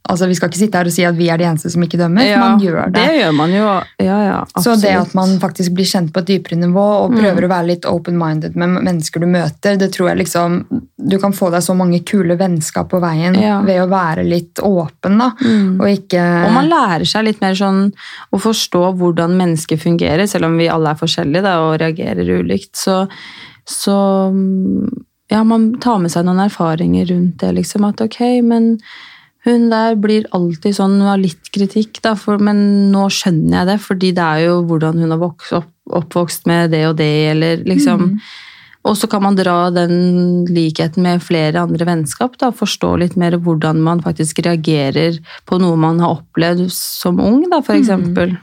Altså, 0.07 0.27
Vi 0.27 0.35
skal 0.37 0.49
ikke 0.49 0.59
sitte 0.59 0.79
her 0.79 0.89
og 0.89 0.93
si 0.93 1.05
at 1.07 1.15
vi 1.17 1.27
er 1.31 1.39
de 1.39 1.47
eneste 1.47 1.71
som 1.73 1.83
ikke 1.83 1.99
dømmer, 1.99 2.25
Ja, 2.25 2.39
man 2.39 2.61
gjør 2.63 2.91
det. 2.93 3.01
Det 3.01 3.17
gjør 3.19 3.33
man 3.35 3.53
jo. 3.53 3.65
Ja, 4.03 4.17
ja, 4.23 4.37
Så 4.55 4.75
det 4.81 4.93
at 4.95 5.13
man 5.17 5.37
faktisk 5.41 5.75
blir 5.75 5.87
kjent 5.89 6.13
på 6.13 6.23
et 6.23 6.29
dypere 6.31 6.59
nivå 6.59 6.85
og 7.03 7.15
prøver 7.15 7.47
å 7.47 7.51
være 7.51 7.69
litt 7.71 7.87
open-minded 7.89 8.55
med 8.59 8.77
mennesker 8.87 9.23
du 9.23 9.27
møter, 9.31 9.77
det 9.79 9.91
tror 9.95 10.11
jeg 10.11 10.21
liksom 10.23 10.59
Du 10.97 11.17
kan 11.21 11.33
få 11.35 11.49
deg 11.53 11.63
så 11.63 11.75
mange 11.77 12.01
kule 12.07 12.37
vennskap 12.39 12.89
på 12.91 13.01
veien 13.03 13.37
ved 13.65 13.81
å 13.81 13.89
være 13.91 14.23
litt 14.27 14.61
åpen, 14.63 15.19
da. 15.21 15.31
Mm. 15.41 15.81
Og 15.81 15.91
ikke 15.91 16.23
Og 16.47 16.55
man 16.55 16.71
lærer 16.71 17.05
seg 17.07 17.27
litt 17.27 17.43
mer 17.43 17.57
sånn 17.57 17.91
å 18.31 18.39
forstå 18.41 18.83
hvordan 18.99 19.35
mennesker 19.37 19.79
fungerer, 19.81 20.25
selv 20.27 20.49
om 20.49 20.57
vi 20.59 20.69
alle 20.71 20.93
er 20.93 20.99
forskjellige 20.99 21.45
da, 21.45 21.57
og 21.65 21.77
reagerer 21.81 22.31
ulikt. 22.39 22.75
Så, 22.79 23.03
så 23.67 23.97
mm, 24.33 24.87
ja, 25.33 25.43
man 25.43 25.69
tar 25.83 25.99
med 26.01 26.13
seg 26.13 26.25
noen 26.27 26.45
erfaringer 26.45 27.09
rundt 27.11 27.39
det, 27.43 27.51
liksom. 27.59 27.87
At 27.89 28.01
ok, 28.03 28.19
men 28.47 28.75
hun 29.47 29.69
der 29.71 29.95
blir 29.99 30.27
alltid 30.35 30.75
sånn, 30.77 30.99
hun 30.99 31.09
har 31.09 31.21
litt 31.21 31.51
kritikk, 31.55 32.01
da, 32.05 32.15
for, 32.19 32.41
men 32.41 32.91
nå 32.93 33.07
skjønner 33.13 33.61
jeg 33.61 33.69
det, 33.71 33.77
fordi 33.85 34.11
det 34.17 34.25
er 34.25 34.43
jo 34.47 34.59
hvordan 34.67 34.99
hun 35.03 35.15
har 35.15 35.21
vokst 35.23 35.55
opp, 35.57 35.71
oppvokst 35.87 36.47
med 36.49 36.75
det 36.75 36.83
og 36.89 36.99
det, 36.99 37.15
eller 37.31 37.65
liksom 37.67 38.11
Mm. 38.11 38.19
Og 38.87 38.95
så 38.97 39.07
kan 39.11 39.23
man 39.23 39.35
dra 39.35 39.69
den 39.73 40.45
likheten 40.47 41.03
med 41.03 41.23
flere 41.23 41.59
andre 41.59 41.85
vennskap. 41.89 42.37
Da, 42.39 42.53
forstå 42.55 42.93
litt 43.01 43.17
mer 43.19 43.35
hvordan 43.43 43.81
man 43.83 43.99
faktisk 44.03 44.39
reagerer 44.45 45.17
på 45.45 45.59
noe 45.59 45.75
man 45.79 45.99
har 46.03 46.21
opplevd 46.21 46.69
som 46.71 47.19
ung, 47.19 47.41
da, 47.51 47.59
for 47.65 47.75
eksempel. 47.75 48.37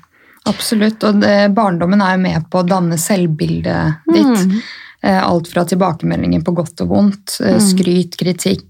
Absolutt. 0.44 1.04
Og 1.08 1.22
det, 1.22 1.36
barndommen 1.56 2.02
er 2.04 2.18
jo 2.18 2.24
med 2.26 2.50
på 2.52 2.60
å 2.60 2.68
danne 2.68 2.98
selvbildet 3.00 4.04
ditt. 4.10 4.44
Mm. 4.44 4.58
Eh, 5.04 5.22
Alt 5.24 5.48
fra 5.52 5.64
tilbakemeldinger 5.68 6.44
på 6.44 6.56
godt 6.56 6.84
og 6.84 6.92
vondt, 6.92 7.38
eh, 7.40 7.60
skryt, 7.60 8.18
kritikk. 8.20 8.68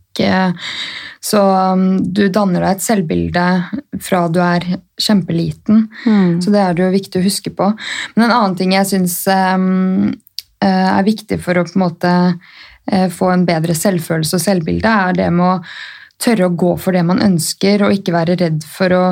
Så 1.24 1.40
um, 1.40 2.03
du 2.12 2.27
danner 2.29 2.61
deg 2.61 2.74
et 2.74 2.85
selvbilde 2.85 3.44
fra 4.05 4.27
du 4.29 4.40
er 4.44 4.66
kjempeliten. 5.00 5.87
Mm. 6.05 6.42
Så 6.44 6.53
det 6.53 6.61
er 6.61 6.77
det 6.77 6.85
jo 6.85 6.92
viktig 6.92 7.20
å 7.20 7.24
huske 7.24 7.53
på. 7.57 7.70
Men 8.14 8.27
en 8.27 8.35
annen 8.37 8.57
ting 8.59 8.74
jeg 8.77 8.90
syns 8.90 9.16
um, 9.33 10.11
eh, 10.61 10.88
er 10.90 11.07
viktig 11.07 11.38
for 11.42 11.57
å 11.57 11.64
på 11.64 11.79
en 11.79 11.85
måte 11.87 12.12
eh, 12.92 13.09
få 13.09 13.31
en 13.33 13.46
bedre 13.48 13.77
selvfølelse 13.79 14.37
og 14.37 14.44
selvbilde, 14.44 14.90
er 15.09 15.16
det 15.16 15.31
med 15.33 15.46
å 15.48 15.62
tørre 16.20 16.50
å 16.50 16.57
gå 16.57 16.74
for 16.81 16.96
det 16.96 17.07
man 17.09 17.24
ønsker, 17.24 17.87
og 17.87 17.96
ikke 17.96 18.14
være 18.14 18.37
redd 18.44 18.66
for 18.68 18.92
å 18.92 19.05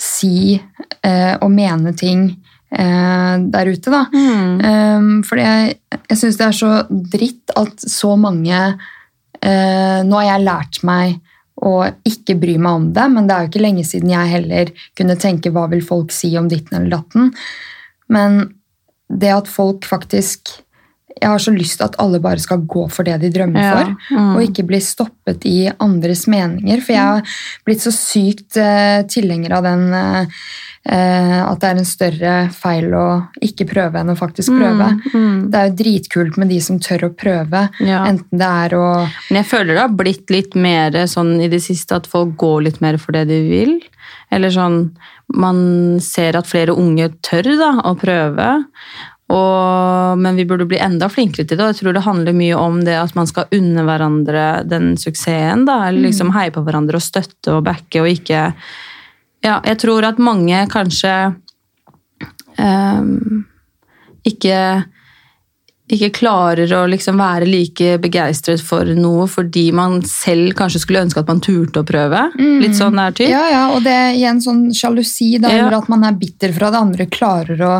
si 0.00 0.54
eh, 0.54 1.34
og 1.40 1.48
mene 1.54 1.94
ting 1.96 2.32
der 2.74 3.68
ute. 3.70 3.86
Da. 3.86 4.00
Mm. 4.10 4.54
Um, 4.58 5.10
for 5.22 5.38
jeg, 5.38 5.76
jeg 6.10 6.18
syns 6.18 6.38
det 6.40 6.46
er 6.48 6.56
så 6.58 6.70
dritt 6.90 7.52
at 7.54 7.84
så 7.86 8.16
mange 8.18 8.58
Nå 9.44 10.16
har 10.16 10.24
jeg 10.24 10.44
lært 10.46 10.78
meg 10.88 11.18
å 11.64 11.84
ikke 12.06 12.36
bry 12.40 12.56
meg 12.58 12.80
om 12.80 12.86
det, 12.96 13.04
men 13.12 13.28
det 13.28 13.34
er 13.34 13.44
jo 13.44 13.50
ikke 13.52 13.62
lenge 13.62 13.84
siden 13.86 14.12
jeg 14.12 14.32
heller 14.32 14.72
kunne 14.98 15.16
tenke 15.20 15.52
hva 15.54 15.66
vil 15.72 15.84
folk 15.86 16.12
si 16.14 16.32
om 16.38 16.48
ditten 16.50 16.78
eller 16.78 16.96
datten. 16.96 17.30
Men 18.12 18.42
det 19.08 19.32
at 19.32 19.50
folk 19.50 19.86
faktisk 19.88 20.60
Jeg 21.14 21.30
har 21.30 21.38
så 21.38 21.52
lyst 21.54 21.78
til 21.78 21.86
at 21.86 21.94
alle 22.02 22.18
bare 22.18 22.42
skal 22.42 22.64
gå 22.66 22.88
for 22.90 23.06
det 23.06 23.20
de 23.22 23.28
drømmer 23.32 23.62
Ja, 23.62 23.74
for, 23.76 23.90
mm. 24.10 24.30
og 24.34 24.40
ikke 24.42 24.64
bli 24.66 24.80
stoppet 24.82 25.44
i 25.46 25.68
andres 25.70 26.24
meninger. 26.26 26.82
For 26.82 26.96
jeg 26.96 27.06
har 27.06 27.36
blitt 27.64 27.84
så 27.84 27.92
sykt 27.94 28.58
eh, 28.58 29.04
tilhenger 29.06 29.54
av 29.54 29.68
den 29.68 29.84
eh, 29.94 30.26
eh, 30.26 30.48
at 30.84 31.60
det 31.62 31.68
er 31.70 31.78
en 31.80 31.86
større 31.88 32.32
feil 32.52 32.92
å 32.92 33.04
ikke 33.40 33.64
prøve 33.70 34.02
enn 34.02 34.12
å 34.12 34.16
faktisk 34.18 34.52
prøve. 34.52 34.90
mm. 35.14 35.38
Det 35.50 35.60
er 35.60 35.70
jo 35.70 35.76
dritkult 35.78 36.36
med 36.36 36.50
de 36.52 36.58
som 36.60 36.76
tør 36.78 37.06
å 37.08 37.14
prøve, 37.16 37.62
Ja. 37.80 38.02
enten 38.04 38.38
det 38.38 38.50
er 38.50 38.76
å 38.76 38.84
Men 39.30 39.40
jeg 39.42 39.46
føler 39.48 39.72
det 39.74 39.80
har 39.80 39.96
blitt 39.96 40.28
litt 40.30 40.54
mer 40.54 40.90
sånn 41.08 41.40
i 41.40 41.48
det 41.48 41.62
siste 41.64 41.96
at 41.96 42.06
folk 42.06 42.36
går 42.36 42.62
litt 42.68 42.80
mer 42.84 42.98
for 42.98 43.12
det 43.12 43.24
de 43.28 43.40
vil. 43.48 43.80
Eller 44.30 44.50
sånn 44.50 44.90
Man 45.32 45.98
ser 46.04 46.36
at 46.36 46.46
flere 46.46 46.76
unge 46.76 47.08
tør 47.24 47.56
da, 47.56 47.70
å 47.88 47.94
prøve. 47.96 48.60
Og, 49.32 50.18
men 50.20 50.36
vi 50.36 50.44
burde 50.44 50.66
bli 50.68 50.76
enda 50.78 51.08
flinkere 51.08 51.46
til 51.48 51.56
det. 51.56 51.64
Og 51.64 51.72
jeg 51.72 51.80
tror 51.80 51.94
det 51.96 52.02
handler 52.04 52.36
mye 52.36 52.58
om 52.60 52.82
det 52.84 52.94
at 53.00 53.14
man 53.16 53.26
skal 53.30 53.48
unne 53.56 53.86
hverandre 53.86 54.68
den 54.68 54.98
suksessen. 55.00 55.64
Da, 55.64 55.86
eller 55.88 56.10
liksom 56.10 56.34
heie 56.36 56.52
på 56.52 56.62
hverandre 56.66 57.00
og 57.00 57.06
støtte 57.06 57.56
og 57.56 57.64
backe 57.64 58.02
og 58.04 58.10
ikke 58.12 58.50
Ja, 59.44 59.60
jeg 59.64 59.78
tror 59.82 60.06
at 60.08 60.20
mange 60.22 60.64
kanskje 60.72 61.14
um, 62.58 63.44
ikke 64.24 64.58
ikke 65.92 66.08
klarer 66.16 66.70
å 66.78 66.84
liksom 66.88 67.18
være 67.20 67.44
like 67.44 67.98
begeistret 68.00 68.62
for 68.64 68.88
noe 68.96 69.26
fordi 69.28 69.66
man 69.76 69.98
selv 70.08 70.54
kanskje 70.56 70.80
skulle 70.80 71.02
ønske 71.04 71.20
at 71.20 71.28
man 71.28 71.42
turte 71.44 71.82
å 71.82 71.86
prøve. 71.86 72.22
Litt 72.62 72.76
sånn 72.78 72.96
der 72.96 73.12
typ. 73.12 73.28
Ja, 73.28 73.42
ja, 73.52 73.64
og 73.74 73.84
det 73.84 73.92
er 73.92 74.14
igjen 74.16 74.40
sånn 74.40 74.62
sjalusi, 74.72 75.34
da, 75.42 75.52
Ja. 75.52 75.66
eller 75.66 75.76
at 75.82 75.90
man 75.92 76.06
er 76.08 76.16
bitter 76.16 76.54
for 76.56 76.70
at 76.70 76.78
andre 76.80 77.04
klarer 77.06 77.60
å 77.60 77.74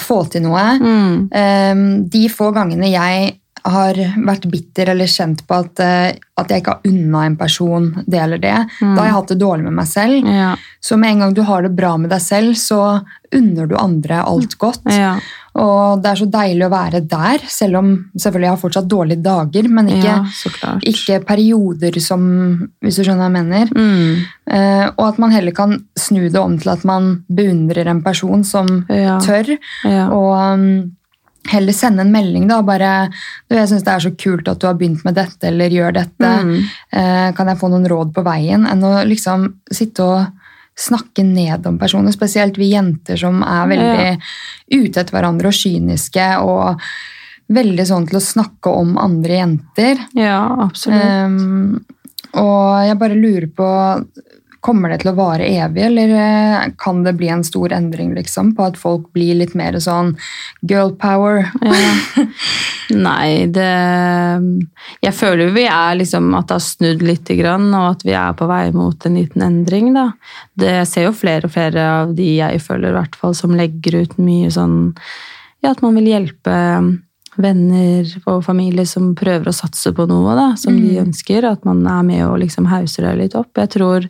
få 0.00 0.18
til 0.28 0.44
noe. 0.44 0.66
Mm. 0.84 1.16
Um, 1.32 2.08
de 2.12 2.28
få 2.28 2.52
gangene 2.52 2.92
jeg 2.92 3.32
har 3.64 3.96
vært 4.26 4.44
bitter 4.52 4.90
eller 4.92 5.08
kjent 5.08 5.40
på 5.48 5.56
at, 5.56 5.80
eh, 5.80 6.16
at 6.36 6.50
jeg 6.50 6.60
ikke 6.60 6.74
har 6.74 6.88
unna 6.90 7.22
en 7.24 7.36
person 7.40 7.86
det 8.04 8.18
eller 8.20 8.40
det, 8.42 8.56
da 8.80 8.96
har 8.98 9.06
jeg 9.08 9.16
hatt 9.16 9.30
det 9.32 9.38
dårlig 9.40 9.64
med 9.64 9.78
meg 9.78 9.88
selv. 9.88 10.26
Ja. 10.28 10.50
Så 10.84 10.98
med 11.00 11.14
en 11.14 11.24
gang 11.24 11.36
du 11.36 11.40
har 11.48 11.64
det 11.64 11.72
bra 11.76 11.94
med 11.96 12.12
deg 12.12 12.20
selv, 12.20 12.58
så 12.60 13.00
unner 13.34 13.70
du 13.70 13.74
andre 13.80 14.20
alt 14.20 14.58
godt. 14.60 14.84
Ja. 14.92 15.14
Og 15.54 16.02
det 16.02 16.10
er 16.10 16.18
så 16.18 16.26
deilig 16.28 16.66
å 16.66 16.72
være 16.72 17.00
der, 17.08 17.44
selv 17.48 17.78
om 17.78 17.90
selvfølgelig 18.18 18.48
jeg 18.48 18.52
har 18.52 18.60
fortsatt 18.60 18.90
dårlige 18.90 19.22
dager, 19.24 19.68
men 19.70 19.88
ikke, 19.94 20.16
ja, 20.18 20.72
ikke 20.90 21.20
perioder 21.28 22.00
som 22.02 22.24
Hvis 22.82 22.98
du 22.98 23.04
skjønner 23.06 23.22
hva 23.22 23.30
jeg 23.30 23.36
mener. 23.38 23.70
Mm. 23.70 24.24
Uh, 24.50 24.86
og 24.98 25.06
at 25.06 25.22
man 25.22 25.32
heller 25.32 25.54
kan 25.56 25.78
snu 25.96 26.26
det 26.26 26.40
om 26.40 26.58
til 26.60 26.74
at 26.74 26.84
man 26.84 27.24
beundrer 27.32 27.88
en 27.88 28.02
person 28.04 28.44
som 28.44 28.68
tør, 28.90 29.54
Ja. 29.88 30.10
og 30.10 30.58
um, 30.58 30.92
heller 31.50 31.76
sende 31.76 32.04
en 32.04 32.12
melding 32.12 32.46
da, 32.48 32.60
bare 32.62 33.10
du, 33.48 33.56
'Jeg 33.56 33.68
syns 33.68 33.84
det 33.84 33.92
er 33.92 34.04
så 34.04 34.12
kult 34.16 34.48
at 34.48 34.60
du 34.60 34.66
har 34.66 34.78
begynt 34.78 35.04
med 35.04 35.14
dette', 35.14 35.48
eller 35.48 35.68
'gjør 35.70 35.92
dette'. 35.92 36.32
Mm. 36.44 36.62
Eh, 36.92 37.32
kan 37.36 37.48
jeg 37.48 37.60
få 37.60 37.68
noen 37.70 37.88
råd 37.88 38.14
på 38.14 38.24
veien? 38.24 38.66
Enn 38.66 38.82
å 38.84 39.04
liksom 39.04 39.52
sitte 39.70 40.02
og 40.02 40.26
snakke 40.76 41.22
ned 41.22 41.66
om 41.66 41.78
personer, 41.78 42.10
spesielt 42.12 42.58
vi 42.58 42.72
jenter 42.72 43.16
som 43.16 43.42
er 43.42 43.68
veldig 43.70 44.20
ute 44.74 45.00
etter 45.00 45.14
hverandre 45.14 45.52
og 45.52 45.54
kyniske, 45.54 46.28
og 46.42 46.80
veldig 47.54 47.86
sånn 47.86 48.08
til 48.08 48.18
å 48.18 48.24
snakke 48.24 48.72
om 48.72 48.96
andre 48.98 49.38
jenter. 49.38 50.00
ja, 50.14 50.40
absolutt. 50.64 51.04
Um, 51.04 51.84
og 52.34 52.82
jeg 52.82 52.98
bare 52.98 53.14
lurer 53.14 53.46
på 53.54 53.68
Kommer 54.64 54.88
det 54.88 55.02
til 55.02 55.10
å 55.12 55.16
vare 55.18 55.44
evig, 55.44 55.82
eller 55.90 56.12
eh, 56.16 56.62
kan 56.80 57.02
det 57.04 57.12
bli 57.18 57.28
en 57.28 57.44
stor 57.44 57.74
endring 57.76 58.14
liksom, 58.16 58.54
på 58.56 58.64
at 58.64 58.78
folk 58.80 59.10
blir 59.12 59.36
litt 59.36 59.52
mer 59.58 59.76
sånn 59.82 60.14
girl 60.64 60.94
power? 61.00 61.44
Ja. 61.60 62.24
Nei, 62.94 63.46
det 63.48 63.68
Jeg 65.04 65.14
føler 65.16 65.52
vi 65.54 65.64
er 65.68 65.96
liksom 65.96 66.32
at 66.36 66.48
det 66.48 66.58
har 66.58 66.64
snudd 66.64 67.04
litt, 67.04 67.30
og 67.44 67.76
at 67.78 68.04
vi 68.04 68.16
er 68.16 68.34
på 68.36 68.48
vei 68.48 68.64
mot 68.76 69.06
en 69.06 69.16
liten 69.20 69.44
endring. 69.44 69.92
da. 69.96 70.10
Det 70.56 70.74
ser 70.88 71.08
jo 71.08 71.16
flere 71.16 71.48
og 71.48 71.54
flere 71.54 71.86
av 72.00 72.14
de 72.16 72.28
jeg 72.38 72.60
føler, 72.64 73.00
som 73.36 73.56
legger 73.56 74.02
ut 74.02 74.18
mye 74.20 74.52
sånn 74.52 74.94
Ja, 75.64 75.72
at 75.72 75.80
man 75.80 75.96
vil 75.96 76.10
hjelpe 76.12 76.54
venner 77.36 78.04
og 78.26 78.44
familie 78.46 78.86
som 78.86 79.14
prøver 79.18 79.48
å 79.50 79.56
satse 79.56 79.92
på 79.96 80.06
noe 80.10 80.34
da, 80.38 80.48
som 80.60 80.76
de 80.78 80.98
ønsker. 81.02 81.44
At 81.48 81.64
man 81.64 81.84
er 81.86 82.02
med 82.06 82.26
og 82.26 82.38
liksom 82.44 82.66
hauser 82.70 83.08
det 83.08 83.16
litt 83.22 83.34
opp. 83.38 83.52
Jeg 83.58 83.72
tror 83.76 84.06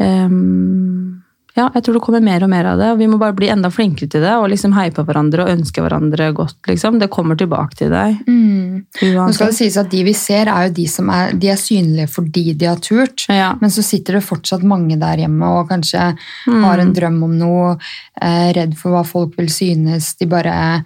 um, 0.00 1.20
ja, 1.54 1.68
jeg 1.70 1.84
tror 1.86 1.94
det 1.94 2.00
kommer 2.02 2.22
mer 2.24 2.42
og 2.42 2.50
mer 2.50 2.66
av 2.66 2.80
det, 2.80 2.86
og 2.90 2.98
vi 2.98 3.06
må 3.06 3.14
bare 3.20 3.34
bli 3.38 3.46
enda 3.52 3.68
flinkere 3.70 4.10
til 4.10 4.24
det. 4.24 4.32
Og 4.42 4.48
liksom 4.50 4.72
heie 4.74 4.90
på 4.90 5.04
hverandre 5.06 5.44
og 5.44 5.52
ønske 5.52 5.84
hverandre 5.84 6.32
godt. 6.34 6.56
liksom. 6.66 6.98
Det 6.98 7.06
kommer 7.14 7.38
tilbake 7.38 7.78
til 7.78 7.92
deg. 7.94 8.16
Mm. 8.26 8.80
Nå 9.14 9.28
skal 9.36 9.52
det 9.52 9.58
sies 9.60 9.76
at 9.78 9.90
De 9.92 10.00
vi 10.02 10.16
ser, 10.18 10.50
er 10.50 10.66
jo 10.66 10.74
de 10.74 10.86
som 10.90 11.12
er, 11.14 11.30
de 11.38 11.52
er 11.52 11.60
synlige 11.60 12.10
fordi 12.10 12.56
de 12.58 12.66
har 12.66 12.82
turt. 12.82 13.28
Ja. 13.30 13.52
Men 13.60 13.70
så 13.70 13.86
sitter 13.86 14.18
det 14.18 14.24
fortsatt 14.26 14.66
mange 14.66 14.98
der 14.98 15.22
hjemme 15.22 15.52
og 15.60 15.70
kanskje 15.70 16.16
Mm. 16.44 16.62
har 16.64 16.78
en 16.78 16.92
drøm 16.92 17.22
om 17.22 17.38
noe, 17.38 17.78
eh, 18.20 18.52
redd 18.52 18.74
for 18.76 18.90
hva 18.90 19.04
folk 19.06 19.38
vil 19.38 19.46
synes. 19.48 20.16
De 20.18 20.26
bare 20.26 20.84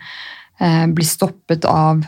eh, 0.61 0.87
blir 0.87 1.07
stoppet 1.07 1.65
av 1.69 2.03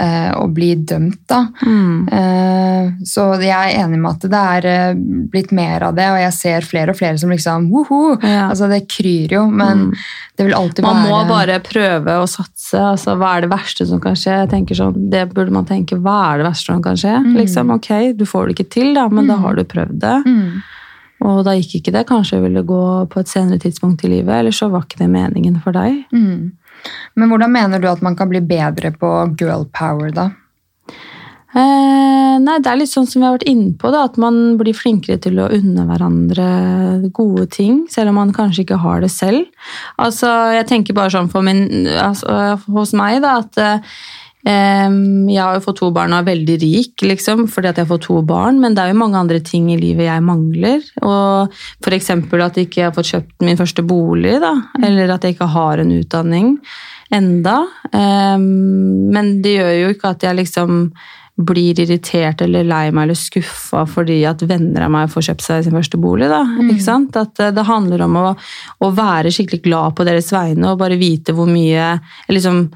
eh, 0.00 0.30
å 0.38 0.46
bli 0.54 0.70
dømt, 0.88 1.24
da. 1.30 1.40
Mm. 1.66 2.08
Eh, 2.12 2.92
så 3.06 3.26
jeg 3.42 3.52
er 3.54 3.82
enig 3.82 3.98
med 3.98 4.10
at 4.16 4.26
det 4.30 4.42
er 4.54 5.00
blitt 5.32 5.52
mer 5.56 5.88
av 5.88 5.98
det, 5.98 6.06
og 6.12 6.20
jeg 6.22 6.36
ser 6.36 6.68
flere 6.68 6.94
og 6.94 7.00
flere 7.00 7.18
som 7.20 7.32
liksom 7.34 7.68
woho! 7.72 8.16
Ja. 8.22 8.48
Altså, 8.48 8.70
det 8.70 8.84
kryr 8.90 9.34
jo, 9.38 9.44
men 9.50 9.90
det 10.38 10.46
vil 10.46 10.56
alltid 10.56 10.86
Man 10.86 11.02
være 11.02 11.10
må 11.10 11.20
bare 11.28 11.58
prøve 11.66 12.16
å 12.22 12.30
satse. 12.30 12.78
altså 12.78 13.16
Hva 13.18 13.34
er 13.36 13.46
det 13.46 13.52
verste 13.52 13.86
som 13.90 14.00
kan 14.02 14.16
skje? 14.18 14.40
Jeg 14.44 14.52
tenker 14.54 14.78
sånn, 14.78 14.96
Det 15.10 15.26
burde 15.34 15.54
man 15.54 15.66
tenke. 15.66 15.98
Hva 15.98 16.18
er 16.32 16.42
det 16.42 16.50
verste 16.52 16.72
som 16.72 16.82
kan 16.84 16.98
skje? 16.98 17.16
Liksom, 17.34 17.74
ok, 17.74 17.92
Du 18.18 18.26
får 18.28 18.46
det 18.46 18.58
ikke 18.58 18.72
til, 18.78 18.92
da, 18.94 19.08
men 19.10 19.26
da 19.30 19.40
har 19.42 19.58
du 19.58 19.64
prøvd 19.66 19.98
det. 20.04 20.18
Mm. 20.26 20.60
Og 21.26 21.42
da 21.46 21.56
gikk 21.58 21.80
ikke 21.80 21.94
det. 21.96 22.06
Kanskje 22.06 22.38
ville 22.42 22.60
det 22.60 22.68
gå 22.68 22.82
på 23.10 23.20
et 23.20 23.30
senere 23.30 23.58
tidspunkt 23.58 24.04
i 24.06 24.12
livet, 24.12 24.30
eller 24.36 24.54
så 24.54 24.68
var 24.70 24.86
ikke 24.86 25.00
det 25.02 25.10
meningen 25.10 25.58
for 25.64 25.74
deg. 25.74 26.04
Mm. 26.14 26.52
Men 27.18 27.32
hvordan 27.32 27.54
mener 27.54 27.82
du 27.82 27.88
at 27.90 28.04
man 28.04 28.16
kan 28.18 28.30
bli 28.30 28.42
bedre 28.44 28.92
på 28.94 29.12
girl 29.40 29.66
power, 29.74 30.12
da? 30.14 30.30
Eh, 31.56 32.34
nei, 32.44 32.58
det 32.60 32.68
er 32.68 32.76
litt 32.76 32.90
sånn 32.90 33.06
som 33.08 33.22
vi 33.22 33.26
har 33.26 33.36
vært 33.38 33.48
inne 33.48 33.72
på, 33.80 33.88
da, 33.94 34.04
at 34.04 34.18
man 34.20 34.58
blir 34.60 34.76
flinkere 34.76 35.16
til 35.24 35.40
å 35.40 35.48
unne 35.56 35.86
hverandre 35.88 36.48
gode 37.16 37.46
ting, 37.54 37.86
selv 37.90 38.12
om 38.12 38.20
man 38.20 38.34
kanskje 38.36 38.66
ikke 38.66 38.80
har 38.82 39.00
det 39.02 39.10
selv. 39.14 39.48
Altså, 39.96 40.28
jeg 40.54 40.68
tenker 40.68 40.96
bare 40.98 41.14
sånn 41.14 41.30
min, 41.46 41.88
altså, 41.96 42.58
hos 42.68 42.92
meg, 42.96 43.22
da, 43.24 43.38
at 43.40 43.62
eh, 43.64 43.98
jeg 44.46 45.42
har 45.42 45.56
jo 45.56 45.64
fått 45.64 45.80
to 45.80 45.88
barn 45.92 46.14
og 46.14 46.22
er 46.22 46.28
veldig 46.30 46.56
rik, 46.62 47.02
liksom, 47.02 47.46
fordi 47.50 47.68
at 47.68 47.80
jeg 47.80 47.84
har 47.84 47.90
fått 47.90 48.06
to 48.06 48.20
barn, 48.22 48.60
men 48.62 48.76
det 48.76 48.84
er 48.84 48.92
jo 48.92 49.00
mange 49.00 49.18
andre 49.18 49.40
ting 49.44 49.66
i 49.74 49.78
livet 49.80 50.06
jeg 50.06 50.24
mangler. 50.24 50.84
Og 51.02 51.90
eksempel 51.98 52.44
at 52.46 52.56
jeg 52.56 52.68
ikke 52.68 52.86
har 52.86 52.94
fått 52.96 53.10
kjøpt 53.10 53.44
min 53.44 53.58
første 53.58 53.82
bolig, 53.82 54.38
da, 54.40 54.54
eller 54.78 55.10
at 55.14 55.26
jeg 55.26 55.36
ikke 55.36 55.50
har 55.52 55.82
en 55.82 55.92
utdanning 55.98 56.54
enda. 57.14 57.60
Eh, 57.92 58.36
men 58.38 59.32
det 59.42 59.56
gjør 59.58 59.72
jo 59.82 59.94
ikke 59.94 60.12
at 60.14 60.28
jeg 60.28 60.38
liksom 60.38 60.84
blir 61.38 61.78
irritert 61.78 62.40
eller 62.42 62.66
lei 62.66 62.88
meg 62.90 63.04
eller 63.04 63.18
skuffa 63.18 63.84
fordi 63.86 64.16
at 64.26 64.40
venner 64.50 64.88
av 64.88 64.90
meg 64.90 65.10
får 65.12 65.28
kjøpt 65.28 65.44
seg 65.44 65.64
sin 65.64 65.76
første 65.76 66.00
bolig. 66.00 66.26
Da. 66.30 66.42
Ikke 66.64 66.84
sant? 66.84 67.18
At 67.18 67.38
eh, 67.42 67.54
det 67.54 67.66
handler 67.68 68.06
om 68.06 68.18
å, 68.18 68.28
å 68.82 68.92
være 68.94 69.32
skikkelig 69.34 69.62
glad 69.66 69.98
på 69.98 70.06
deres 70.08 70.32
vegne 70.34 70.72
og 70.72 70.80
bare 70.82 70.98
vite 71.00 71.34
hvor 71.36 71.50
mye 71.50 71.92
liksom, 72.32 72.66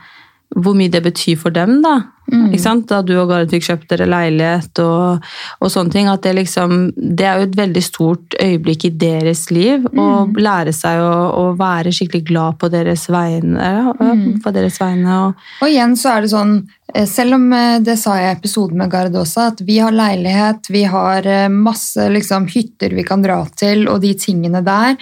hvor 0.56 0.76
mye 0.76 0.92
det 0.92 1.02
betyr 1.04 1.38
for 1.40 1.54
dem. 1.54 1.80
da. 1.84 2.00
Ikke 2.32 2.60
sant? 2.62 2.86
Da 2.88 3.02
du 3.04 3.12
og 3.18 3.28
Gareth 3.28 3.52
fikk 3.52 3.66
kjøpt 3.66 3.90
dere 3.90 4.06
leilighet 4.08 4.78
og, 4.80 5.24
og 5.60 5.72
sånne 5.72 5.92
ting. 5.92 6.08
at 6.08 6.22
det, 6.24 6.32
liksom, 6.38 6.92
det 6.96 7.26
er 7.28 7.40
jo 7.40 7.48
et 7.48 7.58
veldig 7.58 7.82
stort 7.84 8.36
øyeblikk 8.40 8.86
i 8.88 8.92
deres 9.02 9.44
liv. 9.52 9.84
Å 9.90 10.06
lære 10.38 10.72
seg 10.76 11.02
å, 11.02 11.12
å 11.42 11.44
være 11.58 11.92
skikkelig 11.92 12.24
glad 12.30 12.58
på 12.62 12.70
deres 12.72 13.08
vegne. 13.12 13.72
Mm. 14.00 14.40
På 14.44 14.54
deres 14.54 14.78
vegne 14.80 15.18
og, 15.26 15.44
Og 15.60 15.68
igjen 15.68 15.96
så 15.98 16.14
er 16.14 16.24
det 16.24 16.32
sånn, 16.32 16.56
eh, 16.94 17.08
selv 17.10 17.36
om 17.36 17.48
eh, 17.58 17.78
det 17.84 17.98
sa 18.00 18.16
jeg 18.20 18.30
i 18.30 18.38
episoden 18.38 18.80
med 18.80 18.92
Gard 18.92 19.16
også, 19.18 19.48
at 19.52 19.64
vi 19.66 19.80
har 19.82 19.94
leilighet, 19.96 20.72
vi 20.72 20.86
har 20.88 21.28
eh, 21.28 21.48
masse 21.52 22.08
liksom, 22.12 22.48
hytter 22.54 22.96
vi 22.96 23.04
kan 23.08 23.24
dra 23.24 23.42
til, 23.56 23.88
og 23.92 24.00
de 24.04 24.14
tingene 24.16 24.64
der. 24.64 24.96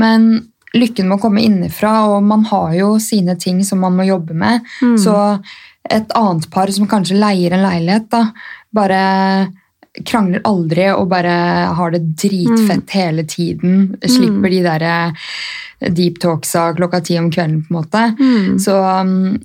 Men 0.00 0.32
lykken 0.74 1.08
må 1.10 1.18
komme 1.20 1.42
innenfra, 1.44 1.92
og 2.14 2.22
man 2.24 2.44
har 2.48 2.72
jo 2.78 2.94
sine 3.02 3.36
ting 3.40 3.64
som 3.64 3.82
man 3.84 3.96
må 3.96 4.06
jobbe 4.08 4.34
med. 4.34 4.64
Så 5.00 5.16
et 5.90 6.14
annet 6.16 6.46
par 6.50 6.70
som 6.72 6.88
kanskje 6.88 7.18
leier 7.18 7.52
en 7.52 7.64
leilighet, 7.66 8.08
da, 8.12 8.28
bare 8.72 9.02
krangler 10.08 10.40
aldri 10.48 10.86
og 10.94 11.10
bare 11.10 11.32
har 11.76 11.92
det 11.92 12.00
dritfett 12.16 12.94
hele 12.96 13.26
tiden. 13.28 13.90
Slipper 14.08 14.48
de 14.48 14.62
der 14.64 14.84
deep 15.92 16.20
talksa 16.22 16.70
klokka 16.78 17.02
ti 17.04 17.18
om 17.20 17.28
kvelden, 17.34 17.64
på 17.66 17.74
en 17.74 17.76
måte. 17.76 18.04
Så 18.62 18.78
um, 18.78 19.36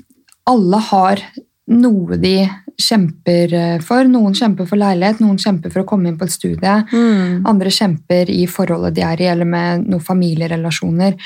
alle 0.48 0.80
har 0.92 1.24
noe 1.68 2.16
de 2.22 2.38
kjemper 2.82 3.54
eh, 3.58 3.80
for. 3.82 4.06
Noen 4.10 4.36
kjemper 4.38 4.68
for 4.70 4.78
leilighet, 4.78 5.20
noen 5.24 5.40
kjemper 5.42 5.74
for 5.74 5.82
å 5.84 5.88
komme 5.90 6.12
inn 6.12 6.18
på 6.20 6.28
et 6.28 6.34
studie. 6.36 6.76
Mm. 6.94 7.42
Andre 7.50 7.72
kjemper 7.74 8.30
i 8.30 8.44
forholdet 8.52 8.96
de 9.00 9.02
er 9.08 9.24
i, 9.24 9.28
eller 9.32 9.50
med 9.50 9.88
noen 9.90 10.04
familierelasjoner. 10.04 11.18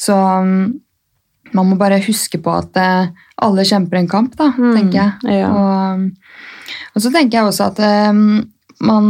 Så 0.00 0.14
um, 0.14 0.74
man 1.56 1.66
må 1.70 1.76
bare 1.80 2.02
huske 2.04 2.38
på 2.44 2.52
at 2.54 2.76
eh, 2.78 3.08
alle 3.42 3.64
kjemper 3.66 3.96
en 4.02 4.08
kamp, 4.12 4.36
da, 4.38 4.50
Mm, 4.56 4.72
tenker 4.76 4.98
jeg. 5.00 5.40
ja. 5.40 5.50
Og, 5.50 6.10
og 6.94 7.02
så 7.02 7.10
tenker 7.14 7.38
jeg 7.40 7.48
også 7.48 7.70
at 7.72 7.80
um, 8.12 8.42
man 8.80 9.08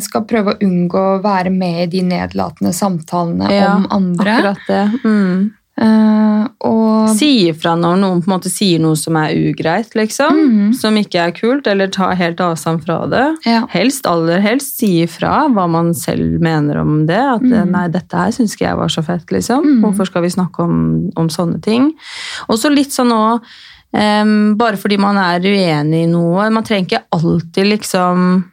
skal 0.00 0.22
prøve 0.28 0.54
å 0.54 0.60
unngå 0.64 1.00
å 1.16 1.22
være 1.24 1.50
med 1.52 1.82
i 1.82 1.88
de 1.98 2.00
nedlatende 2.08 2.70
samtalene 2.72 3.50
Ja, 3.52 3.74
om 3.76 3.84
andre. 3.92 4.36
Akkurat 4.38 4.62
det. 4.68 4.84
Mm. 5.04 5.50
Eh, 5.80 6.46
og 6.68 7.08
Si 7.16 7.48
ifra 7.48 7.72
når 7.78 7.96
noen 8.02 8.20
på 8.22 8.28
en 8.28 8.34
måte 8.36 8.50
sier 8.52 8.78
noe 8.82 8.94
som 9.00 9.16
er 9.16 9.32
ugreit, 9.34 9.94
liksom. 9.96 10.36
Mhm. 10.36 10.74
Som 10.76 10.94
ikke 11.00 11.22
er 11.26 11.32
kult, 11.32 11.66
eller 11.66 11.88
ta 11.88 12.10
helt 12.14 12.36
avstand 12.44 12.84
fra 12.84 13.06
det. 13.10 13.24
ja. 13.46 13.62
Helst, 13.72 14.06
aller 14.06 14.40
helst 14.44 14.76
si 14.78 15.02
ifra 15.06 15.48
hva 15.50 15.64
man 15.68 15.92
selv 15.94 16.38
mener 16.40 16.78
om 16.82 17.06
det. 17.06 17.16
At 17.18 17.40
Mhm. 17.42 17.70
nei, 17.70 17.88
dette 17.88 18.12
her 18.16 18.30
syns 18.30 18.54
ikke 18.54 18.68
jeg 18.68 18.76
var 18.76 18.88
så 18.88 19.02
fett, 19.04 19.26
liksom. 19.32 19.64
Mhm. 19.64 19.80
Hvorfor 19.82 20.06
skal 20.06 20.22
vi 20.22 20.28
snakke 20.28 20.60
om, 20.60 21.10
om 21.16 21.28
sånne 21.28 21.60
ting? 21.62 21.94
Og 22.48 22.58
så 22.58 22.70
litt 22.74 22.90
sånn 22.92 23.10
òg 23.12 23.40
um, 23.92 24.54
Bare 24.56 24.76
fordi 24.76 24.96
man 24.98 25.16
er 25.16 25.40
uenig 25.40 26.04
i 26.04 26.06
noe. 26.06 26.48
Man 26.50 26.62
trenger 26.62 26.86
ikke 26.86 27.04
alltid 27.12 27.66
liksom 27.80 28.44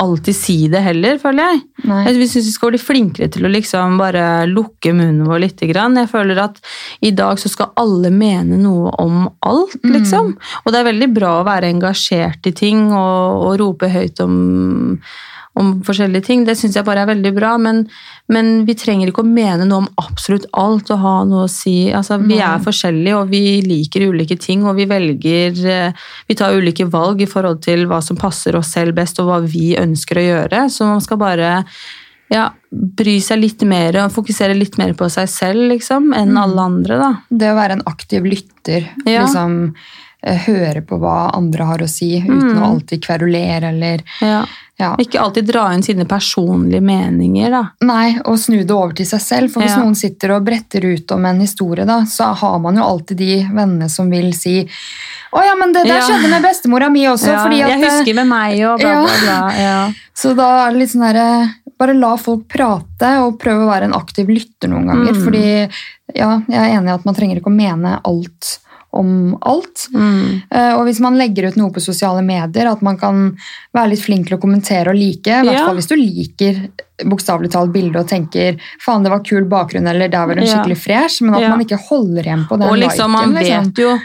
alltid 0.00 0.36
si 0.36 0.54
det 0.72 0.80
heller, 0.82 1.18
føler 1.20 1.44
jeg. 1.52 1.60
Nei. 1.90 2.00
Jeg 2.08 2.16
synes 2.30 2.48
vi 2.48 2.54
skal 2.54 2.72
bli 2.72 2.80
flinkere 2.80 3.28
til 3.32 3.44
å 3.44 3.50
liksom 3.52 3.98
bare 4.00 4.46
lukke 4.48 4.94
munnen 4.96 5.26
vår 5.28 5.42
litt. 5.44 5.60
Jeg 5.60 6.08
føler 6.10 6.40
at 6.40 6.60
i 7.04 7.10
dag 7.12 7.38
så 7.40 7.50
skal 7.52 7.72
alle 7.80 8.10
mene 8.10 8.56
noe 8.60 8.90
om 8.98 9.26
alt, 9.46 9.76
Mm. 9.84 9.92
liksom. 9.98 10.32
Og 10.64 10.72
det 10.72 10.80
er 10.80 10.88
veldig 10.92 11.10
bra 11.14 11.40
å 11.40 11.46
være 11.46 11.68
engasjert 11.70 12.46
i 12.46 12.52
ting 12.56 12.88
og, 12.92 13.44
og 13.46 13.58
rope 13.60 13.88
høyt 13.92 14.20
om, 14.24 14.98
om 15.58 15.82
forskjellige 15.82 16.24
ting. 16.24 16.44
Det 16.46 16.54
syns 16.56 16.76
jeg 16.78 16.84
bare 16.86 17.02
er 17.02 17.08
veldig 17.10 17.32
bra, 17.34 17.56
men, 17.58 17.82
men 18.30 18.64
vi 18.64 18.74
trenger 18.78 19.10
ikke 19.10 19.24
å 19.24 19.28
mene 19.28 19.66
noe 19.66 19.82
om 19.82 19.88
absolutt 19.98 20.46
alt 20.52 20.90
og 20.94 20.98
ha 21.02 21.14
noe 21.24 21.44
å 21.44 21.50
si. 21.50 21.90
Altså, 21.92 22.20
vi 22.22 22.38
er 22.38 22.62
forskjellige, 22.62 23.16
og 23.18 23.32
vi 23.32 23.60
liker 23.66 24.06
ulike 24.12 24.38
ting, 24.40 24.62
og 24.64 24.76
vi 24.78 24.86
velger 24.90 25.58
eh, 25.66 25.92
Vi 26.30 26.34
tar 26.38 26.54
ulike 26.54 26.86
valg 26.86 27.20
i 27.22 27.26
forhold 27.30 27.62
til 27.66 27.86
hva 27.90 27.98
som 28.02 28.16
passer 28.16 28.56
oss 28.56 28.70
selv 28.76 28.94
best, 28.94 29.18
og 29.20 29.26
hva 29.26 29.40
vi 29.42 29.74
ønsker 29.76 30.20
å 30.22 30.26
gjøre. 30.28 30.62
Så 30.70 30.86
man 30.86 31.00
skal 31.04 31.18
bare 31.18 31.50
ja, 32.30 32.44
bry 32.70 33.16
seg 33.18 33.40
litt 33.42 33.62
mer 33.66 33.96
og 34.04 34.12
fokusere 34.14 34.54
litt 34.54 34.76
mer 34.78 34.92
på 34.94 35.08
seg 35.10 35.26
selv 35.28 35.64
liksom, 35.72 36.12
enn 36.14 36.30
Mm. 36.30 36.38
alle 36.44 36.60
andre. 36.62 36.98
da. 37.00 37.10
Det 37.28 37.48
å 37.50 37.56
være 37.58 37.72
en 37.72 37.82
aktiv 37.90 38.22
lytter, 38.22 38.86
Ja. 39.04 39.24
liksom 39.26 39.74
høre 40.22 40.82
på 40.84 40.98
hva 41.00 41.30
andre 41.34 41.64
har 41.64 41.78
å 41.78 41.88
si, 41.88 42.18
uten 42.20 42.40
Mm. 42.54 42.58
å 42.60 42.66
alltid 42.74 43.02
kverulere 43.04 43.68
eller 43.70 44.02
Ja. 44.20 44.44
ja. 44.78 44.96
Ikke 44.98 45.20
alltid 45.20 45.46
dra 45.46 45.72
inn 45.72 45.82
sine 45.82 46.04
personlige 46.04 46.82
meninger. 46.82 47.50
da. 47.50 47.70
Nei, 47.80 48.18
og 48.24 48.36
snu 48.38 48.58
det 48.64 48.70
over 48.70 48.92
til 48.92 49.06
seg 49.06 49.20
selv. 49.20 49.50
For 49.50 49.62
hvis 49.62 49.76
Ja. 49.76 49.82
noen 49.82 49.94
sitter 49.96 50.32
og 50.36 50.44
bretter 50.44 50.84
ut 50.84 51.10
om 51.12 51.24
en 51.24 51.40
historie, 51.40 51.86
da, 51.86 52.00
så 52.02 52.34
har 52.34 52.58
man 52.58 52.76
jo 52.76 52.82
alltid 52.82 53.16
de 53.16 53.44
vennene 53.52 53.88
som 53.90 54.10
vil 54.10 54.32
si 54.34 54.68
å 55.32 55.44
ja, 55.44 55.54
men 55.54 55.72
det 55.72 55.86
der 55.86 56.00
skjedde 56.00 56.28
med 56.28 56.42
bestemora 56.42 56.90
mi 56.90 57.04
også. 57.06 57.30
Fordi 57.44 57.62
at, 57.62 57.70
jeg 57.70 57.80
husker 57.90 58.14
med 58.14 58.26
meg 58.26 58.60
og 58.66 58.80
bla, 58.80 59.04
bla, 59.06 59.14
bla. 59.24 59.52
Ja. 59.56 59.92
Så 60.14 60.34
da 60.36 60.66
er 60.66 60.72
det 60.72 60.78
litt 60.80 60.90
sånn 60.90 61.06
herre 61.06 61.54
Bare 61.80 61.94
la 61.94 62.14
folk 62.16 62.46
prate, 62.46 63.08
og 63.24 63.38
prøve 63.40 63.64
å 63.64 63.70
være 63.70 63.84
en 63.84 63.94
aktiv 63.94 64.26
lytter 64.28 64.68
noen 64.68 64.84
ganger. 64.84 65.14
Mm. 65.14 65.24
Fordi 65.24 65.70
ja, 66.14 66.42
jeg 66.46 66.58
er 66.58 66.76
enig 66.78 66.88
i 66.90 66.92
at 66.92 67.06
man 67.06 67.14
trenger 67.14 67.36
ikke 67.40 67.48
å 67.48 67.56
mene 67.56 67.98
alt 68.04 68.58
om 68.92 69.36
alt. 69.46 69.86
Mm. 69.94 70.42
Uh, 70.50 70.72
Og 70.78 70.84
hvis 70.88 71.00
man 71.00 71.16
legger 71.18 71.48
ut 71.48 71.56
noe 71.56 71.70
på 71.70 71.80
sosiale 71.80 72.22
medier, 72.26 72.66
at 72.70 72.82
man 72.82 72.96
kan 72.98 73.36
være 73.76 73.90
litt 73.92 74.02
flink 74.02 74.26
til 74.28 74.36
å 74.38 74.40
kommentere 74.42 74.90
og 74.90 74.96
like. 74.98 75.28
I 75.30 75.44
hvert 75.46 75.52
Ja. 75.60 75.66
fall 75.66 75.76
hvis 75.78 75.88
du 75.88 75.96
liker 75.96 76.68
bokstavelig 77.06 77.50
talt 77.52 77.72
bildet 77.72 77.96
og 78.02 78.08
tenker 78.08 78.58
faen, 78.84 79.02
det 79.02 79.10
var 79.10 79.22
kul 79.24 79.44
bakgrunn, 79.48 79.86
eller 79.88 80.08
det 80.08 80.18
er 80.18 80.26
vel 80.26 80.38
en 80.38 80.44
Ja. 80.46 80.56
skikkelig 80.56 80.78
fresh, 80.78 81.22
men 81.22 81.34
at 81.34 81.40
Ja. 81.42 81.48
man 81.50 81.60
ikke 81.64 81.78
holder 81.88 82.22
igjen 82.22 82.46
på 82.48 82.58
den 82.58 82.68
Og 82.68 82.76
liksom, 82.78 83.10
man 83.10 83.32
liken. 83.34 83.44
Liksom. 83.44 83.64
vet 83.64 83.78
jo 83.78 83.98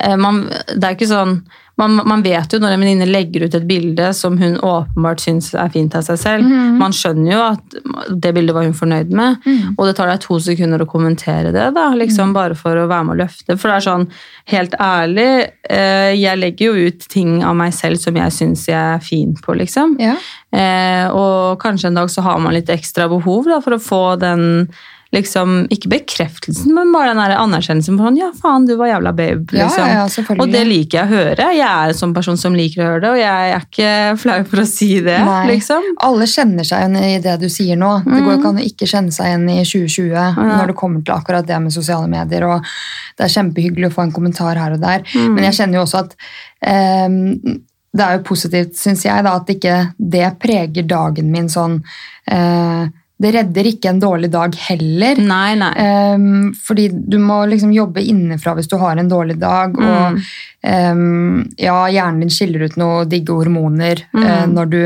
eh, 0.00 0.16
man, 0.16 0.44
Det 0.48 0.84
er 0.84 0.94
ikke 0.94 1.08
sånn 1.08 1.42
man, 1.78 2.00
man 2.10 2.22
vet 2.24 2.52
jo 2.52 2.58
når 2.58 2.74
en 2.74 2.82
venninne 2.82 3.06
legger 3.06 3.44
ut 3.46 3.54
et 3.54 3.66
bilde 3.68 4.08
som 4.16 4.34
hun 4.40 4.56
åpenbart 4.58 5.22
syns 5.22 5.52
er 5.54 5.70
fint 5.74 5.94
av 5.94 6.02
seg 6.06 6.18
selv. 6.20 6.48
Mm. 6.48 6.78
Man 6.80 6.94
skjønner 6.96 7.30
jo 7.30 7.42
at 7.44 7.78
det 8.10 8.32
bildet 8.34 8.56
var 8.56 8.66
hun 8.66 8.74
fornøyd 8.76 9.14
med. 9.14 9.38
Mm. 9.46 9.76
Og 9.76 9.84
det 9.86 9.94
tar 9.98 10.10
deg 10.10 10.24
to 10.24 10.40
sekunder 10.42 10.82
å 10.82 10.88
kommentere 10.90 11.52
det, 11.54 11.68
da, 11.76 11.86
liksom 11.94 12.34
bare 12.36 12.58
for 12.58 12.78
å 12.78 12.88
være 12.90 13.08
med 13.08 13.16
å 13.16 13.20
løfte. 13.22 13.54
For 13.54 13.70
det 13.70 13.76
er 13.76 13.86
sånn, 13.86 14.08
helt 14.50 14.74
ærlig, 14.82 15.30
eh, 15.70 16.12
jeg 16.18 16.42
legger 16.42 16.72
jo 16.72 16.90
ut 16.90 17.08
ting 17.14 17.38
av 17.46 17.56
meg 17.58 17.74
selv 17.76 18.02
som 18.02 18.18
jeg 18.18 18.34
syns 18.34 18.66
jeg 18.70 18.98
er 18.98 19.02
fin 19.04 19.38
på, 19.38 19.54
liksom. 19.62 19.96
Ja. 20.02 20.18
Eh, 20.50 21.06
og 21.14 21.60
kanskje 21.62 21.92
en 21.92 22.02
dag 22.02 22.10
så 22.10 22.26
har 22.26 22.42
man 22.42 22.56
litt 22.56 22.72
ekstra 22.72 23.06
behov 23.10 23.46
da, 23.46 23.62
for 23.62 23.76
å 23.76 23.82
få 23.82 24.04
den 24.18 24.66
liksom, 25.14 25.62
ikke 25.72 25.88
bekreftelsen, 25.92 26.72
men 26.76 26.90
bare 26.92 27.14
den 27.14 27.20
anerkjennelsen 27.24 27.96
sånn, 27.96 28.18
ja 28.20 28.28
faen, 28.36 28.66
du 28.68 28.74
var 28.76 28.90
jævla 28.90 29.12
babe. 29.16 29.56
Liksom. 29.56 29.86
ja, 29.88 30.02
ja, 30.04 30.34
og 30.36 30.52
det 30.52 30.64
liker 30.68 30.98
jeg 30.98 31.06
å 31.06 31.12
høre. 31.12 31.46
Jeg 31.56 31.64
er 31.68 31.92
en 31.92 32.00
sånn 32.00 32.12
person 32.16 32.36
som 32.40 32.56
liker 32.56 32.82
å 32.82 32.88
høre 32.90 33.02
det, 33.04 33.12
og 33.14 33.20
jeg 33.22 33.54
er 33.54 33.64
ikke 33.64 33.92
flau 34.20 34.38
for 34.50 34.64
å 34.64 34.66
si 34.68 34.90
det. 35.04 35.18
Liksom. 35.48 35.88
Alle 36.08 36.28
kjenner 36.28 36.68
seg 36.68 36.84
igjen 36.84 36.98
i 37.00 37.22
det 37.24 37.38
du 37.40 37.48
sier 37.52 37.80
nå. 37.80 37.94
Det 38.04 38.18
går 38.18 38.34
jo 38.34 38.38
ikke 38.40 38.52
an 38.52 38.60
å 38.60 38.66
ikke 38.68 38.90
kjenne 38.90 39.14
seg 39.14 39.30
igjen 39.30 39.48
i 39.54 39.60
2020 39.62 40.42
når 40.42 40.72
det 40.72 40.76
kommer 40.82 41.04
til 41.04 41.16
akkurat 41.16 41.48
det 41.48 41.62
med 41.64 41.74
sosiale 41.74 42.10
medier. 42.10 42.48
og 42.48 42.68
Det 43.16 43.28
er 43.28 43.34
kjempehyggelig 43.38 43.88
å 43.88 43.96
få 43.96 44.04
en 44.04 44.14
kommentar 44.14 44.60
her 44.60 44.76
og 44.76 44.84
der, 44.84 45.08
men 45.16 45.48
jeg 45.48 45.60
kjenner 45.62 45.80
jo 45.80 45.86
også 45.86 46.04
at 46.04 46.14
um, 47.08 47.58
det 47.98 48.04
er 48.04 48.18
jo 48.18 48.24
positivt, 48.28 48.76
syns 48.76 49.04
jeg, 49.06 49.24
da, 49.24 49.34
at 49.40 49.50
ikke 49.52 49.76
det 49.96 50.26
preger 50.42 50.86
dagen 50.88 51.30
min 51.32 51.48
sånn 51.50 51.78
eh, 52.28 52.90
Det 53.18 53.32
redder 53.34 53.66
ikke 53.66 53.90
en 53.90 54.02
dårlig 54.02 54.30
dag 54.30 54.54
heller. 54.68 55.18
Nei, 55.18 55.56
nei. 55.58 55.72
Um, 56.14 56.52
fordi 56.54 56.86
du 56.94 57.16
må 57.18 57.40
liksom 57.50 57.72
jobbe 57.74 58.04
innenfra 58.04 58.54
hvis 58.54 58.70
du 58.70 58.76
har 58.78 58.98
en 58.98 59.10
dårlig 59.10 59.40
dag. 59.42 59.74
Mm. 59.74 59.88
Og 59.88 60.20
um, 60.62 61.40
ja, 61.58 61.80
hjernen 61.90 62.22
din 62.22 62.30
skiller 62.34 62.68
ut 62.68 62.78
noen 62.78 63.10
digge 63.10 63.34
hormoner 63.34 64.04
mm. 64.12 64.22
uh, 64.22 64.46
når 64.52 64.70
du 64.70 64.80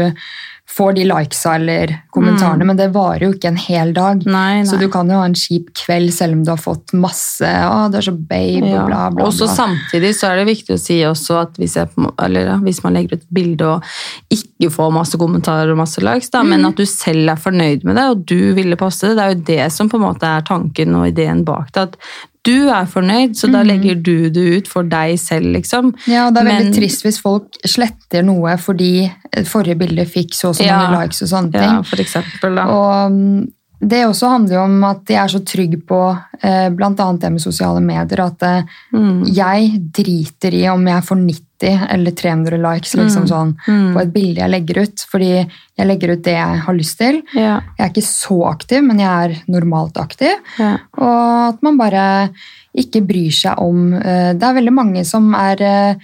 får 0.73 0.95
de 0.97 1.05
likesa 1.05 1.55
eller 1.59 1.91
kommentarene, 2.14 2.64
men 2.64 2.77
det 2.79 2.87
varer 2.95 3.27
jo 3.27 3.33
ikke 3.35 3.49
en 3.51 3.57
hel 3.61 3.93
dag. 3.93 4.23
Nei, 4.25 4.62
nei. 4.62 4.64
Så 4.68 4.79
du 4.81 4.87
kan 4.89 5.09
jo 5.11 5.18
ha 5.20 5.25
en 5.29 5.35
kjip 5.37 5.68
kveld 5.77 6.12
selv 6.16 6.33
om 6.39 6.45
du 6.47 6.51
har 6.51 6.61
fått 6.61 6.95
masse 6.97 7.45
'Å, 7.45 7.91
du 7.93 7.99
er 7.99 8.07
så 8.07 8.14
babe', 8.16 8.66
Ja. 8.70 8.81
og 8.83 8.89
bla, 8.89 9.11
bla, 9.11 9.25
Og 9.27 9.33
så 9.33 9.47
bla. 9.47 9.55
samtidig 9.55 10.14
så 10.16 10.31
er 10.33 10.37
det 10.41 10.47
viktig 10.57 10.73
å 10.75 10.81
si 10.81 11.01
også 11.03 11.43
at 11.43 11.53
hvis, 11.61 11.75
jeg, 11.77 11.89
eller, 12.18 12.57
hvis 12.64 12.83
man 12.85 12.95
legger 12.95 13.16
ut 13.18 13.27
bilde 13.33 13.62
og 13.66 13.83
ikke 14.31 14.70
får 14.73 14.93
masse 14.93 15.16
kommentarer 15.18 15.70
og 15.73 15.77
masse 15.79 16.01
likes, 16.01 16.31
da, 16.31 16.43
Mm. 16.43 16.49
men 16.49 16.64
at 16.66 16.77
du 16.77 16.85
selv 16.87 17.29
er 17.29 17.37
fornøyd 17.37 17.85
med 17.85 17.97
det, 17.97 18.05
og 18.11 18.25
du 18.27 18.55
ville 18.55 18.77
poste 18.77 19.09
det, 19.09 19.16
det 19.16 19.23
er 19.25 19.35
jo 19.35 19.66
det 19.66 19.73
som 19.73 19.89
på 19.91 19.97
en 20.01 20.09
måte 20.14 20.23
er 20.25 20.41
tanken 20.43 20.95
og 20.95 21.07
ideen 21.12 21.45
bak 21.45 21.70
det. 21.73 21.83
At 21.83 21.97
du 22.45 22.68
er 22.68 22.86
fornøyd, 22.90 23.36
så 23.38 23.47
Mm. 23.49 23.53
da 23.53 23.62
legger 23.62 24.03
du 24.03 24.30
det 24.30 24.57
ut 24.57 24.68
for 24.68 24.82
deg 24.82 25.18
selv, 25.18 25.47
liksom. 25.55 25.95
Ja, 26.07 26.26
og 26.26 26.34
det 26.34 26.43
er 26.43 26.51
veldig 26.51 26.64
Men- 26.64 26.72
trist 26.74 27.03
hvis 27.05 27.20
folk 27.20 27.45
sletter 27.64 28.24
noe 28.24 28.57
fordi 28.59 29.12
forrige 29.45 29.78
bilde 29.78 30.05
fikk 30.07 30.34
så 30.34 30.49
og 30.49 30.57
så 30.57 30.64
Ja. 30.66 30.76
mange 30.90 31.03
likes 31.05 31.22
og 31.22 31.28
sånne 31.28 31.53
ting. 31.53 31.62
Ja, 31.62 31.82
for 31.82 31.97
eksempel, 31.97 32.55
da. 32.57 32.64
Og 32.66 33.12
mm, 33.12 33.49
det 33.83 34.05
også 34.07 34.28
handler 34.30 34.55
jo 34.55 34.62
om 34.62 34.85
at 34.87 35.11
jeg 35.11 35.18
er 35.18 35.30
så 35.33 35.41
trygg 35.43 35.72
på 35.89 35.99
eh, 36.43 36.68
annet 36.70 37.20
det 37.24 37.30
med 37.35 37.43
sosiale 37.43 37.80
medier, 37.83 38.20
at 38.24 38.43
eh, 38.47 38.62
Mm. 38.93 39.24
jeg 39.35 39.80
driter 39.93 40.55
i 40.55 40.66
om 40.68 40.87
jeg 40.87 41.03
får 41.03 41.16
90 41.18 41.87
eller 41.91 42.11
300 42.12 42.59
likes 42.62 42.95
liksom 42.95 43.26
sånn, 43.26 43.57
Mm. 43.66 43.93
på 43.95 44.01
et 44.03 44.12
bilde 44.12 44.41
jeg 44.41 44.51
legger 44.51 44.83
ut, 44.83 45.05
fordi 45.11 45.30
jeg 45.78 45.87
legger 45.87 46.12
ut 46.12 46.22
det 46.22 46.35
jeg 46.35 46.59
har 46.66 46.74
lyst 46.74 46.99
til. 46.99 47.22
Ja, 47.35 47.61
Jeg 47.78 47.87
er 47.87 47.91
ikke 47.91 48.07
så 48.07 48.39
aktiv, 48.53 48.83
men 48.85 48.99
jeg 48.99 49.09
er 49.09 49.43
normalt 49.49 49.97
aktiv. 49.99 50.35
ja. 50.59 50.76
Og 50.99 51.55
at 51.55 51.62
man 51.62 51.76
bare 51.78 52.30
ikke 52.76 53.03
bryr 53.07 53.30
seg 53.33 53.59
om 53.59 53.95
eh, 53.95 54.33
Det 54.33 54.43
er 54.43 54.55
veldig 54.61 54.72
mange 54.72 55.05
som 55.05 55.35
er 55.35 55.61
eh, 55.61 55.95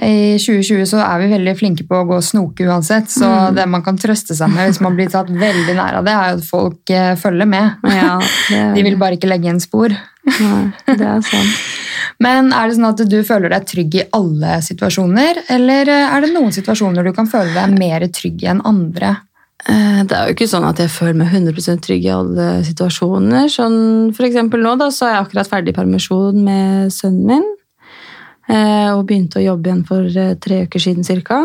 I 0.00 0.38
2020 0.40 0.86
så 0.88 1.02
er 1.04 1.18
vi 1.20 1.26
veldig 1.34 1.52
flinke 1.58 1.84
på 1.86 1.98
å 2.00 2.06
gå 2.08 2.16
og 2.16 2.24
snoke 2.24 2.64
uansett, 2.64 3.10
så 3.12 3.28
Mm. 3.28 3.54
det 3.58 3.66
man 3.68 3.82
kan 3.84 3.98
trøste 4.00 4.34
seg 4.34 4.48
med 4.50 4.70
hvis 4.70 4.80
man 4.80 4.96
blir 4.96 5.10
tatt 5.12 5.28
veldig 5.28 5.74
nær 5.76 5.98
av 5.98 6.04
det, 6.06 6.12
er 6.16 6.30
jo 6.32 6.38
at 6.38 6.44
folk 6.48 6.90
eh, 6.90 7.14
følger 7.20 7.46
med. 7.46 7.76
ja 7.84 8.18
er... 8.50 8.72
De 8.76 8.82
vil 8.82 8.96
bare 8.96 9.18
ikke 9.18 9.28
legge 9.28 9.44
igjen 9.50 9.60
spor. 9.60 9.92
Nei, 10.40 10.72
det 10.86 11.00
er 11.06 11.20
sant. 11.20 11.58
Men 12.24 12.52
er 12.54 12.68
det 12.70 12.76
sånn 12.78 12.88
at 12.88 13.04
du 13.10 13.18
føler 13.26 13.50
deg 13.52 13.66
trygg 13.68 13.94
i 14.00 14.06
alle 14.16 14.56
situasjoner, 14.64 15.42
eller 15.50 15.88
eh, 15.92 16.08
er 16.16 16.20
det 16.24 16.32
noen 16.32 16.52
situasjoner 16.56 17.04
du 17.04 17.12
kan 17.12 17.28
føle 17.28 17.52
deg 17.52 17.76
mer 17.78 18.06
trygg 18.08 18.42
i 18.46 18.50
enn 18.54 18.62
andre? 18.64 19.16
Eh, 19.68 20.02
Det 20.08 20.16
er 20.16 20.26
jo 20.26 20.34
ikke 20.38 20.48
sånn 20.48 20.64
at 20.72 20.78
jeg 20.80 20.88
føler 20.90 21.20
meg 21.20 21.28
100% 21.36 21.84
trygg 21.84 22.06
i 22.08 22.14
alle 22.16 22.62
situasjoner. 22.64 23.44
Sånn, 23.52 24.14
for 24.16 24.24
eksempel 24.24 24.64
nå 24.64 24.78
da, 24.80 24.88
så 24.88 25.06
er 25.10 25.18
jeg 25.18 25.26
akkurat 25.26 25.52
ferdig 25.52 25.74
i 25.76 25.80
permisjon 25.82 26.40
med 26.48 26.88
sønnen 26.96 27.26
min. 27.28 27.44
Eh, 28.48 28.90
Og 28.94 29.04
begynte 29.08 29.40
å 29.40 29.44
jobbe 29.44 29.70
igjen 29.70 29.84
for 29.88 30.06
eh, 30.06 30.36
tre 30.42 30.64
uker 30.66 30.82
siden 30.82 31.06
cirka. 31.06 31.44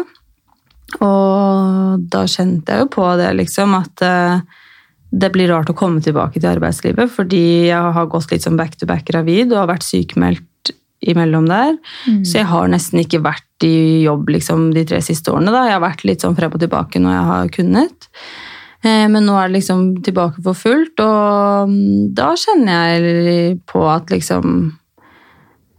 Og 1.04 2.06
da 2.12 2.24
kjente 2.32 2.74
jeg 2.74 2.86
jo 2.86 2.92
på 2.96 3.08
det, 3.20 3.32
liksom, 3.42 3.76
at 3.78 4.04
eh, 4.06 4.40
det 5.12 5.32
blir 5.34 5.52
rart 5.52 5.72
å 5.72 5.78
komme 5.78 6.04
tilbake 6.04 6.40
til 6.40 6.50
arbeidslivet, 6.50 7.12
fordi 7.12 7.70
jeg 7.70 7.96
har 7.98 8.12
gått 8.12 8.32
litt 8.32 8.44
sånn 8.44 8.60
back 8.60 8.76
to 8.80 8.88
back 8.88 9.06
gravid 9.08 9.52
og 9.54 9.62
har 9.64 9.72
vært 9.76 9.88
sykemeldt 9.88 10.74
imellom 11.08 11.46
der. 11.48 11.78
Mm. 12.08 12.24
Så 12.26 12.40
jeg 12.42 12.50
har 12.50 12.72
nesten 12.72 13.04
ikke 13.04 13.22
vært 13.24 13.68
i 13.68 14.04
jobb 14.04 14.32
liksom, 14.34 14.72
de 14.76 14.84
tre 14.88 15.00
siste 15.06 15.32
årene. 15.32 15.54
Da. 15.54 15.68
Jeg 15.68 15.78
har 15.78 15.84
vært 15.86 16.04
litt 16.08 16.26
sånn 16.26 16.36
frem 16.38 16.56
og 16.56 16.64
tilbake 16.64 17.02
når 17.02 17.14
jeg 17.14 17.28
har 17.30 17.52
kunnet. 17.56 18.10
Men 18.88 19.26
nå 19.26 19.36
er 19.38 19.50
det 19.50 19.58
liksom 19.58 19.86
tilbake 20.06 20.42
for 20.46 20.58
fullt, 20.58 21.02
og 21.02 21.72
mm, 21.72 22.12
da 22.16 22.28
kjenner 22.38 22.92
jeg 22.94 23.56
på 23.68 23.82
at 23.90 24.14
liksom 24.14 24.54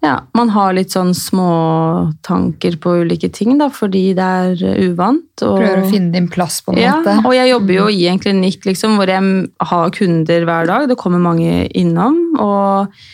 Ja, 0.05 0.15
man 0.39 0.53
har 0.55 0.77
litt 0.77 0.93
sånn 0.95 1.11
småtanker 1.17 2.77
på 2.79 2.93
ulike 3.03 3.31
ting, 3.35 3.57
da, 3.59 3.67
fordi 3.75 4.13
det 4.15 4.27
er 4.45 4.83
uvant. 4.87 5.27
Og, 5.43 5.59
Prøver 5.59 5.83
å 5.83 5.91
finne 5.91 6.15
din 6.15 6.29
plass, 6.31 6.61
på 6.63 6.75
en 6.75 6.79
ja, 6.83 6.97
måte. 7.01 7.17
og 7.27 7.35
jeg 7.35 7.51
jobber 7.51 7.75
jo 7.81 7.89
i 7.91 8.05
en 8.11 8.23
klinikk 8.23 8.69
liksom, 8.69 8.95
hvor 8.99 9.11
jeg 9.11 9.49
har 9.73 9.95
kunder 9.97 10.47
hver 10.47 10.71
dag. 10.71 10.87
Det 10.91 10.99
kommer 11.01 11.23
mange 11.23 11.65
innom. 11.75 12.21
og 12.39 12.87
eh, 12.87 13.07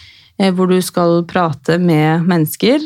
hvor 0.53 0.69
du 0.71 0.77
skal 0.85 1.23
prate 1.29 1.79
med 1.81 2.27
mennesker. 2.29 2.83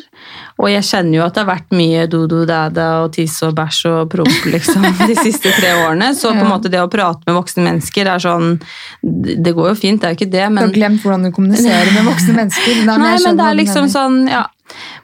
Og 0.58 0.70
jeg 0.72 0.86
kjenner 0.86 1.18
jo 1.18 1.24
at 1.26 1.36
det 1.36 1.42
har 1.44 1.50
vært 1.50 1.74
mye 1.76 2.06
do-do-dada 2.10 2.88
og 3.04 3.12
tiss 3.14 3.36
og 3.46 3.54
bæsj 3.58 3.80
og 3.92 4.10
promp 4.12 4.48
liksom, 4.52 4.86
de 5.10 5.16
siste 5.18 5.52
tre 5.56 5.74
årene. 5.84 6.12
Så 6.18 6.32
på 6.34 6.44
en 6.44 6.52
måte 6.52 6.72
det 6.72 6.82
å 6.82 6.90
prate 6.92 7.26
med 7.28 7.38
voksne 7.38 7.66
mennesker 7.66 8.10
er 8.10 8.22
sånn 8.22 8.58
Det 9.02 9.54
går 9.56 9.72
jo 9.72 9.78
fint, 9.78 10.00
det 10.02 10.08
er 10.08 10.14
jo 10.14 10.20
ikke 10.20 10.34
det, 10.34 10.46
men 10.50 10.62
Du 10.62 10.68
har 10.68 10.76
glemt 10.76 11.04
hvordan 11.04 11.28
du 11.28 11.32
kommuniserer 11.34 11.90
med 11.94 12.08
voksne 12.10 12.36
mennesker. 12.42 12.84
Nei, 12.88 13.00
Nei, 13.04 13.16
men 13.24 13.40
det 13.40 13.48
er 13.48 13.60
liksom 13.62 13.90
sånn, 13.92 14.22
ja. 14.30 14.46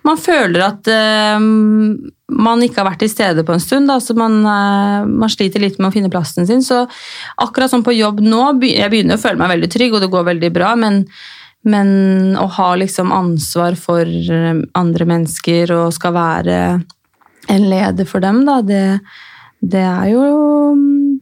Man 0.04 0.18
føler 0.20 0.60
at 0.66 0.88
uh, 0.92 1.40
man 1.40 2.64
ikke 2.64 2.82
har 2.82 2.90
vært 2.90 3.04
til 3.04 3.12
stede 3.12 3.44
på 3.46 3.54
en 3.54 3.62
stund. 3.62 3.88
Da, 3.88 4.00
så 4.02 4.16
man, 4.18 4.40
uh, 4.44 5.06
man 5.08 5.32
sliter 5.32 5.62
litt 5.62 5.78
med 5.78 5.88
å 5.88 5.94
finne 5.94 6.12
plassen 6.12 6.48
sin. 6.48 6.64
Så 6.64 6.84
akkurat 7.40 7.72
som 7.72 7.84
på 7.86 7.94
jobb 7.96 8.20
nå, 8.24 8.42
jeg 8.68 8.90
begynner 8.92 9.18
å 9.18 9.22
føle 9.22 9.40
meg 9.40 9.54
veldig 9.54 9.70
trygg, 9.72 9.96
og 9.96 10.04
det 10.04 10.12
går 10.12 10.28
veldig 10.32 10.52
bra, 10.54 10.74
men, 10.80 11.04
men 11.64 12.34
å 12.36 12.46
ha 12.58 12.70
liksom 12.76 13.12
ansvar 13.14 13.76
for 13.80 14.04
eh, 14.08 14.64
andre 14.76 15.08
mennesker 15.08 15.72
og 15.74 15.94
skal 15.96 16.16
være 16.16 16.58
en 17.52 17.68
leder 17.68 18.08
for 18.08 18.24
dem, 18.24 18.42
da, 18.48 18.60
det, 18.64 19.00
det 19.60 19.84
er 19.84 20.12
jo 20.12 20.28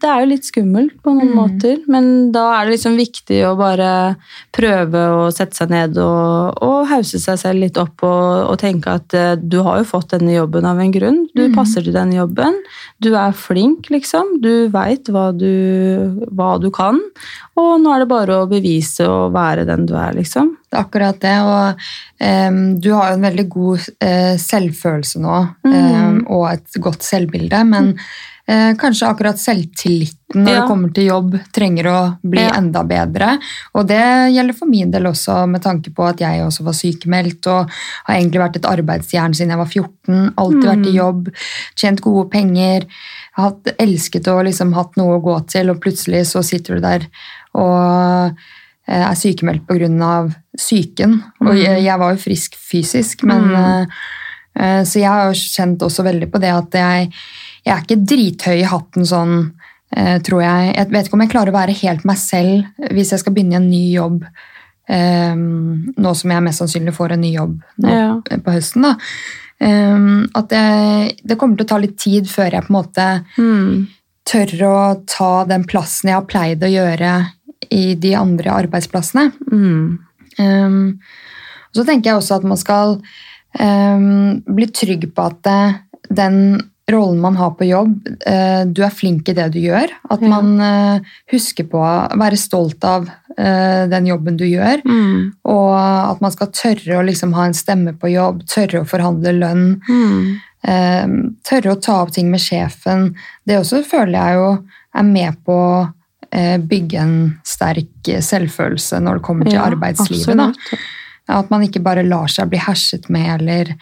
det 0.02 0.08
er 0.10 0.20
jo 0.24 0.28
litt 0.32 0.44
skummelt 0.48 0.96
på 1.02 1.12
noen 1.14 1.30
Mm. 1.32 1.36
måter, 1.38 1.76
men 1.88 2.32
da 2.34 2.42
er 2.58 2.66
det 2.66 2.72
liksom 2.74 2.96
viktig 2.98 3.38
å 3.46 3.52
bare 3.56 4.16
prøve 4.52 5.02
å 5.14 5.28
sette 5.32 5.54
seg 5.56 5.70
ned 5.70 5.96
og, 6.02 6.58
og 6.62 6.88
hause 6.90 7.20
seg 7.22 7.38
selv 7.40 7.62
litt 7.62 7.78
opp 7.80 8.02
og, 8.02 8.50
og 8.50 8.58
tenke 8.60 8.90
at 8.98 9.14
eh, 9.14 9.36
du 9.38 9.60
har 9.62 9.78
jo 9.80 9.88
fått 9.92 10.10
denne 10.16 10.34
jobben 10.34 10.66
av 10.68 10.80
en 10.82 10.92
grunn. 10.94 11.20
Du 11.34 11.42
Mm. 11.48 11.54
passer 11.54 11.82
til 11.86 11.94
denne 11.94 12.14
jobben. 12.18 12.58
Du 13.00 13.14
er 13.14 13.32
flink, 13.32 13.88
liksom. 13.90 14.40
Du 14.42 14.68
veit 14.68 15.06
hva, 15.08 15.30
du- 15.36 16.26
hva 16.34 16.58
du 16.60 16.70
kan. 16.70 16.98
Og 17.56 17.80
nå 17.80 17.94
er 17.94 18.00
det 18.04 18.08
bare 18.08 18.40
å 18.42 18.48
bevise 18.50 19.06
og 19.08 19.32
være 19.34 19.64
den 19.66 19.86
du 19.86 19.94
er, 19.94 20.12
liksom. 20.14 20.56
Det 20.70 20.78
er 20.78 20.84
akkurat 20.84 21.18
det. 21.20 21.36
Og 21.44 21.74
um, 22.20 22.60
du 22.80 22.90
har 22.94 23.10
jo 23.10 23.18
en 23.18 23.26
veldig 23.30 23.48
god 23.52 23.78
uh, 24.02 24.34
selvfølelse 24.40 25.20
nå, 25.20 25.40
Mm. 25.64 25.72
em, 25.74 26.26
og 26.28 26.46
et 26.52 26.80
godt 26.80 27.02
selvbilde, 27.02 27.64
men 27.68 27.94
eh, 28.48 28.74
kanskje 28.74 29.06
akkurat 29.08 29.38
selvtilliten 29.38 30.18
når 30.34 30.48
Ja. 30.48 30.60
det 30.60 30.68
kommer 30.68 30.92
til 30.94 31.04
jobb, 31.06 31.34
trenger 31.52 31.84
å 31.86 32.18
bli 32.24 32.40
Ja. 32.40 32.50
enda 32.56 32.82
bedre. 32.84 33.38
Og 33.74 33.86
det 33.86 34.32
gjelder 34.34 34.54
for 34.56 34.66
min 34.66 34.90
del 34.90 35.02
også, 35.04 35.46
med 35.48 35.62
tanke 35.62 35.92
på 35.94 36.08
at 36.08 36.18
jeg 36.18 36.40
også 36.40 36.64
var 36.64 36.72
sykemeldt 36.72 37.46
og 37.46 37.70
har 38.06 38.14
egentlig 38.16 38.40
vært 38.40 38.56
et 38.56 38.62
arbeidsjern 38.70 39.34
siden 39.34 39.50
jeg 39.50 39.58
var 39.58 39.66
14. 39.66 40.32
Alltid 40.36 40.64
vært 40.64 40.86
i 40.86 40.96
jobb, 40.96 41.28
tjent 41.76 42.00
gode 42.00 42.30
penger. 42.30 42.86
Hatt, 43.36 43.64
elsket 43.78 44.26
og 44.28 44.44
liksom 44.46 44.72
hatt 44.74 44.96
noe 44.96 45.18
å 45.18 45.22
gå 45.22 45.46
til, 45.48 45.70
og 45.70 45.80
plutselig 45.80 46.26
så 46.26 46.42
sitter 46.44 46.74
du 46.76 46.80
der 46.80 47.06
og 47.54 48.34
eh, 48.88 49.10
er 49.10 49.14
sykemeldt 49.14 49.66
pga. 49.66 50.34
psyken. 50.56 51.22
Og 51.40 51.54
jeg, 51.56 51.82
jeg 51.84 51.98
var 51.98 52.12
jo 52.12 52.18
frisk 52.20 52.56
fysisk, 52.56 53.22
men 53.24 53.42
Mm. 53.42 53.54
eh, 53.54 53.86
eh, 54.56 54.82
Så 54.84 54.98
jeg 55.00 55.08
har 55.08 55.32
jo 55.32 55.38
kjent 55.38 55.78
også 55.78 56.04
veldig 56.04 56.30
på 56.30 56.40
det 56.40 56.50
at 56.52 56.70
jeg, 56.72 57.12
jeg 57.64 57.74
er 57.76 57.82
ikke 57.84 58.04
drithøy 58.10 58.56
i 58.60 58.68
hatten 58.70 59.04
sånn, 59.06 59.52
eh, 59.96 60.18
tror 60.24 60.42
jeg. 60.42 60.74
Jeg 60.76 60.90
vet 60.90 61.06
ikke 61.06 61.14
om 61.18 61.20
jeg 61.26 61.30
klarer 61.34 61.52
å 61.52 61.58
være 61.60 61.76
helt 61.82 62.04
meg 62.08 62.16
selv 62.18 62.64
hvis 62.90 63.10
jeg 63.14 63.20
skal 63.22 63.32
begynne 63.36 63.52
i 63.52 63.60
en 63.60 63.70
ny 63.70 63.84
jobb. 63.94 64.24
Um, 64.92 65.92
nå 65.96 66.10
som 66.18 66.32
jeg 66.34 66.42
mest 66.42 66.58
sannsynlig 66.58 66.92
får 66.96 67.12
en 67.14 67.20
ny 67.22 67.30
jobb 67.36 67.52
nå, 67.80 67.88
Ja. 67.92 68.36
på 68.42 68.50
høsten. 68.52 68.82
da. 68.82 68.96
Um, 69.62 70.28
at 70.34 70.48
det, 70.50 71.20
det 71.24 71.38
kommer 71.38 71.56
til 71.56 71.64
å 71.64 71.68
ta 71.70 71.78
litt 71.78 71.96
tid 72.02 72.26
før 72.26 72.50
jeg 72.50 72.64
på 72.66 72.72
en 72.72 72.78
måte 72.82 73.24
Mm. 73.38 73.86
tør 74.26 74.52
å 74.66 75.06
ta 75.06 75.44
den 75.44 75.64
plassen 75.64 76.08
jeg 76.10 76.14
har 76.18 76.26
pleid 76.26 76.60
å 76.66 76.72
gjøre 76.72 77.12
i 77.70 77.94
de 77.94 78.14
andre 78.18 78.50
arbeidsplassene. 78.50 79.30
Mm. 79.52 79.98
Um, 80.40 80.98
så 81.72 81.86
tenker 81.86 82.10
jeg 82.10 82.18
også 82.18 82.36
at 82.40 82.44
man 82.44 82.56
skal 82.58 82.98
bli 83.54 84.66
trygg 84.72 85.12
på 85.14 85.24
at 85.26 85.42
det, 85.44 85.80
den 86.14 86.60
rollen 86.92 87.20
man 87.20 87.36
har 87.36 87.54
på 87.58 87.66
jobb, 87.66 88.08
eh, 88.26 88.62
du 88.66 88.82
er 88.84 88.94
flink 88.94 89.28
i 89.28 89.34
det 89.36 89.48
du 89.54 89.58
gjør. 89.62 89.92
At 90.12 90.22
man 90.24 90.54
eh, 90.62 91.10
husker 91.32 91.66
på 91.70 91.80
å 91.80 92.18
være 92.20 92.38
stolt 92.40 92.84
av 92.86 93.08
eh, 93.36 93.88
den 93.90 94.08
jobben 94.10 94.38
du 94.40 94.44
gjør. 94.46 94.84
Mm. 94.86 95.32
Og 95.52 95.72
at 95.78 96.22
man 96.24 96.34
skal 96.34 96.52
tørre 96.54 97.00
å 97.00 97.06
liksom 97.06 97.34
ha 97.38 97.48
en 97.48 97.56
stemme 97.56 97.96
på 97.98 98.12
jobb, 98.12 98.44
tørre 98.50 98.82
å 98.82 98.88
forhandle 98.88 99.34
lønn. 99.40 99.66
Mm. 99.88 100.40
Tørre 101.42 101.72
å 101.72 101.80
ta 101.82 101.96
opp 102.04 102.12
ting 102.14 102.28
med 102.30 102.38
sjefen. 102.38 103.08
Det 103.42 103.56
også 103.58 103.80
føler 103.82 104.14
jeg 104.14 104.38
jo 104.38 104.48
er 104.94 105.08
med 105.08 105.40
på 105.42 105.56
å 105.58 105.88
bygge 106.70 107.00
en 107.02 107.16
sterk 107.44 108.12
selvfølelse 108.22 109.00
når 109.02 109.18
det 109.18 109.24
kommer 109.26 109.48
til 109.50 109.58
Ja, 109.58 109.66
arbeidslivet. 109.66 110.62
At 111.26 111.50
man 111.50 111.66
ikke 111.66 111.82
bare 111.82 112.06
lar 112.06 112.30
seg 112.30 112.52
bli 112.52 112.62
herset 112.62 113.10
med, 113.10 113.26
eller 113.40 113.74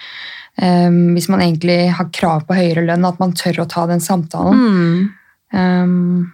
eh, 0.60 0.90
hvis 1.14 1.30
man 1.32 1.42
egentlig 1.44 1.80
har 1.96 2.10
krav 2.14 2.44
på 2.48 2.58
høyere 2.58 2.84
lønn, 2.88 3.08
at 3.08 3.20
man 3.22 3.34
tør 3.36 3.64
å 3.64 3.70
ta 3.70 3.86
den 3.90 4.02
samtalen. 4.04 4.60
Mm. 4.60 5.08
Um, 5.50 6.30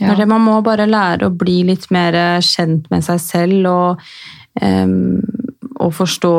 ja. 0.00 0.14
det 0.18 0.28
man 0.28 0.44
må 0.44 0.58
bare 0.64 0.88
lære 0.88 1.28
å 1.28 1.36
bli 1.36 1.62
litt 1.70 1.88
mer 1.94 2.16
kjent 2.44 2.90
med 2.92 3.04
seg 3.06 3.20
selv 3.22 3.68
og, 3.70 4.02
um, 4.60 5.22
og 5.82 5.94
forstå 5.96 6.34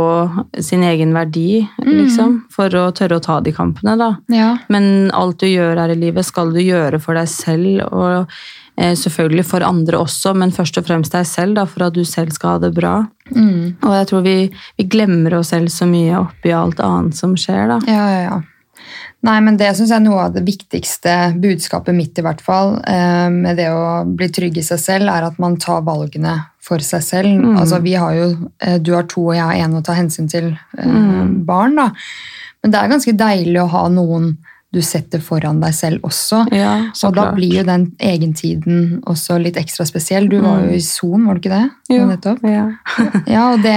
sin 0.63 0.84
egen 0.88 1.15
verdi, 1.15 1.63
liksom, 1.84 2.43
for 2.53 2.73
å 2.77 2.89
tørre 2.95 3.17
å 3.19 3.23
ta 3.23 3.39
de 3.43 3.53
kampene, 3.55 3.95
da. 3.99 4.11
ja. 4.31 4.51
Men 4.73 5.09
alt 5.15 5.41
du 5.41 5.49
gjør 5.49 5.81
her 5.81 5.93
i 5.95 5.99
livet, 5.99 6.27
skal 6.27 6.53
du 6.53 6.61
gjøre 6.61 7.01
for 7.03 7.17
deg 7.19 7.31
selv, 7.31 7.81
og 7.89 8.05
eh, 8.21 8.43
selvfølgelig 8.78 9.45
for 9.45 9.61
andre 9.61 9.99
også, 10.01 10.34
men 10.36 10.51
først 10.51 10.78
og 10.78 10.86
fremst 10.88 11.13
deg 11.13 11.28
selv, 11.30 11.55
da, 11.55 11.65
for 11.65 11.84
at 11.88 11.93
du 11.93 12.03
selv 12.03 12.32
skal 12.34 12.55
ha 12.55 12.61
det 12.63 12.74
bra. 12.74 13.05
Mm. 13.36 13.76
Og 13.84 13.93
jeg 13.93 14.07
tror 14.09 14.24
vi, 14.26 14.38
vi 14.78 14.84
glemmer 14.89 15.36
oss 15.39 15.53
selv 15.53 15.69
så 15.69 15.86
mye 15.86 16.17
oppi 16.24 16.51
alt 16.51 16.80
annet 16.80 17.15
som 17.15 17.36
skjer, 17.38 17.67
da. 17.69 17.80
Ja, 17.88 18.07
ja, 18.09 18.24
ja. 18.30 18.41
Nei, 19.24 19.38
men 19.39 19.55
Det 19.55 19.69
synes 19.78 19.89
jeg 19.93 20.01
er 20.01 20.03
noe 20.03 20.26
av 20.26 20.34
det 20.36 20.43
viktigste 20.43 21.13
budskapet 21.39 21.95
mitt, 21.95 22.17
i 22.19 22.24
hvert 22.26 22.41
fall, 22.43 22.82
eh, 22.86 23.30
med 23.32 23.55
det 23.61 23.69
å 23.71 24.03
bli 24.03 24.28
trygg 24.28 24.57
i 24.59 24.65
seg 24.65 24.82
selv, 24.84 25.07
er 25.13 25.24
at 25.30 25.38
man 25.39 25.55
tar 25.55 25.86
valgene 25.88 26.34
for 26.59 26.84
seg 26.84 27.03
selv. 27.05 27.30
Mm. 27.39 27.57
Altså, 27.61 27.80
vi 27.82 27.93
har 27.93 28.11
jo, 28.17 28.49
eh, 28.59 28.80
Du 28.80 28.93
har 28.93 29.03
to, 29.03 29.30
og 29.30 29.36
jeg 29.36 29.43
har 29.43 29.53
én 29.67 29.78
å 29.78 29.84
ta 29.84 29.93
hensyn 29.93 30.28
til 30.30 30.57
eh, 30.78 30.86
Mm. 30.88 31.45
barn. 31.45 31.76
da. 31.76 31.91
Men 32.63 32.71
det 32.71 32.80
er 32.82 32.89
ganske 32.89 33.17
deilig 33.17 33.61
å 33.61 33.69
ha 33.69 33.88
noen 33.88 34.38
du 34.74 34.80
setter 34.82 35.21
foran 35.21 35.59
deg 35.61 35.74
selv 35.78 36.01
også. 36.09 36.43
Ja, 36.51 36.89
så 36.97 37.07
og 37.11 37.15
da 37.15 37.28
klart. 37.28 37.36
blir 37.38 37.59
jo 37.59 37.63
den 37.67 37.84
egentiden 38.01 39.01
også 39.05 39.38
litt 39.41 39.57
ekstra 39.61 39.86
spesiell. 39.86 40.26
Du 40.32 40.39
var 40.41 40.63
jo 40.65 40.74
i 40.74 40.82
Son, 40.82 41.28
var 41.28 41.38
du 41.38 41.43
ikke 41.43 41.53
det? 41.53 41.65
Mm. 41.91 41.95
Jo. 41.97 42.05
Nettopp. 42.09 42.43
Ja. 42.49 42.65
Ja, 43.36 43.43
og 43.53 43.61
det, 43.63 43.76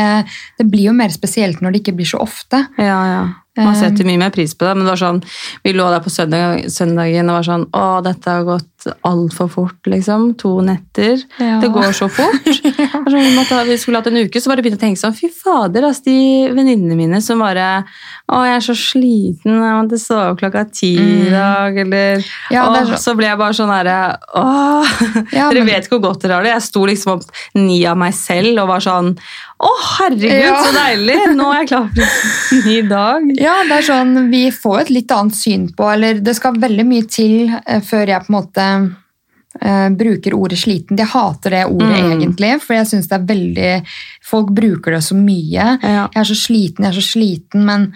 det 0.58 0.66
blir 0.72 0.88
jo 0.90 0.94
mer 0.96 1.12
spesielt 1.12 1.60
når 1.60 1.76
det 1.76 1.82
ikke 1.84 1.96
blir 2.00 2.08
så 2.08 2.18
ofte. 2.24 2.64
Ja, 2.80 3.00
ja. 3.12 3.24
Man 3.56 3.72
Eh. 3.72 3.78
setter 3.80 4.04
mye 4.04 4.18
mer 4.20 4.28
pris 4.34 4.52
på 4.52 4.66
det, 4.66 4.74
men 4.76 4.84
det 4.84 4.90
var 4.92 4.98
sånn, 5.00 5.22
vi 5.64 5.72
lå 5.72 5.84
der 5.88 6.02
på 6.04 6.10
søndag, 6.12 6.66
søndagen 6.68 7.30
og 7.32 7.38
var 7.38 7.46
sånn 7.46 7.62
Å, 7.72 7.84
dette 8.04 8.28
har 8.34 8.42
gått 8.44 8.75
altfor 9.06 9.48
fort, 9.50 9.78
liksom. 9.90 10.34
To 10.40 10.60
netter. 10.64 11.20
Ja. 11.40 11.58
Det 11.62 11.70
går 11.74 11.92
så 11.96 12.08
fort. 12.12 12.46
Sånn, 12.46 13.20
vi, 13.20 13.32
måtte, 13.36 13.60
vi 13.68 13.76
skulle 13.78 14.00
hatt 14.00 14.08
en 14.10 14.16
uke, 14.26 14.40
så 14.42 14.50
bare 14.50 14.62
begynte 14.64 14.80
jeg 14.80 14.82
å 14.82 14.86
tenke 14.96 15.00
sånn 15.02 15.14
Fy 15.16 15.28
fader, 15.32 15.84
altså, 15.86 16.04
de 16.08 16.50
venninnene 16.56 16.96
mine 16.98 17.20
som 17.22 17.38
bare 17.42 17.84
Å, 18.26 18.40
jeg 18.48 18.56
er 18.56 18.64
så 18.66 18.74
sliten, 18.74 19.60
jeg 19.62 19.76
måtte 19.78 19.98
sove 20.02 20.34
klokka 20.40 20.64
ti 20.74 20.94
i 20.98 21.30
dag, 21.30 21.76
eller 21.84 22.16
Mm. 22.16 22.24
Ja, 22.50 22.64
er 22.74 22.84
så- 22.86 22.98
Så 23.02 23.14
ble 23.16 23.26
jeg 23.28 23.38
bare 23.38 23.54
sånn 23.54 23.70
herre 23.70 24.18
Å, 24.34 24.42
Ja, 25.32 25.48
Dere 25.50 25.62
men- 25.64 25.66
vet 25.70 25.88
hvor 25.90 26.00
godt 26.02 26.22
dere 26.22 26.34
har 26.38 26.42
det. 26.46 26.52
Jeg 26.54 26.62
sto 26.62 26.84
liksom 26.86 27.12
opp 27.18 27.24
ni 27.54 27.84
av 27.86 27.96
meg 27.96 28.12
selv 28.14 28.58
og 28.62 28.68
var 28.68 28.80
sånn 28.84 29.12
Å, 29.62 29.70
herregud, 29.96 30.42
Ja. 30.42 30.56
så 30.64 30.72
deilig! 30.76 31.16
Nå 31.36 31.46
er 31.52 31.62
jeg 31.62 31.68
klar 31.70 31.86
for 31.94 32.56
en 32.56 32.66
ny 32.66 32.80
dag. 32.90 33.22
Ja, 33.40 33.54
det 33.64 33.72
er 33.78 33.86
sånn, 33.86 34.30
vi 34.30 34.50
får 34.52 34.80
et 34.82 34.90
litt 34.90 35.08
annet 35.16 35.34
syn 35.34 35.68
på, 35.72 35.86
eller 35.94 36.20
det 36.20 36.34
skal 36.36 36.58
veldig 36.60 36.84
mye 36.84 37.06
til 37.08 37.48
eh, 37.66 37.80
før 37.80 38.06
jeg 38.06 38.20
på 38.26 38.28
en 38.28 38.36
måte 38.36 38.66
eh, 39.60 39.88
bruker 39.96 40.36
ordet 40.36 40.58
sliten. 40.60 40.98
Jeg 41.00 41.12
hater 41.14 41.50
det 41.56 41.64
ordet 41.66 42.04
Mm. 42.04 42.12
egentlig, 42.18 42.52
for 42.62 42.74
jeg 42.76 42.86
synes 42.92 43.08
det 43.08 43.18
er 43.20 43.28
veldig, 43.34 43.72
folk 44.22 44.54
bruker 44.54 44.96
det 44.98 45.02
så 45.06 45.16
mye. 45.18 45.66
Ja. 45.82 46.08
Jeg 46.12 46.22
er 46.22 46.30
så 46.32 46.38
sliten, 46.46 46.84
jeg 46.84 46.94
er 46.94 47.00
så 47.00 47.06
sliten, 47.14 47.64
men 47.64 47.92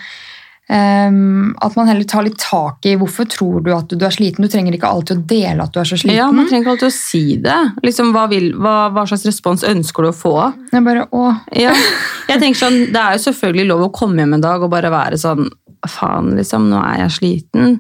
Um, 0.70 1.57
at 1.59 1.74
man 1.74 1.89
heller 1.89 2.07
tar 2.07 2.22
litt 2.22 2.39
tak 2.39 2.87
i 2.87 2.93
hvorfor 2.95 3.26
tror 3.26 3.57
du 3.66 3.72
at 3.74 3.89
du, 3.91 3.97
du 3.99 4.05
er 4.07 4.12
sliten. 4.14 4.45
Du 4.47 4.53
trenger 4.53 4.76
ikke 4.76 4.87
alltid 4.87 5.16
å 5.18 5.24
dele 5.33 5.64
at 5.64 5.72
du 5.74 5.81
er 5.83 5.89
så 5.89 5.97
sliten. 5.99 6.14
Ja, 6.14 6.28
Man 6.31 6.47
trenger 6.47 6.62
ikke 6.62 6.74
alltid 6.76 6.87
å 6.87 6.95
si 6.95 7.22
det. 7.43 7.57
Liksom, 7.83 8.12
hva, 8.14 8.28
vil, 8.31 8.53
hva, 8.55 8.74
hva 8.95 9.03
slags 9.11 9.26
respons 9.26 9.64
ønsker 9.66 10.07
du 10.07 10.11
å 10.12 10.14
få? 10.14 10.35
Jeg 10.70 10.85
bare, 10.87 11.09
å. 11.11 11.24
Ja. 11.59 11.72
Jeg 12.31 12.39
tenker 12.45 12.61
sånn, 12.61 12.78
Det 12.95 13.03
er 13.03 13.16
jo 13.16 13.24
selvfølgelig 13.24 13.66
lov 13.66 13.83
å 13.89 13.91
komme 13.99 14.22
hjem 14.22 14.37
en 14.39 14.45
dag 14.47 14.62
og 14.62 14.70
bare 14.70 14.93
være 14.95 15.18
sånn 15.18 15.49
Faen, 15.89 16.35
liksom, 16.37 16.68
nå 16.68 16.76
er 16.85 16.99
jeg 17.07 17.11
sliten. 17.16 17.78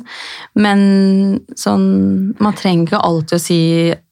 Men 0.56 1.40
sånn 1.54 2.34
Man 2.40 2.54
trenger 2.56 2.86
ikke 2.86 3.00
alltid 3.04 3.36
å 3.36 3.40
si, 3.40 3.58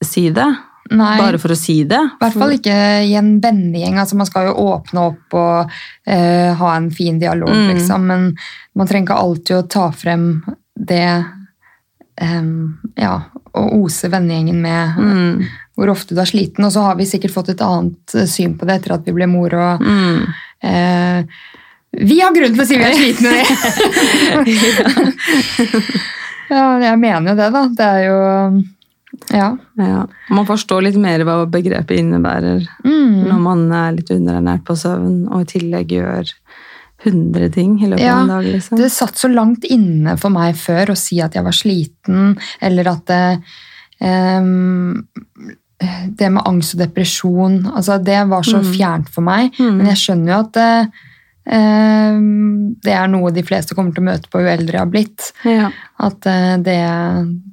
si 0.04 0.28
det. 0.30 0.48
Nei. 0.90 1.18
Bare 1.20 1.36
for 1.38 1.52
å 1.52 1.56
si 1.56 1.82
det. 1.84 1.98
I 2.00 2.18
hvert 2.22 2.36
fall 2.40 2.52
ikke 2.56 2.76
i 3.04 3.14
en 3.20 3.34
vennegjeng. 3.40 3.98
Altså, 4.00 4.16
man 4.16 4.26
skal 4.28 4.46
jo 4.48 4.54
åpne 4.72 5.02
opp 5.10 5.34
og 5.36 5.70
eh, 6.06 6.54
ha 6.56 6.70
en 6.76 6.90
fin 6.90 7.18
dialog, 7.20 7.48
Mm. 7.52 7.74
liksom. 7.74 8.06
Men 8.06 8.34
man 8.74 8.86
trenger 8.88 9.08
ikke 9.10 9.18
alltid 9.22 9.56
å 9.56 9.68
ta 9.68 9.90
frem 9.92 10.42
det 10.76 11.24
em, 12.20 12.78
Ja, 12.96 13.20
å 13.54 13.66
ose 13.84 14.08
vennegjengen 14.10 14.60
med 14.60 14.96
Mm. 14.98 15.44
hvor 15.76 15.88
ofte 15.92 16.14
du 16.14 16.20
er 16.20 16.26
sliten. 16.26 16.64
Og 16.64 16.72
så 16.72 16.82
har 16.82 16.96
vi 16.96 17.04
sikkert 17.04 17.32
fått 17.34 17.50
et 17.50 17.60
annet 17.60 18.14
eh, 18.14 18.24
syn 18.26 18.56
på 18.58 18.66
det 18.66 18.80
etter 18.80 18.94
at 18.94 19.04
vi 19.04 19.12
ble 19.12 19.26
mor. 19.26 19.52
og 19.54 19.80
Mm. 19.80 20.26
eh, 20.62 21.24
Vi 21.92 22.20
har 22.20 22.34
grunn 22.36 22.52
til 22.54 22.62
å 22.62 22.66
si 22.68 22.76
vi 22.76 22.84
er 22.84 22.92
slitne, 22.92 23.30
vi! 23.32 24.54
ja, 26.52 26.64
jeg 26.82 26.98
mener 27.00 27.32
jo 27.32 27.36
det, 27.38 27.48
da. 27.54 27.62
Det 27.78 27.86
er 27.86 28.02
jo 28.08 28.18
Ja. 29.34 29.48
Ja. 29.80 30.02
Man 30.30 30.46
forstår 30.46 30.84
litt 30.84 30.98
mer 31.00 31.24
hva 31.26 31.38
begrepet 31.50 31.98
innebærer 31.98 32.66
Mm. 32.84 33.24
når 33.28 33.40
man 33.40 33.64
er 33.72 33.92
litt 33.96 34.10
underernært 34.14 34.64
på 34.68 34.76
søvn 34.76 35.26
og 35.32 35.40
i 35.42 35.48
tillegg 35.58 35.88
gjør 35.96 36.30
100 37.04 37.48
ting 37.54 37.78
i 37.82 37.86
løpet 37.88 38.00
Ja, 38.04 38.16
av 38.16 38.20
en 38.22 38.28
dag. 38.28 38.44
liksom. 38.44 38.76
Det 38.78 38.90
satt 38.92 39.14
så 39.16 39.28
langt 39.32 39.64
inne 39.64 40.16
for 40.18 40.30
meg 40.34 40.54
før 40.56 40.90
å 40.92 40.96
si 40.96 41.20
at 41.22 41.34
jeg 41.34 41.44
var 41.44 41.52
sliten, 41.56 42.36
eller 42.60 42.88
at 42.88 43.04
det, 43.06 43.42
um, 44.02 45.06
det 46.18 46.30
med 46.32 46.42
angst 46.44 46.74
og 46.74 46.80
depresjon 46.82 47.60
altså 47.70 48.02
Det 48.02 48.28
var 48.28 48.42
så 48.42 48.58
Mm. 48.60 48.72
fjernt 48.74 49.08
for 49.08 49.20
meg. 49.22 49.52
Mm. 49.58 49.76
Men 49.76 49.86
jeg 49.86 49.96
skjønner 49.96 50.26
jo 50.34 50.38
at 50.40 50.52
det, 50.52 50.88
ehm, 50.88 50.92
det 51.48 52.92
er 52.92 53.08
noe 53.08 53.32
de 53.32 53.44
fleste 53.46 53.74
kommer 53.76 53.94
til 53.96 54.04
å 54.04 54.08
møte 54.10 54.28
på 54.28 54.42
jo 54.42 54.50
eldre 54.52 54.76
jeg 54.76 54.82
har 54.84 54.92
blitt. 54.92 55.30
Ja. 55.48 55.70
At 56.04 56.28
eh, 56.28 56.54
det, 56.64 56.76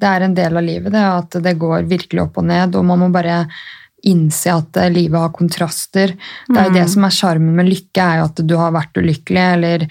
det 0.02 0.12
er 0.12 0.26
en 0.28 0.36
del 0.38 0.60
av 0.60 0.66
livet, 0.68 0.92
det, 0.94 1.06
at 1.24 1.40
det 1.46 1.56
går 1.62 1.88
virkelig 1.90 2.26
opp 2.28 2.40
og 2.42 2.48
ned. 2.52 2.76
Og 2.76 2.86
man 2.88 3.06
må 3.06 3.10
bare 3.14 3.46
innse 4.06 4.52
at 4.54 4.78
eh, 4.78 4.92
livet 4.94 5.18
har 5.22 5.32
kontraster. 5.34 6.14
Det 6.50 6.60
er 6.60 6.70
jo 6.70 6.76
det 6.76 6.86
som 6.92 7.08
er 7.08 7.16
sjarmen 7.16 7.56
med 7.58 7.72
lykke, 7.72 8.04
er 8.04 8.20
jo 8.22 8.28
at 8.30 8.44
du 8.46 8.56
har 8.60 8.76
vært 8.76 9.00
ulykkelig, 9.02 9.46
eller 9.58 9.88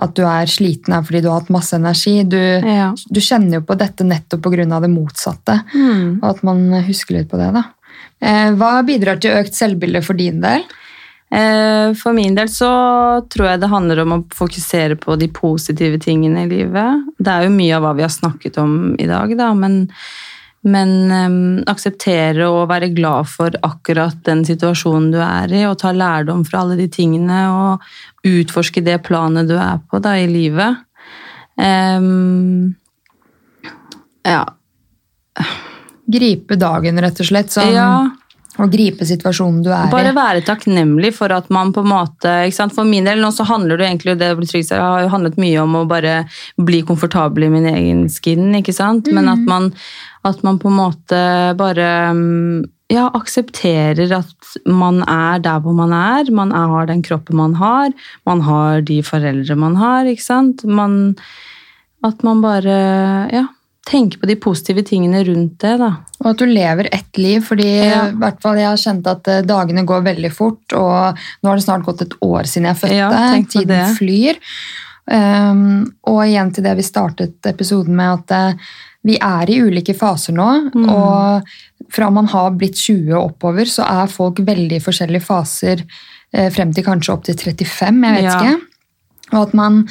at 0.00 0.14
du 0.16 0.22
er 0.24 0.48
sliten 0.48 0.94
er 0.96 1.02
fordi 1.04 1.20
du 1.24 1.28
har 1.32 1.42
hatt 1.42 1.52
masse 1.52 1.76
energi. 1.76 2.14
Du, 2.24 2.38
Ja. 2.38 2.92
du 2.94 3.20
kjenner 3.20 3.58
jo 3.58 3.66
på 3.68 3.76
dette 3.80 4.06
nettopp 4.06 4.46
pga. 4.46 4.80
det 4.80 4.92
motsatte. 4.94 5.58
Mm. 5.74 6.20
Og 6.22 6.28
at 6.30 6.42
man 6.46 6.64
husker 6.86 7.18
litt 7.18 7.28
på 7.30 7.40
det, 7.40 7.50
da. 7.58 7.66
Eh, 8.22 8.52
Hva 8.56 8.78
bidrar 8.86 9.20
til 9.20 9.36
økt 9.36 9.56
selvbilde 9.56 10.04
for 10.04 10.14
din 10.14 10.40
del? 10.40 10.64
Eh, 11.30 11.94
For 11.94 12.12
min 12.12 12.34
del 12.34 12.50
så 12.50 12.70
tror 13.30 13.52
jeg 13.52 13.62
det 13.62 13.70
handler 13.70 14.02
om 14.02 14.16
å 14.16 14.24
fokusere 14.34 14.98
på 14.98 15.14
de 15.20 15.30
positive 15.30 16.00
tingene 16.02 16.44
i 16.44 16.50
livet. 16.50 17.06
Det 17.18 17.30
er 17.30 17.46
jo 17.46 17.54
mye 17.54 17.76
av 17.76 17.86
hva 17.86 17.94
vi 17.98 18.06
har 18.06 18.12
snakket 18.12 18.58
om 18.62 18.96
i 18.98 19.06
dag, 19.06 19.36
da, 19.38 19.52
men, 19.54 19.84
men 20.66 20.94
um, 21.14 21.38
akseptere 21.70 22.48
og 22.50 22.66
være 22.72 22.90
glad 22.96 23.30
for 23.30 23.54
akkurat 23.66 24.18
den 24.26 24.42
situasjonen 24.48 25.10
du 25.14 25.20
er 25.22 25.54
i, 25.54 25.64
og 25.70 25.78
ta 25.82 25.94
lærdom 25.94 26.42
fra 26.48 26.64
alle 26.64 26.78
de 26.80 26.88
tingene, 26.90 27.44
og 27.54 28.26
utforske 28.26 28.82
det 28.82 28.98
planet 29.06 29.50
du 29.50 29.54
er 29.54 29.78
på 29.86 30.02
da, 30.02 30.16
i 30.18 30.26
livet. 30.30 30.82
Um, 31.60 32.74
ja. 34.26 34.42
Gripe 36.10 36.58
dagen, 36.58 36.98
rett 36.98 37.22
og 37.22 37.30
slett. 37.30 37.54
Sånn, 37.54 37.70
ja. 37.78 37.92
Og 38.58 38.72
gripe 38.72 39.06
situasjonen 39.06 39.60
du 39.62 39.70
er 39.70 39.86
i. 39.86 39.92
Bare 39.92 40.14
være 40.16 40.42
takknemlig 40.44 41.12
for 41.16 41.32
at 41.32 41.46
man 41.54 41.70
på 41.74 41.84
en 41.84 41.92
måte? 41.92 42.32
For 42.74 42.88
min 42.88 43.06
del 43.06 43.22
nå 43.22 43.30
så 43.34 43.46
handler 43.48 43.78
det 43.78 43.86
egentlig 43.86 44.16
det 44.20 44.32
Trygg 44.50 44.72
har 44.74 45.04
jo 45.04 45.12
handlet 45.12 45.38
mye 45.40 45.62
om 45.62 45.78
å 45.78 45.86
bare 45.88 46.24
bli 46.58 46.82
komfortabel 46.86 47.46
i 47.46 47.52
min 47.52 47.68
egen 47.70 48.02
skin. 48.10 48.50
ikke 48.58 48.74
sant? 48.74 49.08
Men 49.14 49.30
at 49.30 49.46
man, 49.46 49.70
at 50.26 50.42
man 50.46 50.58
på 50.60 50.68
en 50.68 50.80
måte 50.80 51.22
bare 51.60 51.88
mm, 52.16 52.66
ja, 52.90 53.06
aksepterer 53.14 54.10
at 54.18 54.50
man 54.66 55.04
er 55.06 55.38
der 55.44 55.62
hvor 55.62 55.76
man 55.78 55.94
er. 55.94 56.32
Man 56.34 56.50
har 56.50 56.90
den 56.90 57.04
kroppen 57.06 57.38
man 57.38 57.54
har. 57.60 57.94
Man 58.26 58.42
har 58.48 58.82
de 58.82 58.98
foreldre 59.06 59.56
man 59.56 59.78
har. 59.78 60.10
ikke 60.10 60.26
sant? 60.26 60.66
Man, 60.66 61.14
at 62.04 62.26
man 62.26 62.42
bare 62.42 62.76
ja, 63.30 63.46
tenker 63.90 64.20
på 64.22 64.28
de 64.30 64.36
positive 64.38 64.82
tingene 64.86 65.24
rundt 65.26 65.56
det. 65.64 65.72
da. 65.80 65.88
Og 66.20 66.28
at 66.32 66.38
du 66.38 66.46
lever 66.46 66.88
ett 66.94 67.18
liv, 67.18 67.40
fordi 67.42 67.66
Ja. 67.90 68.04
i 68.08 68.14
hvert 68.20 68.40
fall 68.42 68.56
jeg 68.60 68.68
har 68.70 68.76
kjent 68.78 69.06
at 69.10 69.28
eh, 69.28 69.40
dagene 69.42 69.82
går 69.88 70.04
veldig 70.06 70.30
fort, 70.32 70.62
og 70.78 71.18
nå 71.42 71.48
har 71.50 71.56
det 71.58 71.64
snart 71.66 71.84
gått 71.88 72.02
et 72.06 72.14
år 72.22 72.46
siden 72.46 72.68
jeg 72.70 72.78
fødte. 72.84 73.00
Ja, 73.00 73.42
Tiden 73.50 73.68
det. 73.74 73.96
flyr. 73.98 74.38
Um, 75.10 75.90
og 76.06 76.20
igjen 76.28 76.52
til 76.54 76.62
det 76.62 76.76
vi 76.78 76.84
startet 76.86 77.48
episoden 77.50 77.96
med, 77.98 78.20
at 78.30 78.54
uh, 78.54 78.70
vi 79.02 79.16
er 79.18 79.50
i 79.50 79.56
ulike 79.64 79.94
faser 79.96 80.36
nå. 80.36 80.46
Mm. 80.74 80.86
Og 80.92 81.90
fra 81.90 82.10
man 82.14 82.28
har 82.30 82.52
blitt 82.54 82.76
20 82.78 83.10
og 83.16 83.32
oppover, 83.32 83.66
så 83.66 83.82
er 83.88 84.12
folk 84.12 84.38
veldig 84.46 84.76
i 84.78 84.84
forskjellige 84.84 85.24
faser 85.26 85.82
uh, 85.82 86.48
frem 86.54 86.70
til 86.76 86.86
kanskje 86.86 87.14
opp 87.16 87.24
til 87.26 87.34
35, 87.34 88.04
jeg 88.06 88.20
vet 88.20 88.28
Ja. 88.28 88.36
ikke. 88.38 88.60
Og 89.32 89.42
at 89.48 89.52
man 89.54 89.82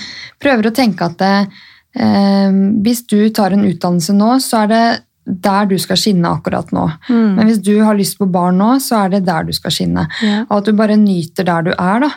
prøver 0.43 0.68
å 0.68 0.76
tenke 0.76 1.06
at 1.06 1.22
eh, 1.24 1.45
hvis 1.94 3.00
du 3.10 3.18
tar 3.34 3.56
en 3.56 3.66
utdannelse 3.66 4.14
nå, 4.14 4.36
så 4.44 4.64
er 4.64 4.68
det 4.70 4.84
der 5.30 5.68
du 5.70 5.76
skal 5.82 6.00
skinne 6.00 6.32
akkurat 6.38 6.72
nå. 6.76 6.86
Mm. 7.10 7.36
Men 7.38 7.50
hvis 7.50 7.62
du 7.66 7.76
har 7.84 7.98
lyst 7.98 8.18
på 8.20 8.28
barn 8.32 8.58
nå, 8.62 8.72
så 8.84 9.04
er 9.04 9.14
det 9.16 9.26
der 9.28 9.46
du 9.48 9.54
skal 9.56 9.74
skinne. 9.74 10.08
Yeah. 10.24 10.48
Og 10.48 10.60
at 10.60 10.70
du 10.70 10.74
bare 10.78 10.98
nyter 11.00 11.48
der 11.48 11.68
du 11.70 11.72
er, 11.76 12.06
da. 12.06 12.12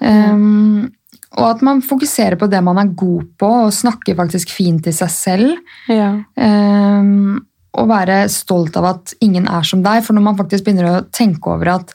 Um, 0.00 0.88
og 1.36 1.44
at 1.46 1.60
man 1.62 1.82
fokuserer 1.84 2.38
på 2.40 2.48
det 2.50 2.62
man 2.64 2.80
er 2.80 2.94
god 2.96 3.28
på, 3.38 3.50
og 3.66 3.74
snakker 3.76 4.16
faktisk 4.18 4.52
fint 4.54 4.82
til 4.86 4.96
seg 4.96 5.12
selv. 5.14 5.52
Yeah. 5.90 6.22
Um, 6.36 7.42
og 7.78 7.90
være 7.90 8.24
stolt 8.32 8.74
av 8.80 8.88
at 8.88 9.12
ingen 9.22 9.46
er 9.46 9.66
som 9.66 9.84
deg. 9.84 10.02
For 10.06 10.16
når 10.16 10.26
man 10.30 10.40
faktisk 10.40 10.66
begynner 10.66 10.90
å 10.90 11.04
tenke 11.14 11.52
over 11.52 11.76
at 11.76 11.94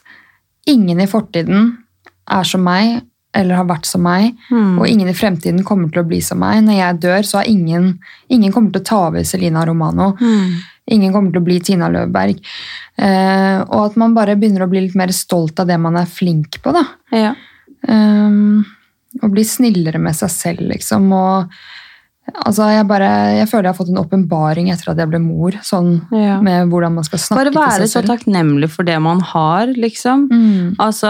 ingen 0.70 1.02
i 1.02 1.10
fortiden 1.10 1.74
er 2.32 2.48
som 2.48 2.64
meg, 2.66 3.02
eller 3.36 3.58
har 3.60 3.66
vært 3.68 3.86
som 3.86 4.02
meg, 4.02 4.32
Mm. 4.50 4.78
og 4.80 4.88
ingen 4.88 5.08
i 5.08 5.14
fremtiden 5.16 5.62
kommer 5.64 5.90
til 5.92 6.02
å 6.02 6.08
bli 6.08 6.20
som 6.24 6.38
meg. 6.40 6.62
Når 6.64 6.78
jeg 6.78 7.00
dør, 7.00 7.20
så 7.28 7.38
har 7.38 7.50
ingen, 7.50 7.98
ingen 8.32 8.52
kommer 8.52 8.72
til 8.72 8.80
å 8.80 8.84
ta 8.84 9.00
over 9.08 9.24
Selina 9.28 9.64
Romano. 9.68 10.12
Mm. 10.20 10.54
Ingen 10.88 11.12
kommer 11.12 11.32
til 11.34 11.40
å 11.42 11.44
bli 11.44 11.58
Tina 11.60 11.88
Løvberg. 11.90 12.38
Eh, 12.98 13.58
og 13.66 13.90
at 13.90 13.96
man 13.96 14.14
bare 14.14 14.36
begynner 14.38 14.64
å 14.64 14.70
bli 14.70 14.80
litt 14.86 14.94
mer 14.94 15.08
stolt 15.12 15.58
av 15.60 15.66
det 15.66 15.78
man 15.82 15.96
er 15.96 16.06
flink 16.06 16.60
på. 16.62 16.72
da. 16.72 16.84
Ja. 17.12 17.34
Um, 17.88 18.64
og 19.22 19.30
bli 19.32 19.42
snillere 19.44 19.98
med 20.00 20.14
seg 20.16 20.30
selv, 20.30 20.60
liksom. 20.70 21.10
Og 21.12 21.50
altså, 22.34 22.66
jeg, 22.74 22.86
bare, 22.88 23.08
jeg 23.38 23.48
føler 23.48 23.68
jeg 23.68 23.72
har 23.72 23.78
fått 23.78 23.90
en 23.92 24.00
åpenbaring 24.02 24.70
etter 24.72 24.90
at 24.92 24.98
jeg 24.98 25.08
ble 25.12 25.20
mor, 25.22 25.52
sånn 25.62 25.92
Ja. 26.12 26.40
med 26.42 26.68
hvordan 26.72 26.94
man 26.98 27.04
skal 27.06 27.18
snakke 27.22 27.52
Bare 27.54 27.70
være 27.78 27.86
så 27.88 28.02
takknemlig 28.06 28.68
for 28.70 28.82
det 28.84 28.96
man 29.02 29.20
har, 29.20 29.66
liksom. 29.76 30.26
Mm, 30.30 30.76
Altså, 30.82 31.08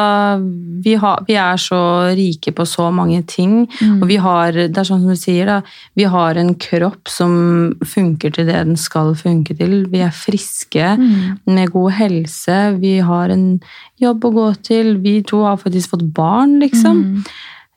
vi, 0.84 0.94
har, 0.94 1.24
vi 1.26 1.34
er 1.40 1.56
så 1.56 1.80
rike 2.16 2.52
på 2.54 2.66
så 2.68 2.90
mange 2.92 3.22
ting, 3.26 3.66
Mm. 3.80 4.02
og 4.02 4.08
vi 4.08 4.16
har, 4.16 4.52
det 4.52 4.76
er 4.76 4.84
sånn 4.84 5.00
som 5.02 5.08
du 5.08 5.16
sier 5.16 5.46
da, 5.46 5.62
vi 5.96 6.04
har 6.04 6.36
en 6.36 6.54
kropp 6.54 7.08
som 7.08 7.74
funker 7.84 8.32
til 8.36 8.46
det 8.46 8.54
den 8.66 8.76
skal 8.76 9.14
funke 9.14 9.56
til. 9.56 9.86
Vi 9.90 10.00
er 10.04 10.10
friske, 10.14 10.96
mm, 10.98 11.38
med 11.46 11.72
god 11.72 11.92
helse, 11.92 12.78
vi 12.80 12.98
har 13.00 13.30
en 13.30 13.60
jobb 14.00 14.24
å 14.24 14.32
gå 14.34 14.62
til, 14.62 14.96
vi 14.98 15.22
to 15.22 15.42
har 15.44 15.56
faktisk 15.56 15.90
fått 15.90 16.12
barn, 16.12 16.58
liksom. 16.60 17.24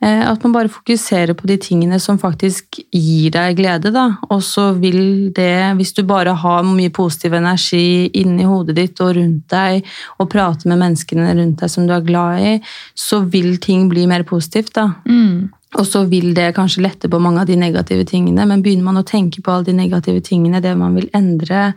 Eh, 0.02 0.32
At 0.32 0.44
man 0.44 0.54
bare 0.54 0.72
fokuserer 0.72 1.36
på 1.36 1.48
de 1.48 1.58
tingene 1.60 2.00
som 2.00 2.18
faktisk 2.20 2.80
gir 2.92 3.32
deg 3.32 3.58
glede. 3.58 3.92
da. 3.92 4.18
Og 4.30 4.42
så 4.42 4.72
vil 4.80 5.32
det, 5.36 5.76
hvis 5.76 5.94
du 5.94 6.04
bare 6.04 6.34
har 6.34 6.64
mye 6.64 6.90
positiv 6.90 7.34
energi 7.34 8.10
inni 8.14 8.44
hodet 8.44 8.76
ditt 8.76 9.02
og 9.02 9.16
rundt 9.16 9.48
deg, 9.50 9.84
og 10.20 10.30
prater 10.30 10.70
med 10.70 10.80
menneskene 10.80 11.36
rundt 11.36 11.60
deg 11.60 11.70
som 11.70 11.88
du 11.88 11.94
er 11.94 12.02
glad 12.06 12.40
i, 12.40 12.62
så 12.96 13.24
vil 13.30 13.58
ting 13.58 13.90
bli 13.90 14.08
mer 14.08 14.24
positivt. 14.24 14.74
da. 14.74 14.94
Mm. 15.06 15.50
Og 15.78 15.86
så 15.86 16.08
vil 16.10 16.34
det 16.34 16.56
kanskje 16.56 16.82
lette 16.82 17.10
på 17.10 17.20
mange 17.22 17.42
av 17.42 17.48
de 17.48 17.56
negative 17.56 18.06
tingene, 18.06 18.46
men 18.48 18.64
begynner 18.64 18.88
man 18.88 18.98
å 18.98 19.06
tenke 19.06 19.44
på 19.44 19.52
alle 19.52 19.66
de 19.66 19.74
negative 19.74 20.22
tingene, 20.22 20.62
det 20.62 20.76
man 20.78 20.96
vil 20.96 21.10
endre, 21.14 21.74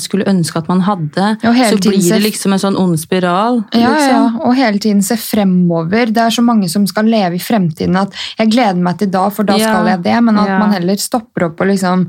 skulle 0.00 0.24
ønske 0.30 0.56
at 0.56 0.68
man 0.70 0.80
hadde, 0.86 1.26
så 1.42 1.76
blir 1.84 2.00
det 2.00 2.20
liksom 2.22 2.54
en 2.54 2.62
sånn 2.62 2.78
ond 2.80 2.96
spiral. 3.00 3.58
Ja, 3.76 3.90
liksom. 3.92 4.14
ja, 4.14 4.22
og 4.48 4.56
hele 4.56 4.80
tiden 4.80 5.02
se 5.04 5.18
fremover. 5.20 6.08
Det 6.08 6.22
er 6.22 6.32
så 6.32 6.44
mange 6.44 6.70
som 6.72 6.86
skal 6.88 7.10
leve 7.12 7.36
i 7.36 7.42
fremtiden 7.42 7.98
at 8.00 8.16
jeg 8.38 8.54
gleder 8.54 8.80
meg 8.80 8.96
til 9.02 9.12
da, 9.12 9.26
for 9.28 9.48
da 9.48 9.58
Ja, 9.60 9.74
skal 9.74 9.90
jeg 9.92 10.02
det. 10.06 10.16
Men 10.24 10.40
at 10.40 10.48
ja. 10.54 10.58
man 10.62 10.72
heller 10.72 11.00
stopper 11.00 11.50
opp 11.50 11.60
og 11.60 11.68
liksom 11.68 12.06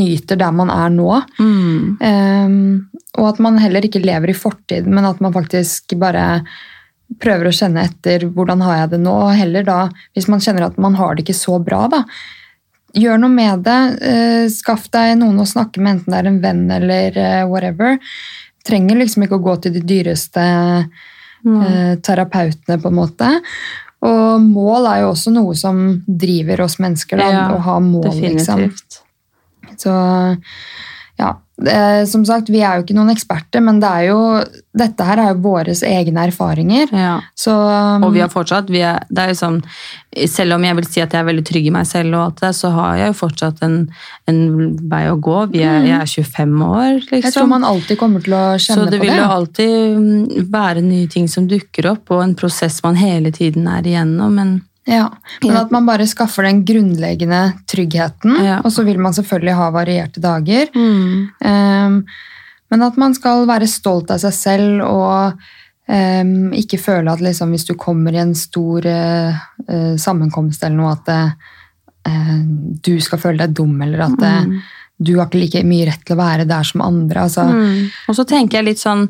nyter 0.00 0.40
der 0.40 0.56
man 0.56 0.72
er 0.72 0.92
nå. 0.94 1.10
Mm. 1.36 1.96
Um, 2.00 3.02
og 3.20 3.32
at 3.34 3.42
man 3.44 3.60
heller 3.60 3.84
ikke 3.84 4.00
lever 4.00 4.32
i 4.32 4.36
fortiden, 4.36 4.94
men 4.96 5.08
at 5.08 5.20
man 5.20 5.34
faktisk 5.36 5.92
bare 6.00 6.44
prøver 7.20 7.50
å 7.50 7.52
kjenne 7.52 7.84
etter 7.84 8.24
hvordan 8.32 8.62
har 8.64 8.78
jeg 8.82 8.94
det 8.94 9.02
nå. 9.04 9.16
og 9.26 9.34
Heller 9.36 9.66
da, 9.66 9.80
hvis 10.16 10.30
man 10.32 10.40
kjenner 10.40 10.70
at 10.70 10.80
man 10.80 10.96
har 10.96 11.12
det 11.16 11.26
ikke 11.26 11.36
så 11.36 11.58
bra, 11.60 11.84
da. 11.92 12.06
Gjør 12.92 13.20
noe 13.22 13.32
med 13.32 13.64
det. 13.66 13.80
Eh, 14.04 14.46
skaff 14.52 14.88
deg 14.92 15.14
noen 15.20 15.40
å 15.40 15.48
snakke 15.48 15.80
med, 15.80 15.98
enten 16.00 16.12
det 16.12 16.20
er 16.20 16.28
en 16.30 16.40
venn 16.42 16.64
eller 16.76 17.18
eh, 17.18 17.44
whatever. 17.48 17.96
Trenger 18.66 19.00
liksom 19.00 19.24
ikke 19.26 19.38
å 19.38 19.44
gå 19.46 19.56
til 19.64 19.74
de 19.78 19.82
dyreste 19.86 20.44
eh, 20.44 21.94
terapeutene, 22.04 22.78
på 22.82 22.92
en 22.92 22.98
måte. 22.98 23.32
Og 24.02 24.42
mål 24.42 24.88
er 24.90 25.02
jo 25.04 25.12
også 25.12 25.32
noe 25.34 25.54
som 25.58 25.82
driver 26.06 26.64
oss 26.66 26.78
mennesker, 26.82 27.22
da, 27.22 27.30
Ja, 27.30 27.44
å 27.54 27.62
ha 27.64 27.78
mål, 27.82 28.10
liksom. 28.20 28.68
Så 29.78 29.92
ja, 29.92 30.36
det, 31.60 32.06
som 32.08 32.24
sagt, 32.24 32.48
vi 32.48 32.62
er 32.64 32.78
jo 32.78 32.84
ikke 32.86 32.94
noen 32.96 33.12
eksperter, 33.12 33.60
men 33.64 33.76
det 33.82 33.88
er 33.88 34.06
jo, 34.08 34.20
dette 34.78 35.04
her 35.04 35.20
er 35.20 35.34
jo 35.34 35.42
våre 35.44 35.74
egne 35.86 36.24
erfaringer. 36.30 36.88
Ja. 36.96 37.18
Så 37.38 37.52
Og 37.52 38.08
vi 38.14 38.22
har 38.24 38.30
fortsatt, 38.32 38.70
vi 38.72 38.80
er, 38.80 39.02
det 39.12 39.20
er 39.20 39.32
jo 39.34 39.38
sånn, 39.42 39.58
selv 40.32 40.56
om 40.56 40.64
jeg 40.64 40.78
vil 40.80 40.88
si 40.88 41.04
at 41.04 41.12
jeg 41.12 41.20
er 41.20 41.28
veldig 41.28 41.44
trygg 41.46 41.68
i 41.68 41.74
meg 41.74 41.86
selv, 41.90 42.16
og 42.16 42.24
alt 42.24 42.40
det, 42.40 42.54
så 42.56 42.72
har 42.72 42.96
jeg 43.02 43.12
jo 43.12 43.18
fortsatt 43.20 43.62
en, 43.68 43.76
en 44.32 44.40
vei 44.90 45.04
å 45.12 45.20
gå. 45.20 45.38
Vi 45.52 45.62
er, 45.66 45.84
jeg 45.90 45.98
er 46.00 46.10
25 46.32 46.66
år, 46.70 46.90
liksom. 46.96 47.20
jeg 47.20 47.36
tror 47.36 47.52
man 47.52 47.68
alltid 47.68 48.00
kommer 48.00 48.24
til 48.24 48.38
å 48.38 48.42
kjenne 48.56 48.58
på 48.58 48.88
det 48.88 48.88
Så 48.88 48.96
det 48.96 49.04
vil 49.04 49.16
jo 49.20 49.30
alltid 49.36 49.78
mm, 50.00 50.50
være 50.56 50.88
nye 50.88 51.12
ting 51.12 51.30
som 51.30 51.48
dukker 51.52 51.92
opp, 51.92 52.16
og 52.16 52.24
en 52.24 52.36
prosess 52.38 52.80
man 52.86 52.96
hele 52.96 53.34
tiden 53.34 53.68
er 53.68 53.92
igjennom. 53.92 54.40
Men 54.40 54.60
Ja, 54.84 55.12
Men 55.44 55.56
at 55.56 55.70
man 55.70 55.86
bare 55.86 56.06
skaffer 56.10 56.42
den 56.42 56.64
grunnleggende 56.66 57.52
tryggheten, 57.70 58.44
Ja. 58.44 58.60
og 58.64 58.72
så 58.72 58.82
vil 58.82 58.98
man 58.98 59.14
selvfølgelig 59.14 59.54
ha 59.54 59.70
varierte 59.70 60.20
dager. 60.20 60.66
Mm. 60.74 61.28
Um, 61.38 62.04
men 62.70 62.82
at 62.82 62.96
man 62.96 63.14
skal 63.14 63.46
være 63.46 63.68
stolt 63.70 64.10
av 64.10 64.18
seg 64.18 64.34
selv 64.34 64.82
og 64.88 65.38
um, 65.86 66.52
ikke 66.56 66.80
føle 66.82 67.12
at 67.12 67.20
liksom, 67.20 67.50
hvis 67.54 67.66
du 67.68 67.74
kommer 67.78 68.12
i 68.12 68.22
en 68.24 68.34
stor 68.34 68.86
uh, 68.86 69.96
sammenkomst 69.96 70.64
eller 70.64 70.76
noe, 70.76 70.96
at 70.96 71.08
uh, 72.08 72.42
du 72.82 72.96
skal 73.00 73.22
føle 73.22 73.38
deg 73.44 73.54
dum, 73.54 73.76
eller 73.82 74.06
at 74.08 74.18
mm. 74.18 74.56
du 74.98 75.14
har 75.18 75.28
ikke 75.28 75.44
like 75.44 75.64
mye 75.68 75.86
rett 75.92 76.02
til 76.02 76.16
å 76.16 76.22
være 76.24 76.48
der 76.48 76.66
som 76.66 76.82
andre. 76.82 77.28
Altså, 77.28 77.46
Mm. 77.46 77.90
Og 78.08 78.18
så 78.18 78.24
tenker 78.24 78.58
jeg 78.58 78.72
litt 78.72 78.82
sånn 78.82 79.06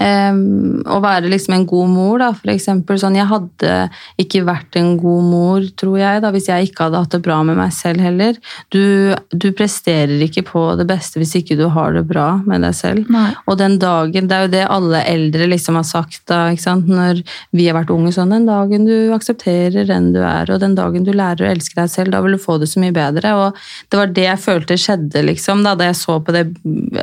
ehm, 0.00 0.80
å 0.88 1.00
være 1.02 1.30
liksom 1.30 1.56
en 1.56 1.66
god 1.68 1.90
mor, 1.92 2.18
da, 2.22 2.30
for 2.36 2.52
eksempel. 2.52 2.98
Sånn, 3.00 3.18
jeg 3.18 3.28
hadde 3.30 3.76
ikke 4.20 4.42
vært 4.48 4.78
en 4.80 4.94
god 5.00 5.26
mor, 5.28 5.66
tror 5.80 5.98
jeg, 6.00 6.22
da, 6.24 6.32
hvis 6.34 6.48
jeg 6.50 6.70
ikke 6.70 6.88
hadde 6.88 7.02
hatt 7.04 7.16
det 7.16 7.22
bra 7.24 7.40
med 7.46 7.58
meg 7.60 7.74
selv 7.76 8.04
heller. 8.04 8.38
Du, 8.74 9.14
du 9.32 9.50
presterer 9.56 10.20
ikke 10.26 10.44
på 10.48 10.64
det 10.80 10.86
beste 10.88 11.20
hvis 11.20 11.36
ikke 11.38 11.58
du 11.58 11.66
har 11.72 11.94
det 11.96 12.04
bra 12.08 12.28
med 12.46 12.64
deg 12.66 12.76
selv. 12.76 13.10
Nei. 13.12 13.30
Og 13.46 13.58
den 13.60 13.78
dagen, 13.82 14.30
det 14.30 14.36
er 14.36 14.46
jo 14.46 14.52
det 14.54 14.64
alle 14.70 15.04
eldre 15.10 15.48
liksom 15.50 15.78
har 15.80 15.86
sagt 15.88 16.24
da, 16.30 16.48
når 16.50 17.22
vi 17.56 17.66
har 17.68 17.76
vært 17.78 17.92
unge, 17.94 18.12
sånn 18.14 18.34
den 18.34 18.48
dagen 18.48 18.86
du 18.88 19.12
aksepterer 19.14 19.88
den 19.88 20.12
du 20.14 20.20
er, 20.22 20.50
og 20.50 20.60
den 20.62 20.76
dagen 20.78 21.06
du 21.06 21.12
lærer 21.14 21.46
å 21.46 21.50
elske 21.50 21.78
deg 21.78 21.90
selv, 21.92 22.14
da 22.14 22.22
vil 22.24 22.36
du 22.36 22.42
få 22.42 22.58
det 22.60 22.70
så 22.70 22.82
mye 22.82 22.94
bedre. 22.94 23.34
Og 23.38 23.60
det 23.90 24.00
var 24.00 24.14
det 24.16 24.26
jeg 24.26 24.44
følte 24.44 24.78
skjedde, 24.80 25.24
liksom, 25.26 25.64
da, 25.66 25.76
da 25.78 25.90
jeg 25.90 25.98
så 26.00 26.18
på 26.20 26.34
det 26.34 26.46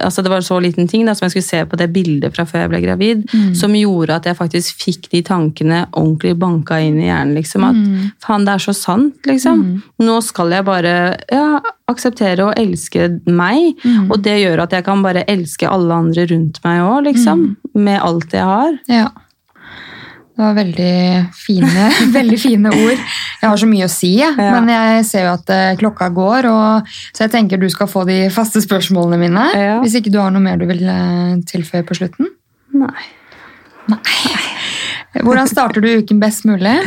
altså 0.01 0.21
Det 0.23 0.31
var 0.31 0.41
en 0.41 0.45
så 0.45 0.57
liten 0.63 0.87
ting 0.89 1.05
da, 1.07 1.13
som 1.15 1.27
jeg 1.27 1.35
skulle 1.35 1.47
se 1.47 1.61
på 1.69 1.79
det 1.79 1.89
bildet 1.93 2.33
fra 2.35 2.45
før 2.47 2.65
jeg 2.65 2.71
ble 2.71 2.81
gravid, 2.83 2.86
som 3.57 3.75
gjorde 3.75 4.15
at 4.15 4.29
jeg 4.29 4.37
faktisk 4.39 4.83
fikk 4.85 5.09
de 5.11 5.21
tankene 5.27 5.83
ordentlig 5.91 6.35
banka 6.39 6.79
inn 6.79 6.99
i 7.01 7.09
hjernen. 7.09 7.35
liksom, 7.37 7.67
At 7.67 8.23
faen, 8.23 8.47
det 8.47 8.55
er 8.55 8.65
så 8.67 8.75
sant, 8.77 9.19
liksom. 9.27 9.65
Nå 9.99 10.17
skal 10.25 10.55
jeg 10.55 10.67
bare 10.67 10.95
ja, 11.33 11.59
akseptere 11.91 12.47
og 12.47 12.57
elske 12.59 13.09
meg, 13.27 13.77
og 14.07 14.19
det 14.23 14.39
gjør 14.41 14.65
at 14.65 14.75
jeg 14.77 14.87
kan 14.87 15.05
bare 15.05 15.25
elske 15.27 15.69
alle 15.69 16.01
andre 16.05 16.27
rundt 16.31 16.59
meg 16.65 16.83
òg, 16.85 16.99
liksom. 17.11 17.47
Med 17.77 18.01
alt 18.01 18.33
jeg 18.33 18.45
har. 18.47 18.77
Ja. 18.91 19.07
Det 20.37 20.43
var 20.45 20.53
veldig 20.53 21.25
fine, 21.33 21.85
veldig 22.19 22.37
fine 22.37 22.69
ord. 22.69 22.99
Jeg 23.41 23.49
har 23.49 23.57
så 23.57 23.65
mye 23.65 23.87
å 23.87 23.89
si, 23.89 24.11
jeg. 24.19 24.35
Ja. 24.37 24.51
men 24.53 24.69
jeg 24.69 25.05
ser 25.09 25.25
jo 25.25 25.31
at 25.33 25.49
eh, 25.49 25.77
klokka 25.79 26.11
går. 26.13 26.47
Og, 26.51 26.91
så 27.09 27.25
jeg 27.25 27.33
tenker 27.33 27.57
du 27.57 27.65
skal 27.73 27.89
få 27.89 28.03
de 28.05 28.19
faste 28.33 28.61
spørsmålene 28.61 29.17
mine. 29.23 29.47
Ja. 29.57 29.79
Hvis 29.81 29.97
ikke 29.97 30.13
du 30.13 30.19
har 30.21 30.29
noe 30.33 30.45
mer 30.45 30.61
du 30.61 30.67
vil 30.69 30.83
eh, 30.85 31.39
tilføye 31.49 31.81
på 31.87 31.97
slutten. 31.97 32.29
Nei. 32.83 33.05
Hvordan 35.23 35.47
starter 35.49 35.81
du 35.81 35.89
uken 36.01 36.19
best 36.21 36.45
mulig? 36.45 36.77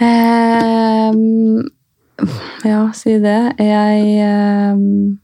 Ehm, 0.00 1.68
ja, 2.64 2.84
si 2.96 3.18
det. 3.20 3.40
Jeg 3.60 4.24
um, 4.74 5.18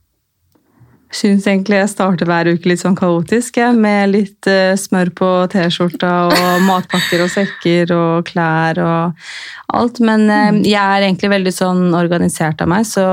syns 1.16 1.46
egentlig 1.48 1.78
jeg 1.78 1.90
starter 1.92 2.28
hver 2.28 2.50
uke 2.52 2.68
litt 2.68 2.82
sånn 2.82 2.96
kaotisk, 2.98 3.56
jeg, 3.60 3.76
med 3.80 4.12
litt 4.12 4.48
eh, 4.50 4.74
smør 4.78 5.12
på 5.16 5.30
T-skjorta 5.52 6.12
og 6.28 6.64
matpakker 6.68 7.24
og 7.24 7.32
sekker 7.32 7.92
og 7.96 8.26
klær 8.28 8.80
og 8.84 9.30
alt. 9.76 10.00
Men 10.04 10.26
eh, 10.28 10.60
jeg 10.68 10.82
er 10.82 11.06
egentlig 11.06 11.32
veldig 11.32 11.54
sånn 11.56 11.84
organisert 11.96 12.60
av 12.64 12.70
meg, 12.72 12.84
så 12.88 13.06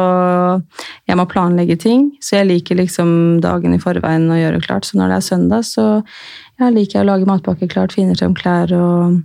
jeg 1.08 1.20
må 1.20 1.28
planlegge 1.32 1.80
ting. 1.80 2.10
Så 2.24 2.41
jeg 2.41 2.49
liker 2.51 2.82
liksom 2.82 3.39
dagen 3.43 3.76
i 3.76 3.82
forveien 3.84 4.28
å 4.32 4.39
gjøre 4.41 4.64
klart. 4.66 4.89
Så 4.89 4.99
når 4.99 5.14
det 5.14 5.20
er 5.22 5.30
søndag, 5.32 5.68
så 5.70 5.88
ja, 6.60 6.70
liker 6.70 7.01
å 7.01 7.06
lage 7.06 7.26
matpakke 7.26 7.68
klart, 7.70 7.93
finne 7.93 8.16
frem 8.18 8.34
klær 8.36 8.72
og 8.78 9.22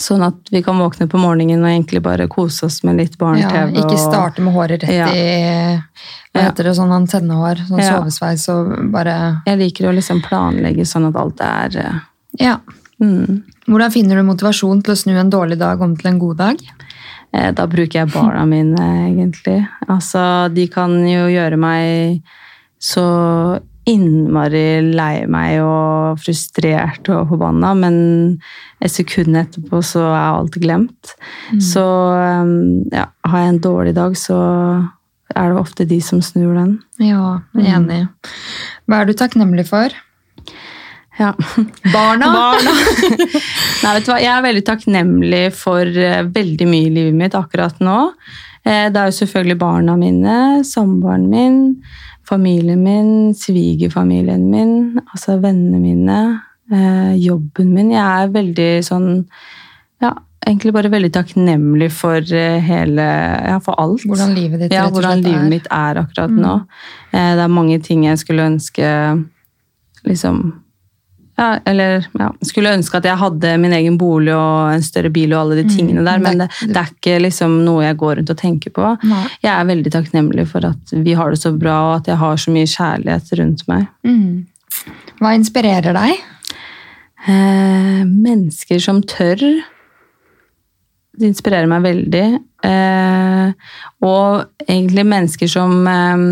Sånn 0.00 0.22
at 0.24 0.48
vi 0.48 0.62
kan 0.64 0.78
våkne 0.80 1.04
på 1.10 1.18
morgenen 1.20 1.60
og 1.60 1.68
egentlig 1.68 2.00
bare 2.00 2.24
kose 2.26 2.64
oss 2.64 2.78
med 2.82 2.96
litt 2.96 3.12
Ja, 3.18 3.26
barne-TV. 3.26 3.74
ikke 3.76 3.98
starte 4.00 4.40
med 4.40 4.54
håret 4.54 4.80
rett 4.86 4.90
Ja. 4.90 5.08
i 5.12 5.76
hva 6.32 6.40
Ja. 6.40 6.48
heter 6.48 6.64
det, 6.64 6.72
sånn 6.78 6.92
antennehår, 6.96 7.56
sånn 7.68 7.78
Ja. 7.82 7.98
sovesveis 8.00 8.48
og 8.48 8.90
bare 8.90 9.42
Jeg 9.44 9.58
liker 9.58 9.90
å 9.90 9.94
liksom 9.94 10.22
planlegge 10.22 10.86
sånn 10.88 11.08
at 11.08 11.16
alt 11.16 11.40
er 11.42 11.76
eh, 11.78 12.00
Ja. 12.40 12.56
mm. 13.02 13.42
Hvordan 13.68 13.92
finner 13.92 14.16
du 14.16 14.22
motivasjon 14.22 14.82
til 14.82 14.94
å 14.94 14.96
snu 14.96 15.18
en 15.18 15.30
dårlig 15.30 15.58
dag 15.58 15.78
om 15.82 15.94
til 15.94 16.06
en 16.10 16.18
god 16.18 16.36
dag? 16.38 16.56
Eh, 17.34 17.50
Da 17.52 17.66
bruker 17.66 17.92
jeg 17.92 18.12
barna 18.12 18.46
mine, 18.54 18.76
egentlig. 18.78 19.68
Altså, 19.90 20.48
de 20.54 20.68
kan 20.68 20.90
jo 21.06 21.26
gjøre 21.28 21.58
meg 21.58 22.22
så 22.80 23.60
innmari 23.88 24.82
lei 24.94 25.24
meg 25.30 25.56
og 25.64 26.20
frustrert 26.22 27.08
og 27.10 27.32
forbanna, 27.32 27.72
men 27.74 27.96
et 28.82 28.92
sekund 28.94 29.34
etterpå 29.40 29.80
så 29.86 30.04
er 30.12 30.28
alt 30.38 30.58
glemt. 30.62 31.14
Så 31.62 31.82
um, 31.82 32.52
ja, 32.94 33.08
har 33.26 33.42
jeg 33.42 33.54
en 33.56 33.62
dårlig 33.64 33.94
dag, 33.98 34.14
så 34.18 34.38
er 35.34 35.50
det 35.50 35.58
ofte 35.58 35.86
de 35.88 35.98
som 36.04 36.22
snur 36.22 36.54
den. 36.58 36.76
Ja, 37.02 37.40
jeg 37.58 37.66
er 37.66 37.76
enig. 37.80 38.00
Hva 38.86 39.00
er 39.02 39.10
du 39.10 39.14
takknemlig 39.18 39.66
for? 39.70 39.94
Ja. 41.18 41.32
Barna! 41.92 42.30
Nei, 43.82 43.92
vet 43.96 44.06
du 44.06 44.12
hva? 44.12 44.20
Jeg 44.22 44.30
er 44.32 44.46
veldig 44.46 44.64
takknemlig 44.68 45.42
for 45.56 45.86
eh, 45.86 46.22
veldig 46.32 46.68
mye 46.70 46.88
i 46.88 46.94
livet 46.94 47.18
mitt 47.18 47.36
akkurat 47.38 47.82
nå. 47.84 47.98
Eh, 48.64 48.86
Det 48.92 48.96
er 49.00 49.10
jo 49.10 49.18
selvfølgelig 49.18 49.58
barna 49.60 49.96
mine, 49.98 50.36
samboeren 50.66 51.26
min, 51.32 51.58
familien 52.28 52.82
min, 52.82 53.32
svigerfamilien 53.34 54.44
min, 54.50 55.00
altså 55.12 55.38
vennene 55.42 55.80
mine, 55.82 56.18
eh, 56.72 57.14
jobben 57.18 57.72
min. 57.74 57.90
Jeg 57.90 58.04
er 58.04 58.28
veldig 58.34 58.70
sånn 58.86 59.08
Ja, 60.02 60.14
egentlig 60.46 60.72
bare 60.74 60.90
veldig 60.90 61.12
takknemlig 61.14 61.90
for 61.94 62.18
eh, 62.18 62.58
hele 62.60 63.02
Ja, 63.02 63.58
for 63.62 63.74
alt. 63.78 64.02
Hvordan 64.06 64.34
livet 64.34 64.60
ditt 64.64 64.72
Ja, 64.72 64.88
hvordan 64.90 65.22
livet 65.22 65.34
er. 65.36 65.42
Mm. 65.44 65.48
mitt 65.50 65.66
er 65.70 65.94
akkurat 66.02 66.30
nå. 66.30 66.54
Eh, 67.12 67.34
Det 67.36 67.44
er 67.44 67.48
mange 67.48 67.78
ting 67.82 68.04
jeg 68.04 68.18
skulle 68.18 68.48
ønske 68.50 69.26
liksom 70.04 70.61
ja, 71.38 71.48
eller 71.64 72.04
ja, 72.18 72.28
skulle 72.44 72.74
ønske 72.76 72.98
at 72.98 73.06
jeg 73.08 73.18
hadde 73.18 73.54
min 73.62 73.72
egen 73.72 73.96
bolig 74.00 74.34
og 74.36 74.74
en 74.74 74.84
større 74.84 75.10
bil 75.12 75.32
og 75.32 75.40
alle 75.40 75.62
de 75.62 75.64
tingene 75.72 76.04
der, 76.04 76.20
men 76.22 76.42
det, 76.42 76.48
det 76.68 76.76
er 76.76 76.90
ikke 76.92 77.18
liksom 77.24 77.54
noe 77.66 77.86
jeg 77.86 77.98
går 78.02 78.18
rundt 78.20 78.32
og 78.34 78.40
tenker 78.40 78.74
på. 78.76 78.90
Nei. 79.08 79.22
Jeg 79.40 79.52
er 79.54 79.70
veldig 79.70 79.92
takknemlig 79.94 80.46
for 80.52 80.68
at 80.68 80.92
vi 80.92 81.16
har 81.18 81.32
det 81.32 81.40
så 81.40 81.54
bra, 81.56 81.78
og 81.88 81.94
at 82.02 82.12
jeg 82.12 82.20
har 82.20 82.42
så 82.44 82.54
mye 82.54 82.68
kjærlighet 82.68 83.32
rundt 83.40 83.64
meg. 83.72 83.88
Mm. 84.04 84.44
Hva 85.22 85.32
inspirerer 85.38 85.96
deg? 85.96 86.20
Eh, 87.22 88.02
mennesker 88.08 88.82
som 88.82 89.00
tør. 89.06 89.40
Det 91.12 91.28
inspirerer 91.28 91.70
meg 91.70 91.84
veldig. 91.86 92.26
Eh, 92.66 93.72
og 94.04 94.68
egentlig 94.68 95.08
mennesker 95.08 95.50
som 95.50 95.86
eh, 95.88 96.28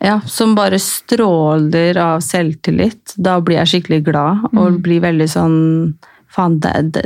ja, 0.00 0.20
som 0.26 0.54
bare 0.54 0.78
stråler 0.78 1.98
av 2.00 2.22
selvtillit. 2.24 3.14
Da 3.16 3.40
blir 3.40 3.60
jeg 3.60 3.74
skikkelig 3.74 4.02
glad 4.08 4.48
og 4.52 4.80
blir 4.84 5.04
veldig 5.04 5.28
sånn 5.30 5.60
Faen, 6.32 6.54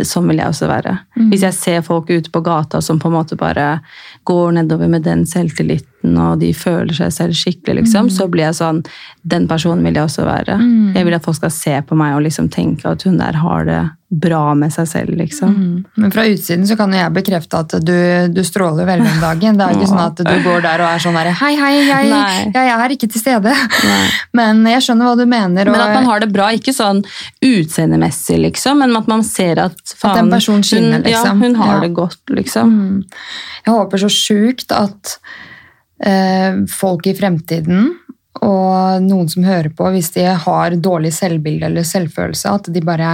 sånn 0.07 0.29
vil 0.31 0.39
jeg 0.39 0.53
også 0.53 0.69
være. 0.71 0.93
Hvis 1.33 1.43
jeg 1.43 1.55
ser 1.57 1.81
folk 1.83 2.13
ute 2.13 2.31
på 2.31 2.45
gata 2.47 2.79
som 2.79 3.01
på 3.03 3.09
en 3.11 3.17
måte 3.17 3.35
bare 3.35 3.81
går 4.29 4.53
nedover 4.61 4.87
med 4.87 5.03
den 5.03 5.25
selvtilliten, 5.27 6.15
og 6.15 6.39
de 6.39 6.53
føler 6.55 6.95
seg 6.95 7.11
selv 7.11 7.35
skikkelig, 7.35 7.81
liksom, 7.81 8.07
så 8.07 8.29
blir 8.31 8.47
jeg 8.47 8.59
sånn 8.61 8.85
Den 9.27 9.49
personen 9.51 9.83
vil 9.83 9.99
jeg 9.99 10.07
også 10.07 10.29
være. 10.29 10.61
Jeg 10.95 11.09
vil 11.09 11.19
at 11.19 11.25
folk 11.27 11.41
skal 11.41 11.51
se 11.51 11.75
på 11.83 11.99
meg 11.99 12.15
og 12.15 12.23
liksom 12.23 12.47
tenke 12.55 12.87
at 12.87 13.03
hun 13.03 13.19
der 13.19 13.35
har 13.43 13.67
det 13.67 13.83
bra 14.09 14.55
med 14.55 14.71
seg 14.71 14.87
selv, 14.87 15.17
liksom. 15.19 15.51
Mm. 15.51 15.79
Men 15.99 16.13
fra 16.15 16.23
utsiden 16.31 16.67
så 16.69 16.77
kan 16.79 16.93
jo 16.95 16.99
jeg 17.01 17.11
bekrefte 17.17 17.59
at 17.59 17.73
du, 17.83 17.97
du 18.31 18.39
stråler 18.47 18.87
veldig 18.87 19.09
om 19.17 19.23
dagen. 19.25 19.57
Det 19.59 19.65
er 19.65 19.73
jo 19.75 19.81
ikke 19.81 19.89
sånn 19.91 20.03
at 20.05 20.21
du 20.23 20.45
går 20.45 20.63
der 20.63 20.85
og 20.85 20.91
er 20.93 21.03
sånn 21.03 21.19
herre 21.19 21.33
Hei, 21.41 21.51
hei, 21.59 21.73
jeg, 21.89 22.11
Nei. 22.13 22.45
jeg 22.55 22.71
er 22.77 22.95
ikke 22.95 23.09
til 23.11 23.23
stede. 23.25 23.55
Nei. 23.89 24.05
Men 24.39 24.63
jeg 24.71 24.85
skjønner 24.87 25.09
hva 25.11 25.17
du 25.19 25.25
mener. 25.27 25.73
Men 25.73 25.83
at 25.83 25.95
man 25.97 26.07
har 26.07 26.23
det 26.23 26.31
bra, 26.31 26.53
ikke 26.55 26.75
sånn 26.77 27.03
utseendemessig, 27.43 28.39
liksom, 28.45 28.79
men 28.85 28.95
at 29.01 29.11
man 29.11 29.27
ser 29.27 29.59
at 29.65 29.83
faen, 29.99 30.23
en 30.27 30.31
person 30.37 30.63
skinner, 30.63 31.01
hun, 31.03 31.11
ja, 31.11 31.25
liksom. 31.25 31.43
hun 31.43 31.59
har 31.65 31.75
Ja. 31.75 31.81
det 31.83 31.93
godt, 31.99 32.23
liksom. 32.31 32.73
Mm. 32.77 33.03
Jeg 33.67 33.75
håper 33.75 34.05
så 34.05 34.13
sjukt 34.13 34.71
at 34.77 35.17
eh, 36.07 36.63
folk 36.71 37.11
i 37.11 37.17
fremtiden, 37.19 37.91
og 38.45 39.03
noen 39.03 39.29
som 39.33 39.47
hører 39.49 39.73
på, 39.75 39.91
hvis 39.95 40.13
de 40.15 40.27
har 40.47 40.75
dårlig 40.79 41.11
selvbilde 41.17 41.67
eller 41.71 41.87
selvfølelse, 41.89 42.53
at 42.61 42.71
de 42.71 42.83
bare 42.85 43.13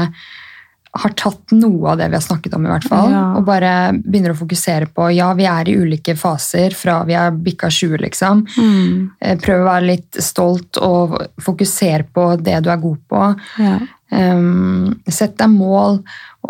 har 0.93 1.15
tatt 1.17 1.55
noe 1.57 1.93
av 1.95 1.97
det 2.03 2.11
vi 2.13 2.19
har 2.19 2.25
snakket 2.25 2.53
om, 2.55 2.67
i 2.67 2.69
hvert 2.69 2.85
fall, 2.85 3.11
Ja. 3.11 3.23
og 3.39 3.47
bare 3.49 3.71
begynner 3.97 4.35
å 4.35 4.37
fokusere 4.37 4.91
på 4.93 5.07
ja, 5.17 5.31
vi 5.39 5.47
er 5.49 5.69
i 5.71 5.77
ulike 5.81 6.13
faser 6.21 6.75
fra 6.77 6.99
vi 7.09 7.15
har 7.17 7.31
bikka 7.33 7.71
20, 7.73 7.97
liksom. 8.03 8.43
Mm. 8.59 9.11
Eh, 9.21 9.39
Prøv 9.41 9.63
å 9.63 9.71
være 9.71 9.87
litt 9.89 10.21
stolt 10.21 10.77
og 10.85 11.17
fokusere 11.41 12.05
på 12.13 12.27
det 12.45 12.61
du 12.65 12.69
er 12.71 12.77
god 12.83 12.99
på. 13.09 13.23
Ja. 13.59 13.79
Um, 14.13 15.01
sett 15.09 15.39
deg 15.41 15.49
mål 15.49 16.03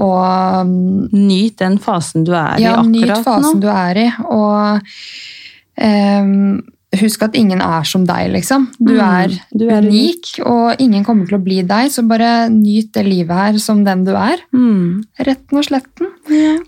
og 0.03 0.65
um, 0.67 1.05
Nyt 1.15 1.61
den 1.61 1.77
fasen 1.79 2.25
du 2.27 2.33
er 2.35 2.59
ja, 2.59 2.81
i 2.83 2.89
nyt 2.91 3.13
fasen 3.23 3.61
nå. 3.61 3.61
du 3.63 3.69
er 3.71 4.01
i. 4.03 4.09
Og 4.27 4.81
ehm, 5.79 6.63
husk 7.01 7.23
at 7.25 7.35
ingen 7.39 7.61
er 7.65 7.85
som 7.89 8.05
deg, 8.05 8.31
liksom. 8.35 8.67
Du 8.79 8.93
Mm, 8.93 9.01
er, 9.01 9.37
du 9.57 9.65
er 9.69 9.81
unik, 9.87 10.33
og 10.45 10.77
ingen 10.79 11.05
kommer 11.05 11.27
til 11.27 11.39
å 11.39 11.43
bli 11.43 11.63
deg, 11.63 11.89
så 11.91 12.03
bare 12.07 12.49
nyt 12.53 12.93
det 12.93 13.07
livet 13.07 13.33
her 13.37 13.59
som 13.59 13.83
den 13.85 14.05
du 14.05 14.13
er. 14.13 14.37
Mm. 14.53 15.03
Retten 15.25 15.59
og 15.59 15.65
sletten. 15.65 16.11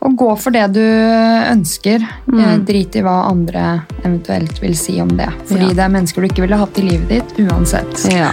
Og 0.01 0.17
gå 0.17 0.31
for 0.41 0.51
det 0.51 0.65
du 0.73 0.81
ønsker. 0.81 2.01
Mm. 2.31 2.41
Eh, 2.41 2.57
Drit 2.65 2.97
i 2.97 3.03
hva 3.05 3.19
andre 3.31 3.85
eventuelt 4.03 4.61
vil 4.63 4.75
si 4.77 5.01
om 5.01 5.09
det. 5.17 5.29
Fordi 5.47 5.69
Ja. 5.69 5.75
det 5.75 5.85
er 5.85 5.95
mennesker 5.99 6.23
du 6.23 6.29
ikke 6.29 6.43
ville 6.47 6.57
hatt 6.57 6.79
i 6.79 6.83
livet 6.89 7.09
ditt 7.09 7.39
uansett. 7.47 8.09
Ja. 8.13 8.33